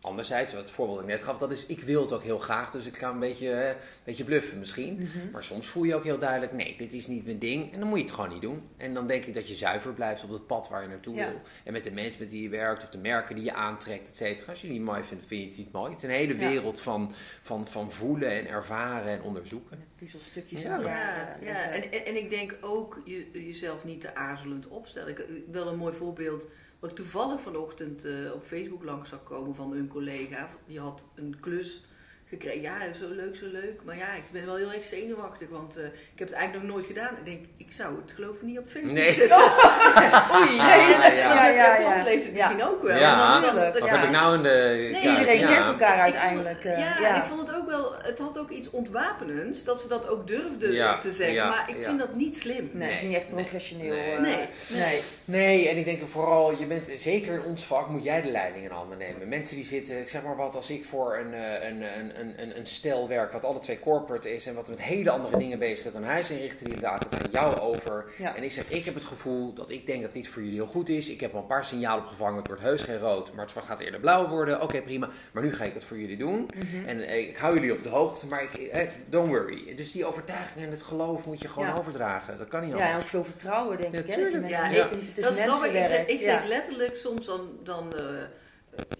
Anderzijds, 0.00 0.52
wat 0.52 0.62
het 0.62 0.70
voorbeeld 0.70 1.00
ik 1.00 1.06
net 1.06 1.22
gaf, 1.22 1.38
dat 1.38 1.50
is, 1.50 1.66
ik 1.66 1.80
wil 1.80 2.00
het 2.00 2.12
ook 2.12 2.22
heel 2.22 2.38
graag, 2.38 2.70
dus 2.70 2.86
ik 2.86 2.96
ga 2.96 3.10
een 3.10 3.18
beetje, 3.18 3.50
een 3.68 3.74
beetje 4.04 4.24
bluffen 4.24 4.58
misschien. 4.58 4.94
Mhm. 4.94 5.30
Maar 5.32 5.44
soms 5.44 5.66
voel 5.66 5.84
je 5.84 5.94
ook 5.94 6.04
heel 6.04 6.18
duidelijk, 6.18 6.52
nee, 6.52 6.74
dit 6.78 6.92
is 6.92 7.06
niet 7.06 7.24
mijn 7.24 7.38
ding. 7.38 7.72
En 7.72 7.78
dan 7.80 7.88
moet 7.88 7.98
je 7.98 8.04
het 8.04 8.14
gewoon 8.14 8.30
niet 8.32 8.42
doen. 8.42 8.62
En 8.76 8.94
dan 8.94 9.06
denk 9.06 9.24
ik 9.24 9.34
dat 9.34 9.48
je 9.48 9.54
zuiver 9.54 9.92
blijft 9.92 10.24
op 10.24 10.30
het 10.30 10.46
pad 10.46 10.68
waar 10.68 10.82
je 10.82 10.88
naartoe 10.88 11.14
Ja. 11.14 11.28
wil. 11.30 11.40
En 11.64 11.72
met 11.72 11.84
de 11.84 11.90
mensen 11.92 12.22
met 12.22 12.30
wie 12.30 12.42
je 12.42 12.48
werkt, 12.48 12.82
of 12.82 12.88
de 12.88 12.98
merken 12.98 13.34
die 13.34 13.44
je 13.44 13.52
aantrekt, 13.52 14.08
et 14.08 14.16
cetera. 14.16 14.50
Als 14.50 14.60
je 14.60 14.66
die 14.68 14.76
niet 14.76 14.86
mooi 14.86 15.04
vindt, 15.04 15.26
vind 15.26 15.40
je 15.42 15.46
het 15.48 15.56
niet 15.58 15.72
mooi. 15.72 15.92
Het 15.92 16.02
is 16.02 16.08
een 16.08 16.14
hele 16.14 16.38
Ja. 16.38 16.48
wereld 16.48 16.80
van, 16.80 17.12
van, 17.42 17.66
van 17.68 17.92
voelen 17.92 18.30
en 18.30 18.46
ervaren 18.48 19.08
en 19.10 19.22
onderzoeken. 19.22 19.84
Puzzelstukjes 19.96 20.62
Ja. 20.62 20.72
aan 20.72 20.80
Ja, 20.80 20.86
elkaar, 20.86 21.38
ja. 21.44 21.70
En, 21.70 21.92
en, 21.92 22.04
en 22.06 22.16
ik 22.16 22.30
denk 22.30 22.54
ook 22.60 23.02
je, 23.04 23.28
jezelf 23.32 23.84
niet 23.84 24.00
te 24.00 24.14
aarzelend 24.14 24.68
opstellen. 24.68 25.08
Ik, 25.10 25.24
wel 25.50 25.68
een 25.68 25.76
mooi 25.76 25.94
voorbeeld, 25.94 26.46
wat 26.78 26.90
ik 26.90 26.96
toevallig 26.96 27.40
vanochtend 27.40 28.04
eh, 28.04 28.32
op 28.34 28.44
Facebook 28.44 28.82
langs 28.82 29.08
zag 29.08 29.22
komen 29.22 29.54
van 29.54 29.72
een 29.72 29.88
collega. 29.88 30.48
Die 30.66 30.80
had 30.80 31.04
een 31.14 31.40
klus 31.40 31.82
gekregen. 32.28 32.60
Ja, 32.60 32.76
zo 33.00 33.08
leuk, 33.10 33.36
zo 33.36 33.46
leuk. 33.52 33.80
Maar 33.84 33.96
ja, 33.96 34.14
ik 34.14 34.22
ben 34.30 34.46
wel 34.46 34.56
heel 34.56 34.72
erg 34.72 34.84
zenuwachtig, 34.84 35.48
want 35.48 35.76
eh, 35.76 35.84
ik 35.84 36.18
heb 36.18 36.28
het 36.28 36.36
eigenlijk 36.36 36.66
nog 36.66 36.74
nooit 36.76 36.86
gedaan. 36.86 37.14
Ik 37.16 37.24
denk, 37.24 37.44
ik 37.56 37.72
zou 37.72 37.96
het 38.02 38.12
geloof 38.14 38.34
ik 38.34 38.42
niet 38.42 38.58
op 38.58 38.68
Facebook 38.68 38.92
Nee. 38.92 39.12
zetten. 39.12 39.36
Oei, 40.36 40.54
Ja, 40.56 40.76
nee, 40.76 41.16
ja. 41.16 41.34
ja, 41.34 41.48
ja, 41.48 41.76
ja. 41.78 42.02
Leest 42.02 42.24
het 42.26 42.34
Ja. 42.34 42.46
misschien 42.48 42.68
ook 42.68 42.82
wel. 42.82 42.96
Ja. 42.96 43.40
Dan- 43.40 43.54
Wat 43.72 43.78
Ja. 43.78 43.86
heb 43.86 44.04
ik 44.04 44.10
nou 44.10 44.36
in 44.36 44.42
de... 44.42 44.48
Nee, 44.92 45.02
ja, 45.02 45.10
Iedereen 45.18 45.38
ja. 45.40 45.52
kent 45.54 45.66
elkaar 45.66 45.94
Ik 45.96 46.00
uiteindelijk. 46.02 46.60
vond- 46.62 46.74
eh, 46.74 47.00
ja, 47.00 47.16
ik 47.22 47.24
vond 47.28 47.40
het 47.48 47.56
ook 47.56 47.66
wel, 47.66 47.94
het 48.02 48.18
had 48.18 48.38
ook 48.38 48.50
iets 48.50 48.70
ontwapenends 48.70 49.64
dat 49.64 49.80
ze 49.80 49.88
dat 49.88 50.08
ook 50.08 50.26
durfden 50.26 50.72
Ja, 50.72 50.98
te 50.98 51.12
zeggen. 51.12 51.34
ja, 51.34 51.48
maar 51.48 51.64
ik 51.68 51.76
ja. 51.78 51.82
vind 51.86 51.98
dat 51.98 52.14
niet 52.14 52.36
slim. 52.36 52.70
Nee, 52.72 52.92
Nee, 52.92 53.06
niet 53.06 53.16
echt 53.16 53.24
nee, 53.32 53.34
professioneel. 53.44 53.94
nee. 53.94 54.12
eh, 54.14 54.20
Nee. 54.20 54.36
nee. 54.68 55.00
Nee, 55.24 55.68
en 55.68 55.76
ik 55.76 55.84
denk 55.84 56.08
vooral, 56.08 56.58
je 56.58 56.66
bent 56.66 56.90
zeker 56.96 57.34
in 57.34 57.42
ons 57.42 57.64
vak 57.64 57.88
moet 57.88 58.02
jij 58.02 58.22
de 58.22 58.30
leiding 58.30 58.64
in 58.64 58.70
handen 58.70 58.98
nemen. 58.98 59.28
Mensen 59.28 59.56
die 59.56 59.64
zitten, 59.64 60.00
ik 60.00 60.08
zeg 60.08 60.22
maar 60.22 60.36
wat, 60.36 60.54
als 60.54 60.70
ik 60.70 60.84
voor 60.84 61.16
een, 61.16 61.34
eh, 61.34 61.68
een, 61.68 61.82
een, 61.98 62.17
een, 62.20 62.42
een, 62.42 62.58
een 62.58 62.66
stel 62.66 63.08
wat 63.32 63.44
alle 63.44 63.58
twee 63.58 63.80
corporate 63.80 64.34
is 64.34 64.46
en 64.46 64.54
wat 64.54 64.68
met 64.68 64.82
hele 64.82 65.10
andere 65.10 65.36
dingen 65.38 65.58
bezig 65.58 65.86
is 65.86 65.92
dan 65.92 66.04
huis 66.04 66.30
inrichten, 66.30 66.70
die 66.70 66.80
laten 66.80 67.10
het 67.10 67.24
aan 67.26 67.30
jou 67.32 67.58
over. 67.58 68.04
Ja. 68.18 68.36
En 68.36 68.42
ik 68.42 68.52
zeg, 68.52 68.64
ik 68.68 68.84
heb 68.84 68.94
het 68.94 69.04
gevoel 69.04 69.52
dat 69.52 69.70
ik 69.70 69.86
denk 69.86 70.02
dat 70.02 70.12
dit 70.12 70.28
voor 70.28 70.42
jullie 70.42 70.56
heel 70.56 70.66
goed 70.66 70.88
is. 70.88 71.08
Ik 71.08 71.20
heb 71.20 71.34
al 71.34 71.40
een 71.40 71.46
paar 71.46 71.64
signalen 71.64 72.02
opgevangen, 72.04 72.36
het 72.38 72.46
wordt 72.46 72.62
heus 72.62 72.82
geen 72.82 72.98
rood, 72.98 73.32
maar 73.32 73.46
het 73.46 73.64
gaat 73.64 73.80
eerder 73.80 74.00
blauw 74.00 74.28
worden. 74.28 74.62
Oké, 74.62 74.82
prima, 74.82 75.08
maar 75.32 75.42
nu 75.42 75.54
ga 75.54 75.64
ik 75.64 75.74
het 75.74 75.84
voor 75.84 75.98
jullie 75.98 76.16
doen. 76.16 76.50
Mhm. 76.56 76.88
En 76.88 77.00
eh, 77.00 77.28
ik 77.28 77.36
hou 77.36 77.54
jullie 77.54 77.72
op 77.72 77.82
de 77.82 77.88
hoogte, 77.88 78.26
maar 78.26 78.42
ik, 78.42 78.52
eh, 78.54 78.88
don't 79.06 79.28
worry. 79.28 79.74
Dus 79.74 79.92
die 79.92 80.04
overtuiging 80.06 80.64
en 80.64 80.70
het 80.70 80.82
geloof 80.82 81.26
moet 81.26 81.40
je 81.40 81.48
gewoon 81.48 81.68
Ja. 81.68 81.74
overdragen. 81.78 82.38
Dat 82.38 82.48
kan 82.48 82.60
niet 82.60 82.68
Ja, 82.70 82.74
anders. 82.74 82.92
en 82.94 83.00
ook 83.00 83.06
veel 83.08 83.24
vertrouwen, 83.24 83.80
denk 83.80 83.94
Ja, 83.94 84.00
ik. 84.00 84.06
Hè? 84.06 84.16
Dat 84.22 84.32
mensen 84.32 84.48
Ja, 84.48 84.68
denken, 84.68 84.98
het 84.98 85.18
is 85.18 85.24
dat 85.24 85.32
is. 85.34 85.62
Ik, 85.62 86.08
ik 86.08 86.20
ja. 86.20 86.38
zeg 86.38 86.44
letterlijk, 86.48 86.96
soms 86.96 87.26
dan, 87.26 87.48
dan 87.62 87.94
eh, 87.96 88.04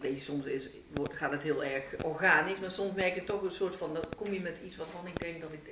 weet 0.01 0.15
je, 0.17 0.21
soms 0.23 0.47
is, 0.47 0.69
wordt, 0.95 1.15
gaat 1.15 1.33
het 1.33 1.43
heel 1.43 1.65
erg 1.65 1.85
organisch, 2.05 2.59
maar 2.61 2.71
soms 2.71 2.95
merk 2.95 3.15
je 3.15 3.25
toch 3.25 3.43
een 3.43 3.53
soort 3.53 3.77
van, 3.77 3.95
dan 3.95 4.05
kom 4.17 4.33
je 4.33 4.41
met 4.41 4.57
iets 4.65 4.77
waarvan 4.77 5.07
ik 5.07 5.21
denk 5.21 5.41
dat 5.41 5.53
ik, 5.53 5.65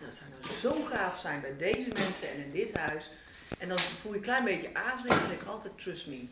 dat 0.00 0.14
zou 0.14 0.30
nou 0.30 0.54
zo 0.60 0.84
gaaf 0.94 1.18
zijn 1.20 1.40
bij 1.40 1.56
deze 1.56 1.88
mensen 1.88 2.30
en 2.30 2.38
in 2.44 2.50
dit 2.50 2.76
huis. 2.76 3.10
En 3.58 3.68
dan 3.68 3.78
voel 3.78 4.12
je 4.12 4.16
een 4.18 4.24
klein 4.24 4.44
beetje 4.44 4.68
aarzeling 4.72 5.20
en 5.20 5.28
denk 5.28 5.40
ik 5.40 5.48
altijd, 5.48 5.72
trust 5.78 6.06
me. 6.06 6.24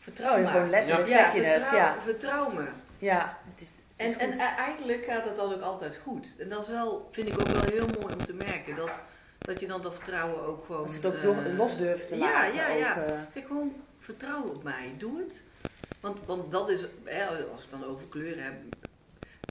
Vertrouw 0.00 0.38
me. 0.40 0.46
gewoon 0.46 0.70
letterlijk 0.70 1.08
ja, 1.08 1.16
zeg 1.16 1.34
je 1.34 1.40
het. 1.42 1.54
vertrouw, 1.62 1.78
Ja, 1.78 1.96
vertrouw 2.02 2.50
me. 2.50 2.68
ja 2.98 3.38
het 3.50 3.60
is, 3.60 3.68
het 3.96 4.08
is 4.10 4.16
En, 4.16 4.30
goed. 4.30 4.40
e- 4.40 4.54
eigenlijk 4.56 5.04
gaat 5.04 5.24
het 5.24 5.36
dan 5.36 5.52
ook 5.54 5.60
altijd 5.60 5.98
goed. 6.02 6.26
En 6.38 6.48
dat 6.48 6.62
is 6.62 6.68
wel, 6.68 7.08
vind 7.12 7.28
ik 7.28 7.40
ook 7.40 7.48
wel 7.48 7.62
heel 7.62 7.86
mooi 8.00 8.14
om 8.14 8.24
te 8.24 8.34
merken. 8.34 8.74
Dat, 8.76 8.90
dat 9.38 9.60
je 9.60 9.66
dan 9.66 9.82
dat 9.82 9.94
vertrouwen 9.94 10.42
ook 10.46 10.64
gewoon... 10.66 10.82
Als 10.82 10.94
het 10.94 11.06
ook 11.06 11.14
eh, 11.14 11.56
los 11.56 11.76
durft 11.76 12.08
te 12.08 12.16
ja, 12.16 12.22
laten. 12.32 12.54
ja, 12.58 12.68
ja. 12.70 12.96
Ook, 12.98 13.06
eh, 13.06 13.18
Zeg 13.32 13.46
gewoon, 13.46 13.72
vertrouw 13.98 14.42
op 14.42 14.62
mij, 14.62 14.94
doe 14.98 15.18
het. 15.18 15.42
Want, 16.02 16.18
want 16.26 16.50
dat 16.52 16.68
is, 16.70 16.80
hè, 17.04 17.26
als 17.26 17.36
we 17.38 17.46
het 17.60 17.70
dan 17.70 17.84
over 17.84 18.06
kleuren 18.08 18.42
hebben. 18.42 18.68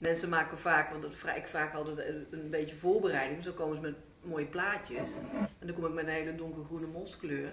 Mensen 0.02 0.28
maken 0.28 0.58
vaak, 0.58 0.90
want 0.90 1.02
dat 1.02 1.14
vraag 1.14 1.36
ik 1.36 1.46
vaak 1.46 1.74
altijd 1.74 1.98
een, 2.30 2.50
beetje 2.50 2.76
voorbereiding. 2.76 3.44
Zo 3.44 3.52
komen 3.52 3.76
ze 3.76 3.80
met 3.82 3.94
mooie 4.22 4.44
plaatjes. 4.44 5.08
En 5.58 5.66
dan 5.66 5.74
kom 5.74 5.84
ik 5.86 5.92
met 5.92 6.04
een 6.06 6.12
hele 6.12 6.34
donkergroene 6.34 6.86
moskleur. 6.86 7.52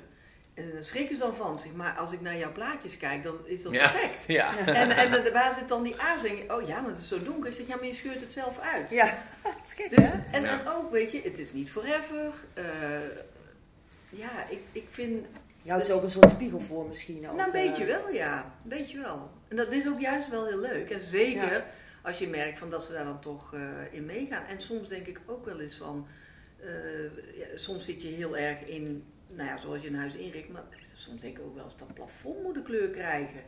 En 0.53 0.71
daar 0.73 0.83
schrikken 0.83 1.15
ze 1.15 1.21
dan 1.21 1.35
van. 1.35 1.59
Zeg, 1.59 1.71
maar 1.73 1.97
als 1.97 2.11
ik 2.11 2.21
naar 2.21 2.37
jouw 2.37 2.51
plaatjes 2.51 2.97
kijk, 2.97 3.23
dan 3.23 3.37
is 3.45 3.61
dat 3.61 3.71
Ja. 3.71 3.89
perfect. 3.91 4.23
Ja. 4.27 4.57
En, 4.57 4.89
en 4.91 5.11
de- 5.11 5.31
waar 5.31 5.53
zit 5.53 5.67
dan 5.67 5.83
die 5.83 6.01
aarzeling? 6.01 6.51
Oh 6.51 6.67
ja, 6.67 6.79
maar 6.81 6.89
het 6.91 6.99
is 6.99 7.07
zo 7.07 7.23
donker. 7.23 7.49
Ik 7.49 7.55
zeg, 7.55 7.67
ja, 7.67 7.75
maar 7.75 7.85
je 7.85 7.93
scheurt 7.95 8.19
het 8.21 8.33
zelf 8.33 8.59
uit. 8.59 8.89
ja, 8.89 9.05
het 9.41 9.55
is 9.67 9.73
gek, 9.73 9.95
Dus, 9.95 10.09
hè? 10.11 10.19
en 10.31 10.41
Ja. 10.41 10.57
dan 10.63 10.73
ook, 10.73 10.91
weet 10.91 11.11
je, 11.11 11.21
het 11.21 11.39
is 11.39 11.53
niet 11.53 11.69
forever. 11.71 12.33
Eh, 12.53 12.63
ja, 14.09 14.29
ik, 14.49 14.59
ik 14.71 14.87
vind 14.91 15.25
Je 15.69 15.75
houdt 15.75 15.87
ze 15.89 15.95
ook 15.95 16.03
een 16.03 16.09
soort 16.09 16.29
spiegel 16.29 16.59
voor 16.59 16.87
misschien. 16.87 17.29
Ook, 17.29 17.35
nou, 17.35 17.45
een 17.57 17.67
beetje 17.67 17.83
eh, 17.85 17.97
wel, 18.03 18.13
ja. 18.13 18.53
Een 18.63 18.69
beetje 18.69 18.99
wel. 18.99 19.29
En 19.47 19.55
dat 19.55 19.71
is 19.71 19.87
ook 19.87 19.99
juist 19.99 20.29
wel 20.29 20.45
heel 20.47 20.59
leuk. 20.59 20.89
En 20.89 21.01
zeker 21.01 21.51
Ja. 21.51 21.65
als 22.01 22.19
je 22.19 22.27
merkt 22.27 22.59
van 22.59 22.69
dat 22.69 22.83
ze 22.83 22.91
daar 22.93 23.03
dan 23.03 23.19
toch 23.19 23.53
eh, 23.53 23.59
in 23.91 24.05
meegaan. 24.05 24.45
En 24.45 24.61
soms 24.61 24.87
denk 24.87 25.05
ik 25.07 25.19
ook 25.25 25.45
wel 25.45 25.59
eens 25.59 25.75
van... 25.75 26.07
eh, 26.59 26.67
ja, 27.37 27.45
soms 27.55 27.85
zit 27.85 28.01
je 28.01 28.07
heel 28.07 28.37
erg 28.37 28.65
in, 28.65 29.03
nou 29.27 29.49
ja, 29.49 29.57
zoals 29.57 29.81
je 29.81 29.87
een 29.87 29.95
huis 29.95 30.15
inricht. 30.15 30.49
Maar 30.49 30.63
soms 30.93 31.21
denk 31.21 31.37
ik 31.37 31.45
ook 31.45 31.55
wel 31.55 31.63
eens 31.63 31.77
dat 31.77 31.93
plafond 31.93 32.43
moet 32.43 32.55
een 32.55 32.63
kleur 32.63 32.89
krijgen. 32.89 33.41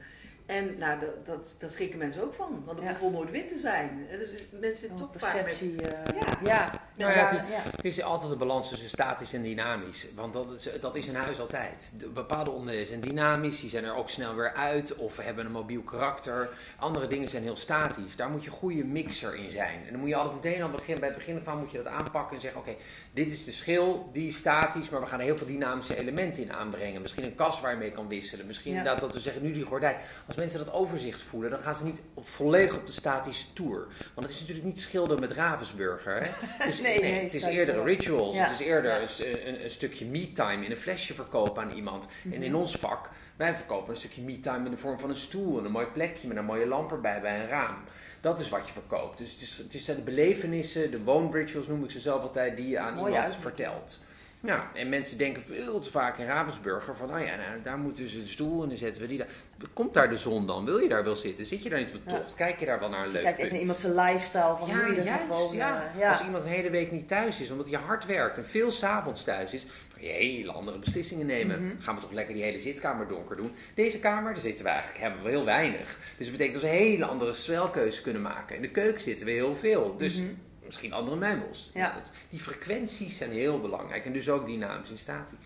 En 0.45 0.77
nou, 0.77 0.99
dat, 0.99 1.25
dat, 1.25 1.55
daar 1.59 1.69
schrikken 1.69 1.99
mensen 1.99 2.23
ook 2.23 2.33
van. 2.33 2.63
Want 2.65 2.77
het 2.77 2.87
Ja. 2.87 2.93
plafond 2.93 3.13
nooit 3.13 3.31
wit 3.31 3.47
te 3.49 3.57
zijn. 3.57 4.07
Dus 4.09 4.29
mensen 4.59 4.77
zitten 4.77 5.05
Oh, 5.05 5.11
toch 5.11 5.21
vaak 5.21 5.33
met... 5.35 5.43
perceptie. 5.43 5.81
eh, 5.87 6.21
Ja. 6.21 6.37
ja. 6.43 6.80
Nou 7.01 7.13
ja, 7.13 7.27
het. 7.27 7.77
Er 7.77 7.85
is 7.85 8.01
altijd 8.01 8.31
een 8.31 8.37
balans 8.37 8.69
tussen 8.69 8.89
statisch 8.89 9.33
en 9.33 9.43
dynamisch. 9.43 10.07
Want 10.15 10.33
dat 10.33 10.51
is, 10.51 10.69
dat 10.81 10.95
is 10.95 11.07
een 11.07 11.15
huis 11.15 11.39
altijd. 11.39 11.91
De 11.97 12.07
bepaalde 12.07 12.51
onderdelen 12.51 12.87
zijn 12.87 12.99
dynamisch, 13.01 13.59
die 13.59 13.69
zijn 13.69 13.83
er 13.83 13.95
ook 13.95 14.09
snel 14.09 14.35
weer 14.35 14.53
uit. 14.53 14.95
Of 14.95 15.17
hebben 15.17 15.45
een 15.45 15.51
mobiel 15.51 15.81
karakter. 15.81 16.49
Andere 16.79 17.07
dingen 17.07 17.27
zijn 17.27 17.43
heel 17.43 17.55
statisch. 17.55 18.15
Daar 18.15 18.29
moet 18.29 18.43
je 18.43 18.49
een 18.49 18.55
goede 18.55 18.83
mixer 18.85 19.35
in 19.35 19.51
zijn. 19.51 19.79
En 19.85 19.91
dan 19.91 19.99
moet 19.99 20.09
je 20.09 20.15
altijd 20.15 20.35
meteen 20.43 20.61
al 20.63 20.69
begin, 20.69 20.99
bij 20.99 21.07
het 21.07 21.17
begin 21.17 21.41
van 21.43 21.57
moet 21.57 21.71
je 21.71 21.77
dat 21.77 21.87
aanpakken 21.93 22.35
en 22.35 22.41
zeggen: 22.41 22.59
Oké, 22.59 22.75
dit 23.13 23.31
is 23.31 23.43
de 23.43 23.51
schil, 23.51 24.09
die 24.13 24.27
is 24.27 24.37
statisch, 24.37 24.89
maar 24.89 25.01
we 25.01 25.07
gaan 25.07 25.19
er 25.19 25.25
heel 25.25 25.37
veel 25.37 25.47
dynamische 25.47 25.97
elementen 25.97 26.43
in 26.43 26.53
aanbrengen. 26.53 27.01
Misschien 27.01 27.23
een 27.23 27.35
kast 27.35 27.61
waar 27.61 27.71
je 27.71 27.77
mee 27.77 27.91
kan 27.91 28.07
wisselen. 28.07 28.45
Misschien 28.47 28.71
Ja. 28.71 28.77
inderdaad 28.77 29.01
dat 29.01 29.13
we 29.13 29.19
zeggen: 29.19 29.41
nu 29.41 29.51
die 29.51 29.65
gordijn. 29.65 29.95
Als 30.27 30.35
mensen 30.35 30.65
dat 30.65 30.73
overzicht 30.73 31.21
voelen, 31.21 31.49
dan 31.49 31.59
gaan 31.59 31.75
ze 31.75 31.83
niet 31.83 32.01
op, 32.13 32.27
volledig 32.27 32.75
op 32.77 32.85
de 32.85 32.91
statische 32.91 33.53
tour. 33.53 33.87
Want 34.13 34.27
het 34.27 34.29
is 34.35 34.39
natuurlijk 34.39 34.67
niet 34.67 34.79
schilderen 34.79 35.19
met 35.19 35.31
Ravensburger. 35.31 36.15
Hè? 36.21 36.29
Het 36.61 36.67
is, 36.73 36.81
Nee, 36.81 36.90
nee, 36.99 37.23
het 37.23 37.33
is 37.33 37.45
eerder 37.45 37.83
rituals. 37.83 38.35
Ja. 38.35 38.43
Het 38.43 38.59
is 38.59 38.65
eerder 38.65 39.01
een, 39.01 39.47
een, 39.47 39.63
een 39.63 39.71
stukje 39.71 40.05
me-time 40.05 40.65
in 40.65 40.71
een 40.71 40.77
flesje 40.77 41.13
verkopen 41.13 41.63
aan 41.63 41.71
iemand. 41.71 42.07
En 42.31 42.43
in 42.43 42.55
ons 42.55 42.75
vak, 42.75 43.09
wij 43.35 43.55
verkopen 43.55 43.89
een 43.89 43.97
stukje 43.99 44.21
me-time 44.21 44.65
in 44.65 44.71
de 44.71 44.77
vorm 44.77 44.99
van 44.99 45.09
een 45.09 45.15
stoel 45.15 45.59
en 45.59 45.65
een 45.65 45.71
mooi 45.71 45.85
plekje 45.85 46.27
met 46.27 46.37
een 46.37 46.45
mooie 46.45 46.65
lamp 46.65 46.91
erbij 46.91 47.21
bij 47.21 47.39
een 47.39 47.47
raam. 47.47 47.75
Dat 48.21 48.39
is 48.39 48.49
wat 48.49 48.67
je 48.67 48.73
verkoopt. 48.73 49.17
Dus 49.17 49.31
het, 49.31 49.41
is, 49.41 49.57
het 49.57 49.73
is 49.73 49.85
de 49.85 50.01
belevenissen, 50.01 50.91
de 50.91 51.03
woonrituals 51.03 51.67
noem 51.67 51.83
ik 51.83 51.91
ze 51.91 51.99
zelf 51.99 52.21
altijd, 52.21 52.57
die 52.57 52.69
je 52.69 52.79
aan 52.79 52.95
Mooi 52.95 53.13
iemand 53.13 53.35
vertelt. 53.35 53.99
Ja, 54.43 54.67
en 54.73 54.89
mensen 54.89 55.17
denken 55.17 55.43
veel 55.43 55.79
te 55.79 55.89
vaak 55.91 56.17
in 56.17 56.25
Ravensburger 56.25 56.95
van, 56.95 57.13
oh 57.13 57.19
ja, 57.25 57.35
nou, 57.35 57.61
daar 57.63 57.77
moet 57.77 57.95
dus 57.95 58.13
een 58.13 58.27
stoel 58.27 58.63
en 58.63 58.69
dan 58.69 58.77
zetten 58.77 59.01
we 59.01 59.07
die 59.07 59.17
daar. 59.17 59.27
Komt 59.73 59.93
daar 59.93 60.09
de 60.09 60.17
zon 60.17 60.47
dan? 60.47 60.65
Wil 60.65 60.77
je 60.77 60.89
daar 60.89 61.03
wel 61.03 61.15
zitten? 61.15 61.45
Zit 61.45 61.63
je 61.63 61.69
daar 61.69 61.79
niet 61.79 61.93
op 61.95 62.01
Ja. 62.05 62.17
tocht? 62.17 62.35
Kijk 62.35 62.59
je 62.59 62.65
daar 62.65 62.79
wel 62.79 62.89
naar 62.89 63.05
een 63.05 63.11
leuk 63.11 63.21
kijkt 63.23 63.39
echt 63.39 63.51
naar 63.51 63.59
iemand 63.59 63.77
zijn 63.77 63.95
lifestyle 63.95 64.55
van 64.59 64.69
hoe 64.69 64.93
je 64.95 65.01
er 65.01 65.07
gaat 65.07 65.27
wonen. 65.27 65.55
ja. 65.57 65.91
Ja. 65.99 66.09
Als 66.09 66.23
iemand 66.25 66.43
een 66.43 66.49
hele 66.49 66.69
week 66.69 66.91
niet 66.91 67.07
thuis 67.07 67.39
is, 67.39 67.51
omdat 67.51 67.69
hij 67.69 67.79
hard 67.79 68.05
werkt 68.05 68.37
en 68.37 68.45
veel 68.45 68.71
s'avonds 68.71 69.23
thuis 69.23 69.53
is, 69.53 69.63
ga 69.93 69.99
je 70.01 70.07
hele 70.07 70.51
andere 70.51 70.79
beslissingen 70.79 71.25
nemen. 71.25 71.65
Mhm. 71.65 71.81
Gaan 71.81 71.95
we 71.95 72.01
toch 72.01 72.11
lekker 72.11 72.33
die 72.33 72.43
hele 72.43 72.59
zitkamer 72.59 73.07
donker 73.07 73.35
doen? 73.35 73.51
Deze 73.73 73.99
kamer, 73.99 74.33
daar 74.33 74.41
zitten 74.41 74.65
we 74.65 74.71
eigenlijk 74.71 75.01
hebben 75.01 75.23
we 75.23 75.29
heel 75.29 75.45
weinig. 75.45 75.97
Dus 76.17 76.27
dat 76.29 76.37
betekent 76.37 76.53
dat 76.53 76.61
we 76.71 76.77
een 76.77 76.83
hele 76.83 77.05
andere 77.05 77.33
spelkeuze 77.33 78.01
kunnen 78.01 78.21
maken. 78.21 78.55
In 78.55 78.61
de 78.61 78.69
keuken 78.69 79.01
zitten 79.01 79.25
we 79.25 79.31
heel 79.31 79.55
veel. 79.55 79.95
Dus 79.97 80.15
Mhm. 80.21 80.29
Misschien 80.71 80.93
andere 80.93 81.17
meubels. 81.17 81.71
Ja. 81.73 81.93
dat- 81.93 82.11
die 82.29 82.39
frequenties 82.39 83.17
zijn 83.17 83.31
heel 83.31 83.59
belangrijk 83.61 84.05
en 84.05 84.13
dus 84.13 84.29
ook 84.29 84.45
dynamisch 84.45 84.89
en 84.89 84.97
statisch. 84.97 85.37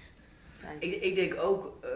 Ik, 0.80 1.02
ik 1.02 1.16
denk 1.16 1.36
ook, 1.40 1.78
eh, 1.84 1.90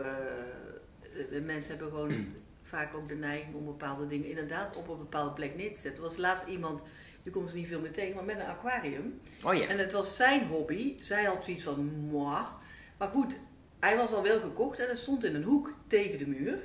de, 1.31 1.41
mensen 1.41 1.69
hebben 1.69 1.89
gewoon 1.89 2.11
vaak 2.63 2.93
ook 2.95 3.07
de 3.07 3.15
neiging 3.15 3.55
om 3.55 3.65
bepaalde 3.65 4.07
dingen 4.07 4.29
inderdaad 4.29 4.75
op 4.75 4.87
een 4.89 4.97
bepaalde 4.97 5.31
plek 5.33 5.55
neer 5.55 5.73
te 5.73 5.79
zetten. 5.79 6.03
Er 6.03 6.09
was 6.09 6.17
laatst 6.17 6.45
iemand, 6.47 6.81
je 7.23 7.31
komt 7.31 7.49
ze 7.49 7.55
niet 7.55 7.67
veel 7.67 7.79
meer 7.79 7.91
tegen, 7.91 8.15
maar 8.15 8.23
met 8.23 8.35
een 8.35 8.45
aquarium. 8.45 9.19
Oh 9.43 9.53
ja. 9.53 9.67
En 9.67 9.77
het 9.77 9.91
was 9.91 10.15
zijn 10.15 10.47
hobby. 10.47 10.95
Zij 11.01 11.23
had 11.23 11.43
zoiets 11.43 11.63
van, 11.63 11.85
moi. 11.85 12.43
Maar 12.97 13.07
goed, 13.07 13.35
hij 13.79 13.97
was 13.97 14.13
al 14.13 14.23
wel 14.23 14.39
gekocht 14.39 14.79
en 14.79 14.85
hij 14.85 14.95
stond 14.95 15.23
in 15.23 15.35
een 15.35 15.43
hoek 15.43 15.73
tegen 15.87 16.17
de 16.17 16.27
muur. 16.27 16.57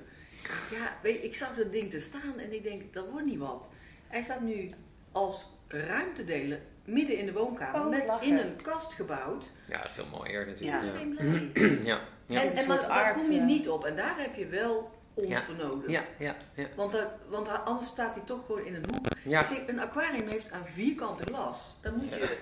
Ja, 0.71 0.99
weet 1.03 1.15
je, 1.15 1.23
ik 1.23 1.35
zag 1.35 1.55
dat 1.57 1.73
ding 1.73 1.91
te 1.91 2.01
staan 2.01 2.39
en 2.39 2.53
ik 2.53 2.63
denk, 2.63 2.93
dat 2.93 3.09
wordt 3.11 3.27
niet 3.27 3.39
wat. 3.39 3.71
Hij 4.09 4.23
staat 4.23 4.41
nu 4.41 4.71
als 5.13 5.47
ruimtedelen 5.69 6.61
midden 6.85 7.17
in 7.19 7.27
de 7.27 7.33
woonkamer 7.33 7.81
Oh, 7.81 7.89
met 7.91 8.07
lachen. 8.07 8.27
in 8.27 8.37
een 8.39 8.57
kast 8.63 8.93
gebouwd. 8.95 9.51
Ja, 9.69 9.77
dat 9.77 9.87
is 9.87 9.93
veel 9.93 10.07
mooier 10.13 10.47
natuurlijk. 10.47 10.83
Ja. 10.83 10.87
Iedereen 10.87 11.49
blij. 11.53 11.79
Ja, 11.93 12.01
ja, 12.27 12.43
En, 12.43 12.67
maar 12.67 12.81
daar 12.81 13.15
kom 13.15 13.31
je 13.31 13.39
eh. 13.39 13.45
niet 13.45 13.69
op. 13.69 13.85
En 13.85 13.97
daar 13.97 14.15
heb 14.19 14.35
je 14.35 14.47
wel 14.47 14.91
ons 15.15 15.29
Ja. 15.29 15.41
voor 15.41 15.55
nodig. 15.55 15.91
ja, 15.91 16.03
ja, 16.19 16.35
ja. 16.55 16.67
Want, 16.77 16.93
daar- 16.93 17.11
want 17.29 17.49
anders 17.65 17.87
staat 17.87 18.15
hij 18.15 18.23
toch 18.27 18.47
gewoon 18.47 18.65
in 18.65 18.75
een 18.75 18.85
hoek. 18.93 19.07
ja. 19.23 19.41
Ik 19.41 19.47
zeg, 19.47 19.59
een 19.67 19.81
aquarium 19.81 20.29
heeft 20.29 20.51
aan 20.53 20.63
vierkante 20.75 21.25
glas. 21.25 21.79
Daar 21.83 21.93
moet 21.93 22.15
je 22.15 22.37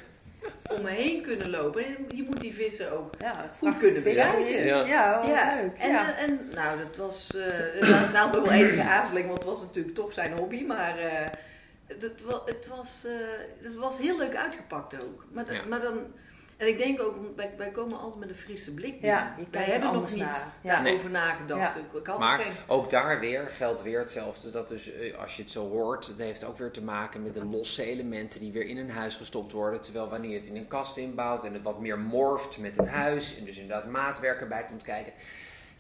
omheen 0.79 1.23
kunnen 1.23 1.51
lopen. 1.51 1.85
En 1.85 1.97
je 2.15 2.23
moet 2.23 2.41
die 2.41 2.55
vissen 2.55 2.93
ook. 2.93 3.15
Ja, 3.21 3.35
het 3.43 3.57
Goed 3.59 3.79
kunnen 3.79 4.03
bekijken. 4.03 4.65
Ja. 4.65 4.85
Ja, 4.87 5.23
ja, 5.27 5.55
leuk. 5.61 5.77
En, 5.79 5.91
ja. 5.91 6.17
en 6.17 6.49
nou, 6.55 6.79
dat 6.79 6.97
was. 6.97 7.35
eh 7.35 7.47
nou, 7.89 8.09
ze 8.09 8.17
hadden 8.17 8.43
wel 8.43 8.53
enige 8.63 8.83
aarzeling, 8.83 9.27
want 9.27 9.39
het 9.39 9.49
was 9.49 9.61
natuurlijk 9.61 9.95
toch 9.95 10.13
zijn 10.13 10.33
hobby. 10.39 10.65
Maar 10.65 10.99
eh, 10.99 11.27
het, 11.93 12.03
het, 12.03 12.23
wa- 12.23 12.43
het, 12.45 12.69
was, 12.69 13.05
eh, 13.05 13.13
het 13.65 13.75
was 13.75 13.99
heel 13.99 14.19
leuk 14.19 14.35
uitgepakt 14.37 15.03
ook. 15.03 15.25
Maar, 15.33 15.45
dat- 15.45 15.55
Ja. 15.55 15.65
maar 15.69 15.81
dan. 15.81 15.99
En 16.57 16.69
ik 16.69 16.79
denk 16.79 17.01
ook, 17.03 17.17
wij, 17.37 17.51
wij 17.57 17.71
komen 17.71 17.99
altijd 17.99 18.21
met 18.21 18.29
een 18.29 18.35
frisse 18.37 18.75
blik. 18.75 18.95
Ja, 19.01 19.35
wij 19.51 19.65
er 19.65 19.71
hebben 19.73 19.93
nog 19.93 20.11
niet 20.11 20.19
naar. 20.19 20.53
Ja. 20.63 20.83
daarover 20.83 21.11
nagedacht. 21.11 21.77
Ja. 22.05 22.19
Maar 22.19 22.39
geen 22.39 22.53
ook 22.67 22.91
daar 22.91 23.21
weer 23.21 23.47
geldt 23.47 23.83
weer 23.83 23.99
hetzelfde. 23.99 24.51
Dat 24.51 24.69
dus, 24.69 24.93
eh, 24.93 25.19
als 25.19 25.37
je 25.37 25.43
het 25.43 25.51
zo 25.51 25.69
hoort, 25.69 26.07
het 26.07 26.19
heeft 26.19 26.45
ook 26.45 26.59
weer 26.59 26.71
te 26.71 26.83
maken 26.83 27.23
met 27.23 27.35
de 27.35 27.45
losse 27.45 27.85
elementen 27.85 28.41
die 28.41 28.53
weer 28.53 28.67
in 28.67 28.77
een 28.77 28.91
huis 28.91 29.15
gestopt 29.17 29.53
worden. 29.53 29.81
Terwijl 29.81 30.09
wanneer 30.09 30.31
je 30.31 30.37
het 30.37 30.47
in 30.47 30.57
een 30.57 30.69
kast 30.69 30.97
inbouwt 30.97 31.45
en 31.45 31.53
het 31.53 31.63
wat 31.63 31.81
meer 31.81 31.99
morft 31.99 32.59
met 32.59 32.77
het 32.77 32.89
huis. 32.89 33.39
En 33.39 33.45
dus 33.45 33.57
inderdaad 33.59 33.87
maatwerk 33.91 34.41
erbij 34.41 34.65
komt 34.65 34.83
kijken. 34.83 35.13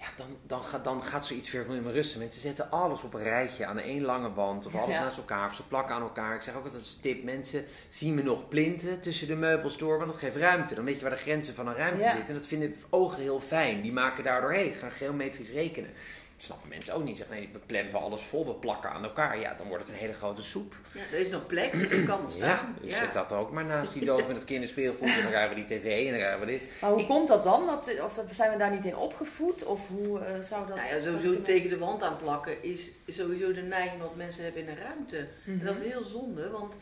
Ja, 0.02 0.08
dan, 0.16 0.36
dan, 0.46 0.62
gaat, 0.64 0.84
dan 0.84 1.02
gaat 1.02 1.26
zoiets 1.26 1.50
weer 1.50 1.64
van 1.64 1.74
in 1.74 1.82
mijn 1.82 1.94
rusten. 1.94 2.18
Mensen 2.20 2.40
zetten 2.40 2.70
alles 2.70 3.02
op 3.02 3.14
een 3.14 3.22
rijtje 3.22 3.66
aan 3.66 3.78
één 3.78 4.02
lange 4.02 4.32
wand. 4.32 4.66
Of 4.66 4.74
alles 4.74 4.96
Ja. 4.96 5.02
naast 5.02 5.16
elkaar. 5.18 5.48
Of 5.48 5.54
ze 5.54 5.66
plakken 5.66 5.94
aan 5.94 6.02
elkaar. 6.02 6.34
Ik 6.34 6.42
zeg 6.42 6.54
ook 6.54 6.64
altijd 6.64 6.82
als 6.82 6.96
tip. 7.00 7.24
Mensen 7.24 7.64
zien 7.88 8.14
me 8.14 8.22
nog 8.22 8.48
plinten 8.48 9.00
tussen 9.00 9.26
de 9.26 9.34
meubels 9.34 9.78
door. 9.78 9.98
Want 9.98 10.10
dat 10.10 10.20
geeft 10.20 10.36
ruimte. 10.36 10.74
Dan 10.74 10.84
weet 10.84 10.94
je 10.96 11.00
waar 11.02 11.10
de 11.10 11.16
grenzen 11.16 11.54
van 11.54 11.66
een 11.66 11.74
ruimte 11.76 12.02
Ja. 12.02 12.10
zitten. 12.10 12.28
En 12.28 12.34
dat 12.34 12.46
vinden 12.46 12.74
ogen 12.90 13.22
heel 13.22 13.40
fijn. 13.40 13.80
Die 13.82 13.92
maken 13.92 14.24
daardoor, 14.24 14.52
hé, 14.52 14.72
gaan 14.78 14.90
geometrisch 14.92 15.50
rekenen. 15.50 15.90
Dat 16.42 16.50
snappen 16.50 16.68
mensen 16.76 16.94
ook 16.94 17.05
niet. 17.05 17.16
Zeggen, 17.16 17.37
nee, 17.37 17.48
we 17.52 17.59
plempen 17.59 18.00
alles 18.00 18.22
vol, 18.22 18.46
we 18.46 18.52
plakken 18.55 18.90
aan 18.90 19.02
elkaar. 19.05 19.38
Ja, 19.40 19.55
dan 19.55 19.66
wordt 19.68 19.85
het 19.85 19.92
een 19.92 19.98
hele 20.00 20.12
grote 20.12 20.42
soep. 20.42 20.74
Ja, 20.92 21.00
er 21.12 21.18
is 21.18 21.28
nog 21.28 21.46
plek, 21.46 21.72
er 21.92 22.05
kan 22.05 22.31
staan. 22.31 22.48
Ja, 22.48 22.72
dus 22.81 22.98
zet 22.98 23.12
dat 23.12 23.33
ook 23.33 23.50
maar 23.50 23.64
naast 23.64 23.92
die 23.92 24.05
doos 24.05 24.26
met 24.26 24.37
het 24.37 24.44
kinderspeelgoed. 24.46 25.09
En 25.09 25.20
dan 25.22 25.31
krijgen 25.31 25.48
we 25.48 25.64
die 25.64 25.78
tv 25.78 26.05
en 26.05 26.11
dan 26.11 26.20
krijgen 26.20 26.40
we 26.40 26.46
dit. 26.46 26.62
Maar 26.81 26.90
hoe 26.90 27.00
Ik- 27.00 27.07
komt 27.07 27.28
dat 27.28 27.44
dan? 27.44 27.66
Dat, 27.66 28.00
of 28.00 28.14
dat- 28.14 28.24
zijn 28.31 28.50
we 28.52 28.59
daar 28.59 28.70
niet 28.70 28.85
in 28.85 28.96
opgevoed? 28.96 29.64
Of 29.64 29.81
hoe 29.88 30.18
eh, 30.18 30.40
zou 30.40 30.66
dat... 30.66 30.76
Nou 30.76 30.88
ja, 30.88 30.94
dat 30.94 31.02
sowieso 31.05 31.20
kunnen? 31.28 31.42
tegen 31.42 31.70
de 31.70 31.78
wand 31.78 32.02
aanplakken 32.02 32.62
is 32.64 32.90
sowieso 33.07 33.52
de 33.52 33.62
neiging 33.62 34.00
wat 34.00 34.16
mensen 34.16 34.44
hebben 34.44 34.62
in 34.62 34.68
een 34.68 34.78
ruimte. 34.83 35.26
Mhm. 35.44 35.59
En 35.61 35.66
dat 35.66 35.76
is 35.76 35.92
heel 35.92 36.05
zonde, 36.05 36.50
want 36.50 36.74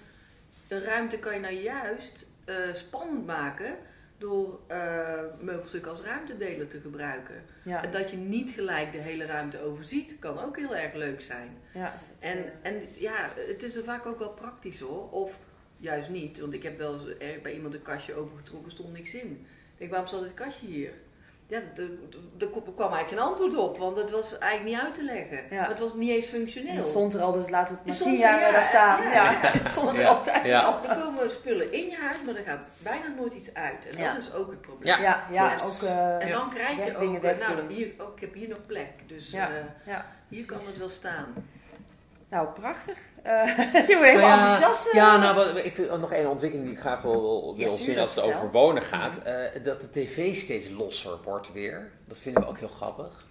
een 0.69 0.83
ruimte 0.85 1.19
kan 1.19 1.35
je 1.35 1.41
nou 1.41 1.55
juist 1.55 2.27
eh, 2.45 2.55
spannend 2.73 3.27
maken 3.27 3.77
door 4.21 4.61
eh 4.67 5.19
meubelstukken 5.41 5.91
als 5.91 6.01
ruimtedelen 6.01 6.69
te 6.69 6.81
gebruiken. 6.81 7.43
Ja, 7.63 7.85
En 7.85 7.91
dat 7.91 8.11
je 8.11 8.17
niet 8.17 8.51
gelijk 8.51 8.93
de 8.93 8.99
hele 8.99 9.25
ruimte 9.27 9.63
overziet, 9.63 10.19
kan 10.19 10.39
ook 10.39 10.57
heel 10.57 10.77
erg 10.77 10.95
leuk 10.95 11.21
zijn. 11.21 11.59
ja. 11.75 11.95
En, 12.19 12.45
eh, 12.45 12.51
en 12.63 12.89
ja, 12.95 13.31
het 13.35 13.63
is 13.63 13.77
er 13.77 13.85
vaak 13.85 14.07
ook 14.07 14.19
wel 14.19 14.31
praktisch 14.33 14.81
hoor. 14.81 15.11
Of 15.11 15.39
juist 15.77 16.09
niet, 16.09 16.39
want 16.41 16.53
ik 16.53 16.63
heb 16.63 16.79
wel 16.79 17.09
eens 17.19 17.43
bij 17.43 17.55
iemand 17.55 17.75
een 17.75 17.83
kastje 17.83 18.15
opengetrokken, 18.15 18.73
stond 18.73 18.93
niks 18.93 19.15
in. 19.15 19.31
Ik 19.31 19.79
denk, 19.79 19.91
waarom 19.91 20.09
staat 20.09 20.23
dit 20.23 20.35
kastje 20.35 20.67
hier? 20.67 20.93
Ja, 21.51 21.59
er 22.39 22.47
kwam 22.49 22.93
eigenlijk 22.93 23.09
geen 23.09 23.19
antwoord 23.19 23.57
op, 23.57 23.79
want 23.79 23.97
het 23.97 24.11
was 24.11 24.39
eigenlijk 24.39 24.73
niet 24.77 24.85
uit 24.87 24.95
te 24.95 25.03
leggen. 25.05 25.45
Ja. 25.57 25.69
Het 25.69 25.79
was 25.79 25.95
niet 25.95 26.11
eens 26.11 26.27
en 26.27 26.31
functioneel. 26.33 26.75
het 26.77 26.87
stond 26.87 27.15
er 27.15 27.21
al, 27.23 27.33
dus 27.33 27.49
laat 27.51 27.69
het 27.69 27.79
maar 27.79 27.87
Het 27.87 27.95
stond 27.95 28.11
tien 28.15 28.23
er, 28.23 28.29
jaar 28.31 28.41
ja, 28.41 28.53
daar 28.53 28.65
staan. 28.65 29.03
ja. 29.03 29.13
Ja, 29.31 29.39
het 29.59 29.69
stond 29.71 29.97
er 29.97 30.03
Ja. 30.03 30.09
altijd 30.09 30.45
Ja. 30.45 30.61
al. 30.61 30.89
Er 30.89 30.97
komen 30.97 31.31
spullen 31.31 31.73
in 31.73 31.89
je 31.89 31.97
huis, 31.97 32.17
maar 32.27 32.35
er 32.35 32.43
gaat 32.47 32.61
bijna 32.79 33.07
nooit 33.17 33.33
iets 33.35 33.55
uit. 33.55 33.89
En 33.89 33.99
Ja. 34.03 34.13
dat 34.13 34.23
is 34.23 34.33
ook 34.33 34.51
het 34.51 34.61
probleem. 34.61 35.01
Ja. 35.01 35.25
Ja, 35.31 35.55
ook... 35.65 35.83
eh, 35.83 36.25
En 36.25 36.33
dan 36.33 36.51
krijg 36.51 36.77
je 36.87 36.93
ook, 36.95 37.01
dingen 37.01 37.21
weg 37.21 37.39
nou, 37.39 37.73
hier, 37.73 37.93
oh, 37.99 38.07
ik 38.15 38.21
heb 38.21 38.35
hier 38.35 38.49
nog 38.49 38.61
plek, 38.67 38.89
dus 39.07 39.31
Ja. 39.31 39.49
eh, 39.49 39.55
ja. 39.87 40.07
hier 40.29 40.45
kan 40.47 40.59
het 40.67 40.79
wel 40.79 40.89
staan. 40.89 41.35
Nou, 42.31 42.49
prachtig. 42.61 42.99
Eh 43.23 43.47
je 43.57 43.71
bent 43.73 43.89
helemaal 43.89 44.21
ja, 44.21 44.35
enthousiast. 44.41 44.87
eh. 44.87 44.93
Ja, 44.93 45.17
nou, 45.17 45.59
ik 45.59 45.75
vind 45.75 46.01
nog 46.01 46.13
één 46.13 46.29
ontwikkeling 46.31 46.69
die 46.69 46.77
ik 46.77 46.83
graag 46.83 47.03
wil, 47.03 47.55
wil, 47.57 47.71
Ja, 47.71 47.75
zien 47.75 47.99
als 47.99 48.15
het 48.15 48.25
over 48.25 48.51
wonen 48.51 48.83
gaat. 48.83 49.23
eh, 49.23 49.35
dat 49.65 49.81
de 49.81 49.91
tv 49.91 50.35
steeds 50.37 50.69
losser 50.71 51.19
wordt 51.25 51.53
weer. 51.53 51.91
Dat 52.05 52.19
vinden 52.19 52.43
we 52.43 52.49
ook 52.49 52.59
heel 52.59 52.69
grappig. 52.69 53.27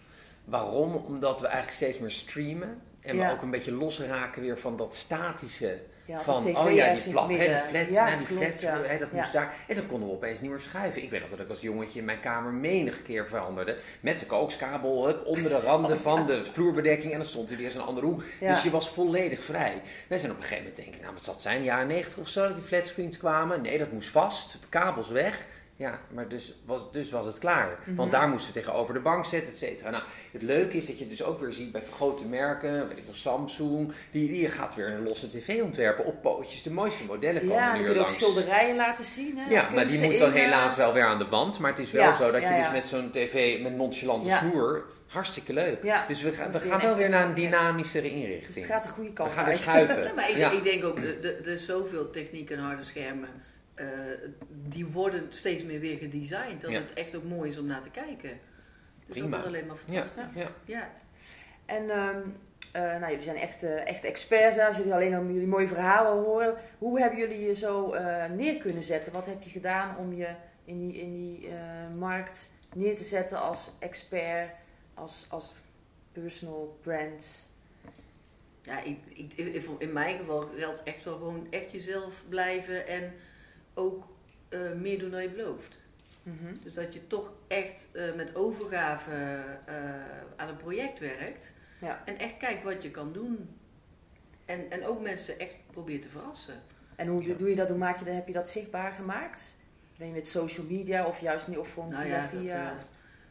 Waarom? 0.45 0.95
Omdat 0.95 1.41
we 1.41 1.47
eigenlijk 1.47 1.75
steeds 1.77 1.99
meer 1.99 2.11
streamen. 2.11 2.81
En 3.01 3.15
Ja. 3.15 3.27
we 3.27 3.33
ook 3.33 3.41
een 3.41 3.51
beetje 3.51 3.71
losraken 3.73 4.41
weer 4.41 4.59
van 4.59 4.77
dat 4.77 4.95
statische. 4.95 5.79
Ja, 6.09 6.19
van, 6.19 6.41
TV 6.41 6.55
oh 6.55 6.71
ja, 6.71 6.91
die 6.91 7.01
flat, 7.01 7.29
hè, 7.29 7.59
flat, 7.69 7.87
Ja, 7.89 8.15
die 8.17 8.25
klopt, 8.25 8.59
flat, 8.59 8.61
ja. 8.61 8.97
dat 8.97 9.11
moest 9.11 9.33
daar. 9.33 9.53
En 9.67 9.75
dan 9.75 9.87
konden 9.87 10.07
we 10.07 10.13
opeens 10.13 10.41
niet 10.41 10.49
meer 10.49 10.59
schuiven. 10.59 11.03
Ik 11.03 11.09
weet 11.09 11.19
nog 11.19 11.29
dat 11.29 11.39
ik 11.39 11.49
als 11.49 11.59
jongetje 11.59 11.99
in 11.99 12.05
mijn 12.05 12.19
kamer 12.19 12.51
menig 12.51 13.01
keer 13.03 13.27
veranderde. 13.27 13.77
Met 13.99 14.19
de 14.19 14.25
kookskabel 14.25 15.05
hup, 15.05 15.25
onder 15.25 15.49
de 15.49 15.59
randen 15.59 15.99
van 16.09 16.25
de 16.25 16.45
vloerbedekking. 16.45 17.11
En 17.11 17.17
dan 17.17 17.27
stond 17.27 17.49
hij 17.49 17.57
eerst 17.57 17.75
in 17.75 17.81
een 17.81 17.87
andere 17.87 18.05
hoek. 18.05 18.23
Dus 18.39 18.63
je 18.63 18.69
was 18.69 18.89
volledig 18.89 19.43
vrij. 19.43 19.81
Wij 20.07 20.17
zijn 20.17 20.31
op 20.31 20.37
een 20.37 20.43
gegeven 20.43 20.63
moment 20.63 20.83
denken, 20.83 21.01
nou 21.01 21.13
wat 21.13 21.23
zal 21.23 21.33
het 21.33 21.43
zijn, 21.43 21.63
jaren 21.63 21.87
90 21.87 22.17
of 22.17 22.27
zo, 22.27 22.45
dat 22.47 22.55
die 22.55 22.63
flatscreens 22.63 23.17
kwamen. 23.17 23.61
Nee, 23.61 23.77
dat 23.77 23.91
moest 23.91 24.09
vast, 24.09 24.57
kabels 24.69 25.09
weg. 25.09 25.45
Ja, 25.79 25.99
maar 26.13 26.27
dus 26.27 26.55
was, 26.65 26.91
dus 26.91 27.09
was 27.11 27.25
het 27.25 27.39
klaar. 27.39 27.77
Mhm. 27.85 27.95
Want 27.95 28.11
daar 28.11 28.27
moesten 28.29 28.53
we 28.53 28.59
tegenover 28.59 28.93
de 28.93 28.99
bank 28.99 29.25
zetten, 29.25 29.49
et 29.49 29.57
cetera. 29.57 29.89
Nou, 29.89 30.03
het 30.31 30.41
leuke 30.41 30.77
is 30.77 30.85
dat 30.85 30.95
je 30.97 31.01
het 31.05 31.09
dus 31.17 31.23
ook 31.23 31.39
weer 31.39 31.53
ziet 31.53 31.71
bij 31.71 31.81
grote 31.93 32.25
merken, 32.25 32.87
weet 32.87 32.97
ik 32.97 33.03
wel, 33.05 33.13
Samsung. 33.13 33.91
Die, 34.11 34.27
die 34.27 34.49
gaat 34.49 34.75
weer 34.75 34.87
een 34.89 35.03
losse 35.03 35.27
tv 35.29 35.61
ontwerpen 35.61 36.05
op 36.05 36.21
pootjes. 36.21 36.63
De 36.63 36.71
mooiste 36.71 37.03
modellen 37.05 37.41
komen 37.41 37.55
Ja, 37.55 37.71
nu 37.73 37.77
kun 37.77 37.83
je 37.83 37.89
ook 37.89 37.95
langs. 38.07 38.13
schilderijen 38.15 38.75
laten 38.75 39.05
zien. 39.05 39.37
Hè, 39.37 39.49
Ja, 39.53 39.69
maar 39.73 39.87
die 39.87 40.01
moet 40.01 40.17
dan 40.17 40.33
eh, 40.33 40.41
helaas 40.41 40.75
wel 40.75 40.93
weer 40.93 41.05
aan 41.05 41.17
de 41.19 41.27
wand. 41.27 41.59
Maar 41.59 41.69
het 41.71 41.79
is 41.79 41.91
wel 41.91 42.03
Ja, 42.03 42.13
zo 42.15 42.31
dat 42.31 42.41
ja, 42.41 42.49
je 42.49 42.55
dus 42.55 42.65
ja. 42.65 42.71
met 42.71 42.87
zo'n 42.87 43.09
tv 43.11 43.61
met 43.61 43.75
nonchalante 43.75 44.27
Ja. 44.29 44.37
snoer, 44.37 44.83
hartstikke 45.07 45.53
leuk. 45.53 45.83
Ja. 45.83 46.05
Dus 46.07 46.21
we, 46.21 46.31
gaan 46.33 46.51
we 46.51 46.59
gaan 46.59 46.81
wel 46.81 46.95
weer 46.95 47.09
naar 47.09 47.25
een 47.27 47.33
dynamischere 47.33 48.03
Dus 48.03 48.11
inrichting. 48.11 48.55
het 48.65 48.73
gaat 48.73 48.83
de 48.83 48.89
goede 48.89 49.09
we 49.09 49.15
kant 49.15 49.31
gaan 49.31 49.43
weer 49.45 49.53
uit. 49.53 49.61
schuiven. 49.63 50.03
Ja, 50.03 50.13
maar 50.15 50.29
ik, 50.29 50.35
Ja. 50.37 50.51
ik 50.51 50.63
denk 50.63 50.83
ook, 50.85 50.97
er- 50.97 51.25
er 51.25 51.39
er 51.41 51.47
is 51.47 51.65
zoveel 51.65 52.09
techniek 52.09 52.49
en 52.51 52.59
harde 52.59 52.83
schermen. 52.83 53.29
Eh, 53.79 53.85
die 54.67 54.85
worden 54.85 55.25
steeds 55.29 55.63
meer 55.63 55.79
weer 55.79 55.97
gedesigned. 55.97 56.61
Dat 56.61 56.71
Ja. 56.71 56.79
het 56.79 56.93
echt 56.93 57.15
ook 57.15 57.23
mooi 57.23 57.49
is 57.49 57.57
om 57.57 57.65
naar 57.65 57.81
te 57.81 57.89
kijken. 57.89 58.29
Dus 59.05 59.17
Prima. 59.17 59.29
dat 59.29 59.39
is 59.39 59.45
alleen 59.45 59.65
maar 59.65 59.75
Ja, 59.85 60.05
fantastisch. 60.07 60.41
ja. 60.43 60.47
Ja. 60.65 60.89
En 61.65 61.89
ehm, 61.89 62.19
eh, 62.71 62.81
nou, 62.81 63.07
jullie 63.09 63.23
zijn 63.23 63.35
echt, 63.37 63.63
eh, 63.63 63.87
echt 63.87 64.03
experts. 64.03 64.55
hè. 64.55 64.67
Als 64.67 64.77
jullie 64.77 64.93
alleen 64.93 65.11
maar 65.11 65.23
jullie 65.23 65.47
mooie 65.47 65.67
verhalen 65.67 66.23
horen. 66.23 66.55
Hoe 66.77 66.99
hebben 66.99 67.19
jullie 67.19 67.39
je 67.45 67.53
zo 67.53 67.91
eh, 67.93 68.25
neer 68.29 68.57
kunnen 68.57 68.83
zetten? 68.83 69.11
Wat 69.11 69.25
heb 69.25 69.43
je 69.43 69.49
gedaan 69.49 69.97
om 69.97 70.13
je 70.13 70.27
in 70.65 70.79
die, 70.79 70.93
in 71.01 71.13
die 71.15 71.47
eh, 71.47 71.53
markt 71.97 72.51
neer 72.75 72.95
te 72.95 73.03
zetten 73.03 73.41
als 73.41 73.71
expert, 73.79 74.49
als, 74.93 75.25
als 75.29 75.53
personal 76.11 76.77
brand? 76.81 77.25
Ja, 78.61 78.81
ik, 78.83 78.97
ik, 79.13 79.33
ik- 79.35 79.65
in 79.77 79.93
mijn 79.93 80.17
geval 80.17 80.49
geldt 80.57 80.83
echt 80.83 81.03
wel 81.03 81.17
gewoon 81.17 81.47
echt 81.49 81.71
jezelf 81.71 82.23
blijven 82.29 82.87
en 82.87 83.13
ook 83.73 84.07
eh, 84.49 84.71
meer 84.71 84.99
doen 84.99 85.09
dan 85.11 85.21
je 85.21 85.29
belooft. 85.29 85.77
Mhm. 86.23 86.53
Dus 86.63 86.73
dat 86.73 86.93
je 86.93 87.07
toch 87.07 87.31
echt 87.47 87.87
eh, 87.91 88.13
met 88.15 88.35
overgave 88.35 89.11
eh, 89.65 89.75
aan 90.35 90.47
een 90.49 90.57
project 90.57 90.99
werkt. 90.99 91.53
Ja. 91.79 92.01
En 92.05 92.17
echt 92.17 92.37
kijkt 92.37 92.63
wat 92.63 92.83
je 92.83 92.91
kan 92.91 93.13
doen. 93.13 93.49
En, 94.45 94.71
en 94.71 94.85
ook 94.85 95.01
mensen 95.01 95.39
echt 95.39 95.55
probeert 95.71 96.01
te 96.01 96.09
verrassen. 96.09 96.53
En 96.95 97.07
hoe 97.07 97.23
Ja. 97.27 97.33
doe 97.33 97.49
je 97.49 97.55
dat? 97.55 97.67
Hoe 97.69 97.77
maak 97.77 97.97
je 97.99 98.05
dat? 98.05 98.13
Heb 98.13 98.27
je 98.27 98.33
dat 98.33 98.49
zichtbaar 98.49 98.91
gemaakt? 98.91 99.55
Ben 99.97 100.07
je 100.07 100.13
met 100.13 100.27
social 100.27 100.65
media 100.65 101.05
of 101.07 101.21
juist 101.21 101.47
niet, 101.47 101.57
of 101.57 101.73
gewoon 101.73 101.89
Nou 101.89 102.03
via 102.05 102.15
ja, 102.15 102.21
dat, 102.21 102.41
via? 102.41 102.69
eh, 102.71 102.77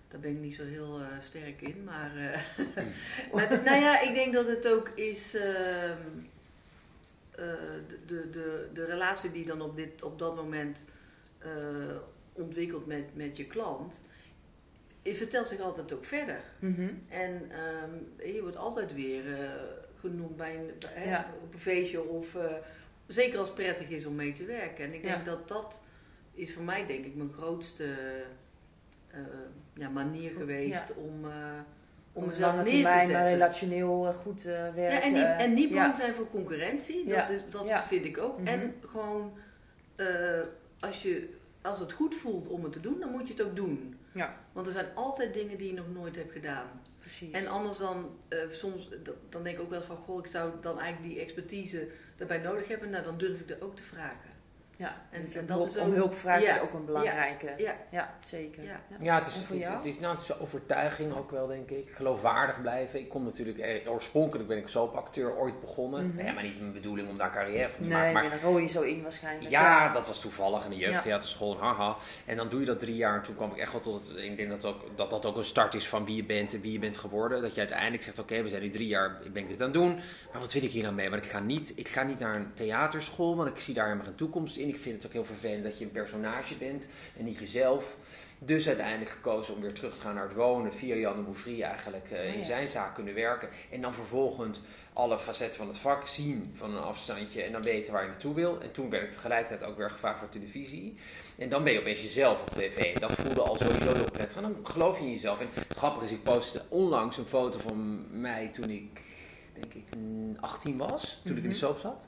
daar 0.09 0.21
ben 0.21 0.31
ik 0.31 0.39
niet 0.39 0.55
zo 0.55 0.65
heel 0.65 1.01
eh, 1.01 1.07
sterk 1.21 1.61
in. 1.63 1.85
Maar, 1.85 2.17
eh, 2.17 2.41
maar 3.33 3.63
nou 3.65 3.81
ja, 3.81 4.01
ik 4.01 4.15
denk 4.15 4.33
dat 4.33 4.49
het 4.49 4.69
ook 4.69 4.89
is. 4.89 5.35
ehm, 5.35 5.99
eh, 7.39 7.45
de, 8.07 8.31
de, 8.31 8.69
de, 8.73 8.85
relatie 8.85 9.33
die 9.33 9.47
dan 9.47 9.61
op, 9.63 9.77
dit, 9.77 10.03
op 10.03 10.19
dat 10.19 10.37
moment 10.37 10.85
eh, 11.39 11.51
ontwikkelt 12.33 12.87
met, 12.87 13.05
met 13.17 13.37
je 13.37 13.47
klant. 13.47 14.01
Je 15.03 15.15
vertelt 15.17 15.47
zich 15.47 15.61
altijd 15.61 15.93
ook 15.93 16.05
verder. 16.05 16.41
Mhm. 16.59 16.89
En 17.09 17.51
ehm, 17.51 18.29
je 18.35 18.41
wordt 18.43 18.57
altijd 18.57 18.95
weer 18.95 19.33
eh, 19.33 19.51
genoemd 20.01 20.37
bij 20.37 20.57
een, 20.57 20.71
bij- 20.79 20.91
hè, 20.93 21.11
Ja. 21.11 21.31
op 21.43 21.53
een 21.55 21.61
feestje 21.61 22.03
of 22.03 22.37
zeker 23.07 23.39
als 23.39 23.49
het 23.49 23.57
prettig 23.57 23.89
is 23.89 24.05
om 24.07 24.15
mee 24.15 24.33
te 24.33 24.45
werken. 24.45 24.85
En 24.85 24.93
ik 24.95 25.03
denk 25.03 25.17
Ja. 25.19 25.25
dat 25.25 25.49
dat 25.49 25.81
is 26.35 26.55
voor 26.55 26.63
mij 26.65 26.87
denk 26.87 27.05
ik 27.05 27.15
mijn 27.15 27.33
grootste 27.33 27.95
ja, 29.75 29.89
manier 29.89 30.31
geweest 30.31 30.95
om, 30.97 31.25
om 32.23 32.27
mezelf 32.29 32.55
lange 32.55 32.63
neer 32.63 32.65
te 32.65 32.81
termijn 32.83 32.97
maar 33.11 33.17
zetten. 33.19 33.39
relationeel 33.39 34.07
eh, 34.07 34.15
goed 34.15 34.39
eh, 34.47 34.53
werken. 34.75 34.83
Ja, 34.83 35.03
en 35.03 35.13
niet, 35.13 35.25
en 35.39 35.55
niet 35.55 35.69
ja. 35.71 35.75
bang 35.83 35.97
zijn 35.97 36.15
voor 36.15 36.31
concurrentie, 36.31 37.05
dat, 37.05 37.15
Ja. 37.15 37.29
is, 37.29 37.41
dat 37.51 37.67
Ja. 37.69 37.87
vind 37.87 38.05
ik 38.05 38.19
ook. 38.19 38.39
Mhm. 38.39 38.47
En 38.47 38.75
gewoon, 38.87 39.33
eh, 39.97 40.07
als, 40.81 41.03
je, 41.03 41.29
als 41.63 41.79
het 41.79 41.93
goed 41.93 42.15
voelt 42.15 42.49
om 42.49 42.63
het 42.63 42.73
te 42.73 42.81
doen, 42.81 43.01
dan 43.01 43.11
moet 43.11 43.27
je 43.29 43.33
het 43.35 43.43
ook 43.43 43.57
doen. 43.57 43.97
Ja. 44.13 44.37
Want 44.53 44.67
er 44.67 44.73
zijn 44.73 44.87
altijd 44.95 45.35
dingen 45.35 45.59
die 45.59 45.69
je 45.69 45.75
nog 45.77 45.93
nooit 45.95 46.17
hebt 46.17 46.33
gedaan. 46.33 46.67
Precies. 47.01 47.31
En 47.31 47.47
anders 47.47 47.79
dan, 47.79 48.11
eh, 48.29 48.39
soms, 48.51 48.89
dan 49.29 49.43
denk 49.43 49.57
ik 49.57 49.63
ook 49.63 49.71
wel 49.71 49.83
van, 49.83 49.97
goh, 49.97 50.25
ik 50.25 50.31
zou 50.31 50.51
dan 50.61 50.79
eigenlijk 50.81 51.15
die 51.15 51.23
expertise 51.23 51.89
daarbij 52.17 52.39
nodig 52.39 52.69
hebben. 52.69 52.91
Nou, 52.91 53.05
dan 53.05 53.19
durf 53.19 53.41
ik 53.41 53.51
er 53.51 53.57
ook 53.65 53.77
te 53.77 53.83
vragen. 53.83 54.28
Ja. 54.79 54.97
en- 55.11 55.29
En, 55.35 55.47
dat 55.47 55.57
hulp, 55.57 55.69
is 55.69 55.77
om 55.77 55.89
ook- 55.89 55.95
hulp 55.95 56.19
vragen 56.19 56.43
ja. 56.43 56.55
is 56.55 56.61
ook 56.61 56.73
een 56.73 56.85
belangrijke. 56.85 57.55
Ja, 57.57 57.77
Ja, 57.91 58.15
zeker. 58.27 58.63
Ja. 58.65 58.81
Ja, 59.01 59.19
het 59.19 59.27
is, 59.27 59.35
het 59.35 59.51
is, 59.51 59.69
het 59.69 59.85
is, 59.85 59.99
nou, 59.99 60.15
het 60.17 60.23
is 60.23 60.39
overtuiging 60.39 61.17
ook 61.17 61.31
wel, 61.31 61.47
denk 61.47 61.71
ik. 61.71 61.91
Geloofwaardig 61.91 62.61
blijven. 62.61 63.01
Ik 63.01 63.09
kom 63.09 63.25
natuurlijk, 63.25 63.59
eh, 63.59 63.91
oorspronkelijk 63.93 64.49
ben 64.49 64.57
ik 64.59 64.69
soapacteur 64.69 65.37
ooit 65.37 65.61
begonnen. 65.61 66.07
Mhm. 66.15 66.27
Ja, 66.27 66.33
maar 66.33 66.43
niet 66.43 66.61
mijn 66.61 66.73
bedoeling 66.73 67.09
om 67.09 67.17
daar 67.17 67.33
carrière 67.33 67.69
van 67.73 67.83
te 67.83 67.89
Nee, 67.89 67.97
maken. 67.97 68.13
Maar 68.13 68.23
nee, 68.23 68.31
dan 68.31 68.41
rol 68.51 68.59
je 68.59 68.67
zo 68.69 68.83
in 68.83 69.03
waarschijnlijk. 69.03 69.51
ja, 69.51 69.89
dat 69.93 70.07
was 70.07 70.21
toevallig 70.21 70.65
in 70.65 70.71
de 70.71 70.77
jeugdtheaterschool, 70.77 71.59
haha. 71.59 71.97
En 72.27 72.37
dan 72.37 72.49
doe 72.49 72.61
je 72.61 72.67
dat 72.67 72.79
drie 72.79 72.97
jaar 72.97 73.15
en 73.17 73.23
toen 73.23 73.37
kwam 73.37 73.51
ik 73.51 73.57
echt 73.57 73.73
wel 73.73 73.81
tot 73.81 74.07
het... 74.09 74.17
Ik 74.17 74.37
denk 74.37 74.51
dat, 74.51 74.65
ook, 74.65 74.81
dat 74.97 75.11
dat 75.11 75.27
ook 75.27 75.37
een 75.37 75.45
start 75.45 75.75
is 75.75 75.89
van 75.89 76.05
wie 76.05 76.17
je 76.17 76.25
bent 76.25 76.55
en 76.55 76.61
wie 76.61 76.73
je 76.73 76.79
bent 76.79 76.97
geworden. 76.97 77.43
Dat 77.43 77.53
je 77.55 77.61
uiteindelijk 77.61 78.03
zegt, 78.03 78.19
oké, 78.19 78.43
we 78.43 78.49
zijn 78.49 78.63
nu 78.63 78.71
drie 78.71 78.87
jaar, 78.89 79.19
ben 79.33 79.43
ik 79.43 79.49
dit 79.49 79.59
aan 79.61 79.65
het 79.65 79.75
doen. 79.75 79.95
Maar 80.33 80.41
wat 80.41 80.53
wil 80.53 80.63
ik 80.63 80.71
hier 80.71 80.83
nou 80.83 80.95
mee? 80.95 81.11
Want 81.11 81.25
ik 81.25 81.31
ga 81.31 81.39
niet, 81.41 81.73
ik 81.75 81.89
ga 81.89 82.03
niet 82.03 82.19
naar 82.19 82.35
een 82.37 82.55
theaterschool, 82.55 83.37
want 83.37 83.49
ik 83.49 83.59
zie 83.61 83.75
daar 83.75 83.85
helemaal 83.85 84.07
geen 84.07 84.15
toekomst 84.15 84.57
in. 84.57 84.68
Ik 84.69 84.79
vind 84.79 84.97
het 84.97 85.07
ook 85.07 85.13
heel 85.13 85.25
vervelend 85.25 85.65
dat 85.65 85.79
je 85.79 85.85
een 85.85 85.91
personage 85.91 86.55
bent 86.57 86.87
en 87.19 87.25
niet 87.25 87.39
jezelf. 87.39 87.97
Dus 88.41 88.67
uiteindelijk 88.69 89.11
gekozen 89.11 89.55
om 89.55 89.61
weer 89.61 89.73
terug 89.73 89.95
te 89.95 90.01
gaan 90.01 90.15
naar 90.15 90.29
het 90.29 90.37
wonen. 90.37 90.75
Via 90.75 90.95
Jan 90.95 91.25
Bouvry 91.25 91.63
eigenlijk 91.63 92.11
eh, 92.11 92.29
Oh, 92.29 92.35
in 92.35 92.45
zijn 92.45 92.69
zaak 92.69 92.95
kunnen 92.95 93.15
werken. 93.15 93.49
En 93.71 93.81
dan 93.81 93.95
vervolgens 93.95 94.61
alle 94.93 95.19
facetten 95.19 95.57
van 95.59 95.67
het 95.67 95.79
vak 95.79 96.07
zien 96.07 96.53
van 96.55 96.75
een 96.75 96.83
afstandje. 96.83 97.43
En 97.43 97.53
dan 97.53 97.63
weten 97.63 97.93
waar 97.93 98.03
je 98.03 98.09
naartoe 98.09 98.35
wil. 98.35 98.61
En 98.61 98.73
toen 98.73 98.91
werd 98.91 99.05
ik 99.05 99.13
tegelijkertijd 99.13 99.71
ook 99.71 99.77
weer 99.77 99.91
gevraagd 99.91 100.19
voor 100.19 100.29
televisie. 100.29 100.97
En 101.39 101.49
dan 101.49 101.65
ben 101.65 101.73
je 101.73 101.81
opeens 101.81 102.03
jezelf 102.03 102.41
op 102.41 102.47
tv. 102.47 102.77
En 102.95 103.01
dat 103.01 103.13
voelde 103.13 103.43
al 103.43 103.57
sowieso 103.57 103.93
heel 103.95 104.11
prettig. 104.11 104.37
En 104.37 104.43
dan 104.43 104.57
geloof 104.67 104.99
je 104.99 105.05
in 105.05 105.11
jezelf. 105.11 105.41
En 105.41 105.49
het 105.69 105.77
grappige 105.77 106.05
is, 106.05 106.13
ik 106.13 106.23
postte 106.23 106.63
onlangs 106.69 107.17
een 107.17 107.27
foto 107.27 107.59
van 107.59 108.07
mij 108.21 108.49
toen 108.49 108.71
ik, 108.71 109.01
denk 109.61 109.75
ik, 109.75 109.97
mm, 109.97 110.37
18 110.41 110.77
was. 110.77 111.21
Toen 111.25 111.37
ik 111.37 111.43
in 111.43 111.49
de 111.51 111.57
Mhm. 111.57 111.59
soap 111.67 111.79
zat. 111.79 112.07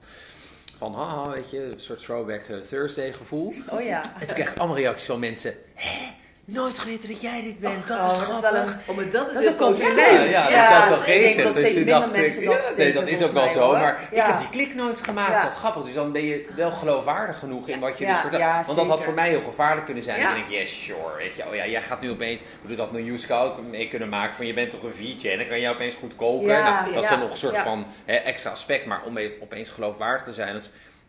Van 0.81 0.95
haha, 0.95 1.31
weet 1.31 1.51
je, 1.51 1.63
een 1.63 1.81
soort 1.81 1.99
throwback 2.05 2.43
eh, 2.49 2.57
Thursday 2.57 3.13
gevoel. 3.13 3.55
Oh 3.69 3.83
ja. 3.83 4.03
En 4.21 4.27
toen 4.27 4.35
kreeg 4.35 4.51
ik 4.51 4.59
allemaal 4.59 4.77
reacties 4.77 5.07
van 5.07 5.19
mensen. 5.19 5.55
Nooit 6.53 6.79
geweten 6.79 7.09
dat 7.09 7.21
jij 7.21 7.43
dit 7.43 7.59
bent. 7.59 7.87
Dat 7.89 7.99
Oh, 7.99 8.13
is 8.13 8.19
grappig. 8.19 8.77
Oh, 8.87 8.97
dat 9.13 9.39
is, 9.39 9.47
een 9.47 9.57
compliment. 9.57 10.31
Ja, 10.31 10.71
dat 10.73 10.83
is 10.83 10.89
wel 10.89 10.99
geestig. 10.99 11.45
dat 11.45 11.55
Dus 11.55 11.75
toen 11.75 11.85
dacht 11.85 12.17
ik, 12.17 12.77
nee, 12.77 12.93
dat 12.93 13.09
is 13.09 13.23
ook 13.23 13.33
wel 13.33 13.49
zo. 13.49 13.73
Maar 13.73 14.09
ik 14.11 14.23
heb 14.23 14.39
die 14.39 14.49
klik 14.49 14.75
nooit 14.75 15.01
gemaakt. 15.01 15.43
Dat 15.43 15.55
grappig. 15.55 15.85
Dus 15.85 15.95
dan 15.95 16.13
ben 16.13 16.25
je 16.25 16.47
wel 16.57 16.71
geloofwaardig 16.71 17.39
genoeg 17.39 17.69
in 17.69 17.81
wat 17.81 17.99
je 17.99 18.07
dus 18.07 18.19
vertelt. 18.19 18.67
Want 18.67 18.79
dat 18.79 18.89
had 18.89 19.05
voor 19.05 19.15
mij 19.15 19.29
heel 19.29 19.43
gevaarlijk 19.43 19.85
kunnen 19.87 20.03
zijn. 20.03 20.23
Dan 20.23 20.35
denk 20.35 20.47
ik, 20.47 20.53
yes, 20.53 20.85
sure. 20.85 21.17
Weet 21.17 21.35
je, 21.35 21.47
oh 21.49 21.55
ja, 21.55 21.67
jij 21.67 21.83
gaat 21.83 22.01
nu 22.01 22.11
opeens, 22.11 22.43
bedoel, 22.63 22.77
dat 22.77 22.93
miljoenska 22.93 23.41
ook 23.41 23.63
mee 23.71 23.89
kunnen 23.89 24.09
maken 24.09 24.35
van 24.35 24.47
je 24.47 24.55
bent 24.55 24.71
toch 24.71 24.83
een 24.83 24.95
VJ 24.95 25.29
en 25.29 25.39
dan 25.39 25.49
kan 25.49 25.61
je 25.61 25.69
opeens 25.69 25.95
goed 25.95 26.17
koken. 26.17 26.49
Nou, 26.49 26.95
dat 26.95 27.05
is 27.05 27.11
dan 27.11 27.19
nog 27.19 27.31
een 27.31 27.37
soort 27.37 27.59
van 27.59 27.87
hè, 28.05 28.15
extra 28.15 28.51
aspect. 28.51 28.87
Maar 28.87 29.03
om 29.05 29.19
opeens 29.41 29.71
geloofwaardig 29.71 30.23
te 30.23 30.33
zijn 30.33 30.61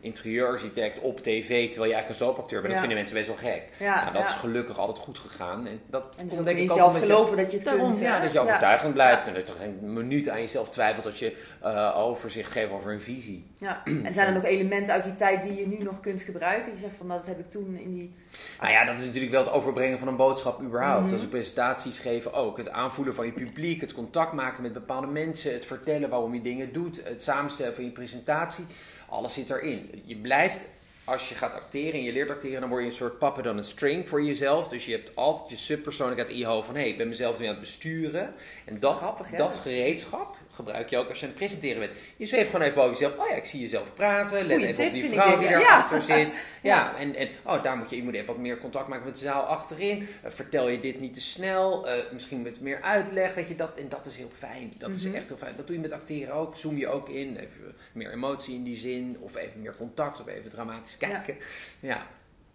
interieurarchitect 0.02 0.98
op 1.00 1.20
tv, 1.20 1.46
terwijl 1.48 1.90
je 1.90 1.94
eigenlijk 1.94 2.08
een 2.08 2.14
soapacteur 2.14 2.60
bent, 2.62 2.74
Ja. 2.74 2.80
dat 2.80 2.88
vinden 2.88 2.96
mensen 2.98 3.16
best 3.16 3.42
wel 3.42 3.52
gek. 3.52 3.62
Ja, 3.78 3.94
nou, 4.02 4.12
dat 4.12 4.22
ja. 4.22 4.28
is 4.28 4.34
gelukkig 4.34 4.78
altijd 4.78 4.98
goed 4.98 5.18
gegaan. 5.18 5.66
En 5.66 5.80
dat 5.90 6.14
En 6.18 6.24
dus 6.26 6.34
komt 6.34 6.46
denk 6.46 6.58
ik 6.58 6.70
ook 6.70 6.92
je- 6.94 6.98
geloven 7.00 7.36
dat 7.36 7.50
je 7.50 7.56
het 7.56 7.66
Daarom, 7.66 7.88
kunt. 7.90 8.00
ja, 8.02 8.20
dat 8.20 8.32
je 8.32 8.40
overtuigend 8.40 8.92
blijft 8.92 9.26
en 9.26 9.34
dat 9.34 9.46
je 9.46 9.52
geen 9.58 9.78
minuut 9.92 10.28
aan 10.28 10.40
jezelf 10.40 10.70
twijfelt 10.70 11.04
dat 11.04 11.18
je 11.18 11.36
eh, 11.62 11.96
overzicht 11.96 12.50
geeft 12.52 12.70
over 12.70 12.92
een 12.92 13.00
visie. 13.00 13.46
Ja. 13.58 13.82
En 13.84 14.14
zijn 14.14 14.26
er 14.26 14.32
nog 14.32 14.44
elementen 14.44 14.92
uit 14.92 15.04
die 15.04 15.14
tijd 15.14 15.42
die 15.42 15.54
je 15.54 15.66
nu 15.66 15.78
nog 15.78 16.00
kunt 16.00 16.20
gebruiken? 16.20 16.72
Je 16.72 16.78
zegt 16.78 16.96
van, 16.96 17.06
nou, 17.06 17.18
dat 17.18 17.28
heb 17.28 17.38
ik 17.38 17.50
toen 17.50 17.76
in 17.76 17.94
die... 17.94 18.14
Nou 18.60 18.72
ja, 18.72 18.84
dat 18.84 19.00
is 19.00 19.06
natuurlijk 19.06 19.32
wel 19.32 19.42
het 19.42 19.52
overbrengen 19.52 19.98
van 19.98 20.08
een 20.08 20.16
boodschap 20.16 20.60
überhaupt. 20.62 21.04
Mhm. 21.04 21.12
Als 21.12 21.22
ik 21.22 21.28
presentaties 21.30 21.98
geven 21.98 22.32
ook. 22.32 22.56
Het 22.56 22.70
aanvoelen 22.70 23.14
van 23.14 23.26
je 23.26 23.32
publiek, 23.32 23.80
het 23.80 23.94
contact 23.94 24.32
maken 24.32 24.62
met 24.62 24.72
bepaalde 24.72 25.06
mensen, 25.06 25.52
het 25.52 25.64
vertellen 25.64 26.08
waarom 26.08 26.34
je 26.34 26.40
dingen 26.40 26.72
doet, 26.72 27.00
het 27.04 27.22
samenstellen 27.22 27.74
van 27.74 27.84
je 27.84 27.90
presentatie. 27.90 28.64
Alles 29.12 29.34
zit 29.34 29.50
erin. 29.50 30.02
Je 30.04 30.16
blijft, 30.16 30.66
als 31.04 31.28
je 31.28 31.34
gaat 31.34 31.54
acteren 31.54 31.92
en 31.92 32.02
je 32.02 32.12
leert 32.12 32.30
acteren, 32.30 32.60
dan 32.60 32.68
word 32.68 32.82
je 32.82 32.88
een 32.88 32.94
soort 32.94 33.18
puppet 33.18 33.46
on 33.46 33.58
a 33.58 33.62
string 33.62 34.08
voor 34.08 34.22
jezelf. 34.22 34.68
Dus 34.68 34.84
je 34.84 34.92
hebt 34.92 35.16
altijd 35.16 35.50
je 35.50 35.56
subpersoonlijkheid 35.56 36.30
in 36.30 36.36
je 36.38 36.46
hoofd 36.46 36.66
van 36.66 36.74
hé, 36.74 36.80
hey, 36.80 36.90
ik 36.90 36.96
ben 36.96 37.08
mezelf 37.08 37.38
nu 37.38 37.44
aan 37.44 37.50
het 37.50 37.60
besturen. 37.60 38.34
En 38.64 38.78
dat, 38.78 38.96
Grappig, 38.96 39.30
dat 39.30 39.56
gereedschap 39.56 40.36
gebruik 40.52 40.90
je 40.90 40.96
ook 40.98 41.08
als 41.08 41.16
je 41.18 41.22
aan 41.24 41.30
het 41.30 41.38
presenteren 41.38 41.78
bent. 41.80 41.92
Je 42.16 42.26
zweeft 42.26 42.50
gewoon 42.50 42.66
even 42.66 42.80
over 42.82 42.92
jezelf. 42.92 43.18
Oh 43.18 43.28
ja, 43.28 43.34
ik 43.34 43.44
zie 43.44 43.60
jezelf 43.60 43.94
praten. 43.94 44.44
Let 44.44 44.62
even 44.62 44.86
op 44.86 44.92
die 44.92 45.10
vrouw 45.10 45.38
die 45.38 45.48
Ja. 45.48 45.58
daarachter 45.58 46.02
zit. 46.02 46.40
Ja, 46.62 46.96
en, 46.96 47.14
en 47.14 47.28
oh, 47.44 47.62
daar 47.62 47.76
moet 47.76 47.90
je, 47.90 47.96
je 47.96 48.02
moet 48.02 48.14
even 48.14 48.26
wat 48.26 48.36
meer 48.36 48.58
contact 48.58 48.88
maken 48.88 49.04
met 49.04 49.14
de 49.18 49.24
zaal 49.24 49.42
achterin. 49.42 50.08
Eh, 50.22 50.30
vertel 50.30 50.68
je 50.68 50.80
dit 50.80 51.00
niet 51.00 51.14
te 51.14 51.20
snel. 51.20 51.88
eh, 51.88 52.12
misschien 52.12 52.42
met 52.42 52.60
meer 52.60 52.82
uitleg. 52.82 53.34
Weet 53.34 53.48
je, 53.48 53.54
dat, 53.54 53.76
en 53.76 53.88
dat 53.88 54.06
is 54.06 54.16
heel 54.16 54.30
fijn. 54.32 54.72
Dat 54.78 54.96
is 54.96 55.06
Mhm. 55.06 55.14
echt 55.16 55.28
heel 55.28 55.36
fijn. 55.36 55.54
Dat 55.56 55.66
doe 55.66 55.76
je 55.76 55.82
met 55.82 55.92
acteren 55.92 56.34
ook. 56.34 56.56
Zoom 56.56 56.76
je 56.76 56.88
ook 56.88 57.08
in. 57.08 57.36
Even 57.36 57.74
meer 57.92 58.12
emotie 58.12 58.54
in 58.54 58.64
die 58.64 58.76
zin. 58.76 59.16
Of 59.20 59.36
even 59.36 59.60
meer 59.60 59.76
contact. 59.76 60.20
Of 60.20 60.26
even 60.26 60.50
dramatisch 60.50 60.96
kijken. 60.96 61.36
Ja, 61.80 62.06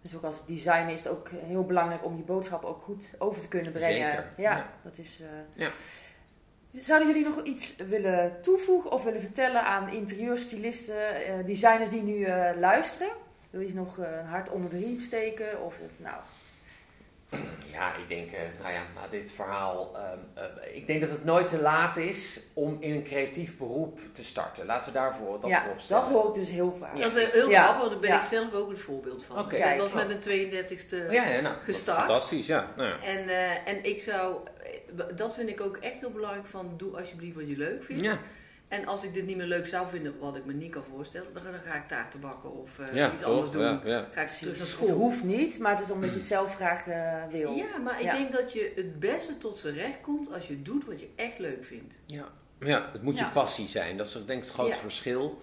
Dus 0.02 0.14
ook 0.16 0.22
als 0.24 0.46
designer 0.46 0.92
is 0.92 1.02
het 1.04 1.12
ook 1.12 1.28
heel 1.46 1.64
belangrijk 1.64 2.04
om 2.04 2.16
je 2.16 2.22
boodschap 2.22 2.64
ook 2.64 2.82
goed 2.82 3.14
over 3.18 3.40
te 3.42 3.48
kunnen 3.48 3.72
brengen. 3.72 4.06
Zeker, 4.06 4.28
Ja, 4.36 4.50
ja. 4.56 4.72
dat 4.84 4.98
is... 4.98 5.20
eh, 5.20 5.26
Ja. 5.64 5.70
Zouden 6.74 7.08
jullie 7.08 7.24
nog 7.24 7.44
iets 7.44 7.76
willen 7.76 8.40
toevoegen 8.42 8.92
of 8.92 9.04
willen 9.04 9.20
vertellen 9.20 9.64
aan 9.64 9.88
interieurstylisten, 9.88 11.26
eh, 11.26 11.46
designers 11.46 11.90
die 11.90 12.02
nu 12.02 12.22
eh, 12.24 12.58
luisteren? 12.58 13.12
Wil 13.50 13.60
je 13.60 13.74
nog 13.74 13.98
eh, 13.98 14.18
een 14.18 14.26
hart 14.26 14.50
onder 14.50 14.70
de 14.70 14.78
riem 14.78 15.00
steken? 15.00 15.64
Of, 15.64 15.74
of 15.84 15.90
nou, 15.96 16.16
Ja, 17.72 17.94
ik 17.94 18.08
denk, 18.08 18.32
eh, 18.32 18.38
nou 18.62 18.72
ja, 18.72 18.80
na 18.94 19.06
dit 19.10 19.30
verhaal, 19.30 19.96
ehm, 19.96 20.18
eh, 20.34 20.76
ik 20.76 20.86
denk 20.86 21.00
dat 21.00 21.10
het 21.10 21.24
nooit 21.24 21.46
te 21.46 21.60
laat 21.60 21.96
is 21.96 22.40
om 22.54 22.76
in 22.80 22.90
een 22.92 23.02
creatief 23.04 23.56
beroep 23.56 23.98
te 24.12 24.24
starten. 24.24 24.66
Laten 24.66 24.92
we 24.92 24.98
daarvoor 24.98 25.40
dat 25.40 25.50
ja, 25.50 25.60
voorop 25.60 25.80
stellen. 25.80 26.02
dat 26.02 26.12
hoor 26.12 26.28
ik 26.28 26.34
dus 26.34 26.50
heel 26.50 26.76
vaak. 26.80 26.96
Ja. 26.96 27.02
Dat 27.02 27.14
is 27.14 27.30
heel 27.30 27.50
Ja. 27.50 27.62
grappig, 27.66 27.90
daar 27.90 27.98
ben 28.00 28.10
Ja. 28.10 28.16
ik 28.20 28.26
zelf 28.26 28.52
ook 28.52 28.70
het 28.70 28.80
voorbeeld 28.80 29.24
van. 29.24 29.38
Oké. 29.38 29.54
Ik 29.54 29.62
Kijk. 29.62 29.80
was 29.80 29.92
met 29.92 30.06
mijn 30.06 30.20
32e 30.20 31.06
Ja, 31.10 31.28
ja, 31.28 31.40
nou, 31.40 31.56
Gestart. 31.64 31.98
fantastisch, 31.98 32.46
ja. 32.46 32.72
Nou, 32.76 32.88
ja. 32.88 33.02
En, 33.02 33.28
eh, 33.28 33.68
en 33.68 33.84
ik 33.84 34.02
zou, 34.02 34.36
dat 35.16 35.34
vind 35.34 35.48
ik 35.48 35.60
ook 35.60 35.76
echt 35.76 36.00
heel 36.00 36.10
belangrijk 36.10 36.46
van, 36.46 36.74
doe 36.76 36.96
alsjeblieft 37.00 37.36
wat 37.36 37.48
je 37.48 37.56
leuk 37.56 37.84
vindt. 37.84 38.02
En 38.68 38.86
als 38.86 39.04
ik 39.04 39.14
dit 39.14 39.26
niet 39.26 39.36
meer 39.36 39.46
leuk 39.46 39.66
zou 39.66 39.88
vinden, 39.88 40.18
wat 40.18 40.36
ik 40.36 40.44
me 40.44 40.52
niet 40.52 40.70
kan 40.72 40.84
voorstellen, 40.94 41.32
dan, 41.34 41.42
dan 41.42 41.52
ga 41.66 41.74
ik 41.74 41.88
taarten 41.88 42.20
bakken 42.20 42.52
of 42.60 42.78
eh, 42.78 42.94
ja 42.94 43.12
iets 43.12 43.22
toch? 43.22 43.30
anders 43.32 43.50
doen. 43.50 43.62
Ja, 43.62 43.80
ja. 43.84 44.08
Ga 44.12 44.20
ik 44.20 44.28
terug 44.28 44.50
naar 44.52 44.60
Het 44.60 44.68
school. 44.68 44.88
hoeft 44.88 45.22
niet, 45.22 45.58
maar 45.58 45.72
het 45.76 45.80
is 45.80 45.90
omdat 45.90 46.10
je 46.10 46.16
het 46.16 46.26
zelf 46.26 46.54
graag 46.54 46.86
eh, 46.86 47.22
wil. 47.30 47.52
Ja, 47.54 47.76
maar 47.84 47.98
ik 47.98 48.04
Ja. 48.04 48.12
denk 48.12 48.32
dat 48.32 48.52
je 48.52 48.72
het 48.76 49.00
beste 49.00 49.38
tot 49.38 49.58
z'n 49.58 49.68
recht 49.68 50.00
komt 50.00 50.32
als 50.32 50.48
je 50.48 50.62
doet 50.62 50.84
wat 50.84 51.00
je 51.00 51.08
echt 51.16 51.38
leuk 51.38 51.64
vindt. 51.64 51.94
Ja, 52.06 52.28
ja 52.60 52.88
het 52.92 53.02
moet 53.02 53.18
je 53.18 53.26
passie 53.32 53.68
zijn. 53.68 53.96
Dat 53.96 54.06
is 54.06 54.12
denk 54.12 54.28
ik 54.28 54.36
het 54.38 54.50
grote 54.50 54.68
Ja. 54.70 54.76
verschil. 54.76 55.42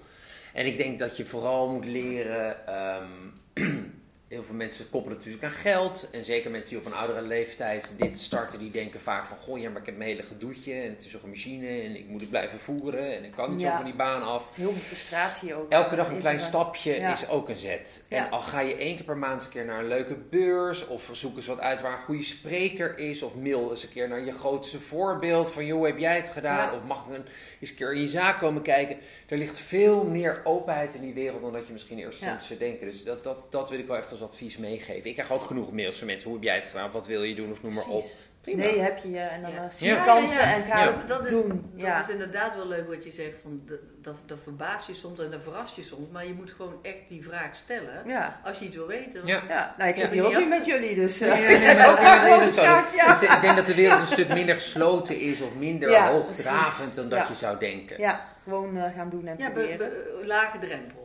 En 0.53 0.65
ik 0.65 0.77
denk 0.77 0.99
dat 0.99 1.17
je 1.17 1.25
vooral 1.25 1.69
moet 1.69 1.85
leren. 1.85 2.67
ehm, 2.67 3.11
heel 4.27 4.43
veel 4.43 4.55
mensen 4.55 4.89
koppelen 4.89 5.17
natuurlijk 5.17 5.43
aan 5.43 5.49
geld. 5.51 6.09
En 6.11 6.25
zeker 6.25 6.51
mensen 6.51 6.69
die 6.69 6.79
op 6.79 6.85
een 6.85 6.93
oudere 6.93 7.21
leeftijd 7.21 7.93
dit 7.97 8.19
starten, 8.21 8.59
die 8.59 8.71
denken 8.71 8.99
vaak 8.99 9.25
van: 9.25 9.37
Goh, 9.37 9.59
ja, 9.59 9.69
maar 9.69 9.79
ik 9.79 9.85
heb 9.85 9.97
mijn 9.97 10.09
hele 10.09 10.23
gedoetje. 10.23 10.73
En 10.73 10.89
het 10.89 11.05
is 11.05 11.11
toch 11.11 11.23
een 11.23 11.29
machine. 11.29 11.67
En 11.67 11.95
ik 11.95 12.07
moet 12.07 12.21
het 12.21 12.29
blijven 12.29 12.59
voeren. 12.59 13.15
En 13.15 13.23
ik 13.23 13.31
kan 13.31 13.51
niet 13.51 13.61
zo 13.61 13.69
van 13.75 13.85
die 13.85 13.93
baan 13.95 14.23
af. 14.23 14.55
Heel 14.55 14.71
veel 14.71 14.81
frustratie 14.81 15.55
ook. 15.55 15.71
Elke 15.71 15.95
dag 15.95 16.09
een 16.09 16.19
klein 16.19 16.35
in- 16.37 16.41
stapje 16.45 16.93
Ja. 16.95 17.11
is 17.11 17.27
ook 17.29 17.49
een 17.49 17.57
zet. 17.57 18.05
En 18.09 18.29
al 18.31 18.39
ga 18.39 18.59
je 18.59 18.75
één 18.75 18.95
keer 18.95 19.05
per 19.05 19.17
maand 19.17 19.43
een 19.43 19.49
keer 19.49 19.65
naar 19.65 19.79
een 19.79 19.87
leuke 19.87 20.15
beurs, 20.15 20.87
of 20.87 21.09
zoek 21.13 21.35
eens 21.35 21.45
wat 21.47 21.59
uit 21.59 21.81
waar 21.81 21.91
een 21.91 21.97
goede 21.97 22.23
spreker 22.23 22.97
is, 22.97 23.23
of 23.23 23.35
mail 23.35 23.69
eens 23.69 23.83
een 23.83 23.89
keer 23.89 24.07
naar 24.07 24.25
je 24.25 24.31
grootste 24.31 24.79
voorbeeld 24.79 25.51
van, 25.51 25.65
joh, 25.65 25.85
heb 25.85 25.97
jij 25.97 26.15
het 26.15 26.29
gedaan? 26.29 26.73
Of 26.73 26.83
mag 26.83 27.05
ik 27.07 27.15
een, 27.15 27.25
eens 27.61 27.69
een 27.69 27.75
keer 27.75 27.93
in 27.93 27.99
je 28.01 28.07
zaak 28.07 28.39
komen 28.39 28.61
kijken? 28.61 28.97
Er 29.27 29.37
ligt 29.37 29.59
veel 29.59 30.03
meer 30.03 30.41
openheid 30.43 30.93
in 30.95 31.01
die 31.01 31.13
wereld 31.13 31.41
dan 31.41 31.53
dat 31.53 31.67
je 31.67 31.73
misschien 31.73 31.99
eerst 31.99 32.21
Ja. 32.23 32.33
eens 32.33 32.47
zou 32.47 32.59
denken. 32.59 32.85
Dus 32.87 33.03
dat, 33.03 33.23
dat, 33.23 33.51
dat 33.51 33.69
wil 33.69 33.79
ik 33.79 33.87
wel 33.87 33.97
echt 33.97 34.07
als 34.21 34.29
advies 34.29 34.57
meegeven. 34.57 35.09
Ik 35.09 35.13
krijg 35.13 35.31
ook 35.31 35.41
genoeg 35.41 35.71
mails 35.71 35.97
van 35.97 36.07
mensen. 36.07 36.27
Hoe 36.29 36.37
heb 36.37 36.45
jij 36.47 36.55
het 36.55 36.65
gedaan? 36.65 36.91
Wat 36.91 37.07
wil 37.07 37.23
je 37.23 37.35
doen? 37.35 37.51
Of 37.51 37.63
noem 37.63 37.73
maar 37.73 37.87
op. 37.87 38.03
Prima. 38.41 38.63
Nee, 38.63 38.79
heb 38.79 38.97
je 39.03 39.09
je 39.11 39.19
en 39.19 39.41
dan 39.41 39.51
Ja. 39.51 39.57
eh, 39.63 39.69
zie 39.77 39.87
je 39.87 39.93
Ja. 39.93 40.03
kansen 40.03 40.39
Ja, 40.39 40.43
ja, 40.43 40.49
ja. 40.49 40.55
en 40.55 40.63
ga 40.63 40.79
Ja. 40.83 40.93
het 40.97 41.07
Dat 41.07 41.25
is, 41.25 41.31
doen. 41.31 41.47
dat 41.73 41.85
ja. 41.85 42.01
is 42.01 42.09
inderdaad 42.09 42.55
wel 42.55 42.67
leuk 42.67 42.87
wat 42.87 43.03
je 43.03 43.11
zegt, 43.11 43.33
van, 43.41 43.61
dat, 44.01 44.15
dat, 44.25 44.37
verbaast 44.43 44.87
je 44.87 44.93
soms 44.93 45.19
en 45.19 45.31
dat 45.31 45.39
verrast 45.43 45.75
je 45.75 45.83
soms, 45.83 46.09
maar 46.11 46.25
je 46.27 46.33
moet 46.33 46.51
gewoon 46.51 46.73
echt 46.81 46.97
die 47.09 47.23
vraag 47.23 47.55
stellen 47.55 48.03
Ja. 48.07 48.39
als 48.43 48.59
je 48.59 48.65
iets 48.65 48.75
wil 48.75 48.87
weten. 48.87 49.21
Ja. 49.25 49.41
Ja, 49.49 49.75
nou, 49.77 49.89
ik 49.89 49.95
Ja. 49.95 50.01
zit 50.01 50.11
hier 50.11 50.25
ook 50.25 50.37
nu 50.37 50.45
met 50.45 50.65
jullie, 50.65 50.95
dus 50.95 51.19
eh, 51.21 51.31
Nee, 51.33 51.41
nee, 51.41 51.57
nee, 51.57 51.75
ik 51.75 51.87
ook. 51.87 53.19
Dus 53.19 53.41
denk 53.41 53.55
dat 53.55 53.65
de 53.65 53.75
wereld 53.75 53.99
een 54.05 54.07
stuk 54.07 54.33
minder 54.33 54.55
gesloten 54.55 55.19
is 55.19 55.41
of 55.41 55.55
minder 55.55 55.89
Ja, 55.89 56.11
hoogdravend 56.11 56.75
precies. 56.75 56.95
dan 56.95 57.09
dat 57.09 57.19
Ja. 57.19 57.27
je 57.27 57.35
zou 57.35 57.59
denken. 57.59 57.99
Ja, 58.01 58.25
gewoon 58.43 58.77
eh, 58.77 58.83
gaan 58.95 59.09
doen 59.09 59.27
en 59.27 59.35
proberen. 59.37 59.77
be- 59.77 60.21
lage 60.25 60.59
drempel. 60.59 61.04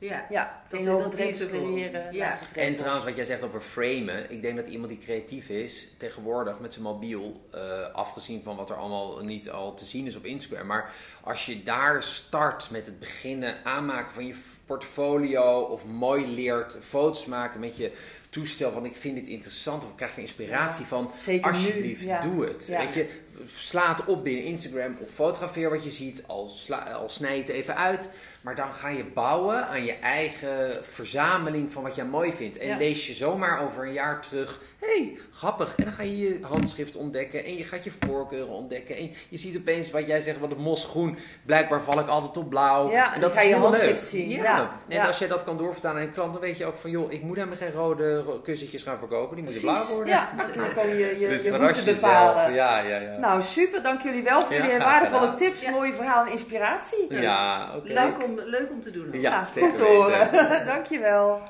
Ja. 0.00 0.26
ja, 0.30 0.62
dat- 0.68 0.78
geen 0.78 0.88
hoge 0.88 1.28
is 1.28 1.46
creëren. 1.46 2.12
Ja. 2.14 2.38
En 2.54 2.76
trouwens, 2.76 3.04
wat 3.04 3.16
jij 3.16 3.24
zegt 3.24 3.42
over 3.44 3.60
framen. 3.60 4.30
Ik 4.30 4.42
denk 4.42 4.56
dat 4.56 4.66
iemand 4.66 4.88
die 4.88 4.98
creatief 4.98 5.48
is, 5.48 5.88
tegenwoordig 5.96 6.60
met 6.60 6.72
zijn 6.72 6.84
mobiel, 6.84 7.40
eh, 7.50 7.60
afgezien 7.92 8.42
van 8.42 8.56
wat 8.56 8.70
er 8.70 8.76
allemaal 8.76 9.24
niet 9.24 9.50
al 9.50 9.74
te 9.74 9.84
zien 9.84 10.06
is 10.06 10.16
op 10.16 10.24
Instagram. 10.24 10.66
Maar 10.66 10.92
als 11.22 11.46
je 11.46 11.62
daar 11.62 12.02
start 12.02 12.70
met 12.70 12.86
het 12.86 12.98
beginnen 12.98 13.56
aanmaken 13.64 14.14
van 14.14 14.26
je 14.26 14.34
portfolio 14.66 15.60
of 15.60 15.84
mooi 15.84 16.26
leert 16.26 16.78
foto's 16.82 17.26
maken 17.26 17.60
met 17.60 17.76
je 17.76 17.92
toestel 18.30 18.72
van 18.72 18.84
ik 18.84 18.96
vind 18.96 19.16
dit 19.16 19.28
interessant 19.28 19.84
of 19.84 19.90
ik 19.90 19.96
krijg 19.96 20.12
er 20.12 20.18
inspiratie 20.18 20.84
van. 20.84 21.10
Zeker 21.14 21.50
Alsjeblieft, 21.52 22.00
nu. 22.00 22.06
Ja. 22.06 22.20
doe 22.20 22.44
het. 22.46 22.66
Ja. 22.66 22.78
Weet 22.78 22.94
je, 22.94 23.08
sla 23.46 23.88
het 23.94 24.04
op 24.04 24.24
binnen 24.24 24.44
Instagram 24.44 24.96
of 25.00 25.10
fotografeer 25.10 25.70
wat 25.70 25.84
je 25.84 25.90
ziet, 25.90 26.22
al, 26.26 26.48
sla, 26.48 26.76
al 26.92 27.08
snij 27.08 27.34
je 27.34 27.40
het 27.40 27.48
even 27.50 27.76
uit. 27.76 28.10
Maar 28.48 28.56
dan 28.56 28.72
ga 28.72 28.88
je 28.88 29.04
bouwen 29.04 29.66
aan 29.68 29.84
je 29.84 29.94
eigen 29.98 30.84
verzameling 30.84 31.72
van 31.72 31.82
wat 31.82 31.94
jij 31.94 32.04
mooi 32.04 32.32
vindt. 32.32 32.58
En 32.58 32.66
Ja. 32.68 32.76
lees 32.76 33.06
je 33.06 33.12
zomaar 33.12 33.62
over 33.62 33.86
een 33.86 33.92
jaar 33.92 34.20
terug, 34.20 34.60
hé, 34.80 34.86
hey, 34.88 35.18
grappig. 35.32 35.74
En 35.76 35.84
dan 35.84 35.92
ga 35.92 36.02
je 36.02 36.18
je 36.18 36.38
handschrift 36.42 36.96
ontdekken 36.96 37.44
en 37.44 37.56
je 37.56 37.64
gaat 37.64 37.84
je 37.84 37.92
voorkeuren 38.06 38.48
ontdekken. 38.48 38.96
En 38.96 39.10
je 39.28 39.36
ziet 39.38 39.56
opeens 39.56 39.90
wat 39.90 40.06
jij 40.06 40.20
zegt, 40.20 40.38
wat 40.38 40.48
het 40.50 40.58
mosgroen, 40.58 41.18
blijkbaar 41.46 41.82
val 41.82 42.00
ik 42.00 42.08
altijd 42.08 42.36
op 42.36 42.48
blauw. 42.48 42.90
Ja, 42.90 43.06
en 43.14 43.20
dan 43.20 43.20
dat 43.20 43.32
ga 43.32 43.40
is 43.42 43.48
je 43.48 43.54
heel 43.54 43.62
handschrift 43.62 44.00
leuk. 44.00 44.10
zien. 44.10 44.28
Ja. 44.28 44.42
Ja, 44.42 44.70
En 44.88 44.96
ja. 44.96 45.06
als 45.06 45.18
jij 45.18 45.28
dat 45.28 45.44
kan 45.44 45.56
doorvertalen 45.56 46.00
aan 46.00 46.06
een 46.06 46.12
klant, 46.12 46.32
dan 46.32 46.42
weet 46.42 46.58
je 46.58 46.64
ook 46.66 46.76
van, 46.76 46.90
joh, 46.90 47.12
ik 47.12 47.22
moet 47.22 47.36
helemaal 47.36 47.56
geen 47.58 47.72
rode 47.72 48.20
ro- 48.22 48.38
kussentjes 48.40 48.82
gaan 48.82 48.98
verkopen. 48.98 49.34
Die 49.36 49.44
moeten 49.44 49.62
blauw 49.62 49.86
worden. 49.86 50.06
Ja, 50.12 50.30
dan 50.36 50.74
kun 50.74 50.88
je 50.88 50.96
je, 50.96 51.18
je, 51.18 51.28
Dus 51.28 51.42
je 51.42 51.50
route 51.56 51.82
bepalen. 51.84 52.52
Ja, 52.54 52.78
ja, 52.80 52.96
ja. 53.00 53.16
Nou, 53.18 53.42
super. 53.42 53.82
Dank 53.82 54.02
jullie 54.02 54.22
wel 54.22 54.40
voor 54.40 54.56
graag 54.56 54.78
waardevolle 54.78 55.34
tips, 55.34 55.60
Ja. 55.62 55.70
mooie 55.70 55.92
verhalen 55.92 56.26
en 56.26 56.32
inspiratie. 56.32 57.06
ja 57.14 57.72
oké. 57.76 58.14
Om, 58.24 58.37
leuk 58.46 58.70
om 58.70 58.80
te 58.80 58.90
doen. 58.90 59.06
ook. 59.06 59.14
Ja, 59.20 59.30
Nou, 59.30 59.44
zeker 59.46 59.68
goed 59.68 59.78
te 59.78 59.84
horen. 59.84 60.30
Dankjewel. 60.74 61.42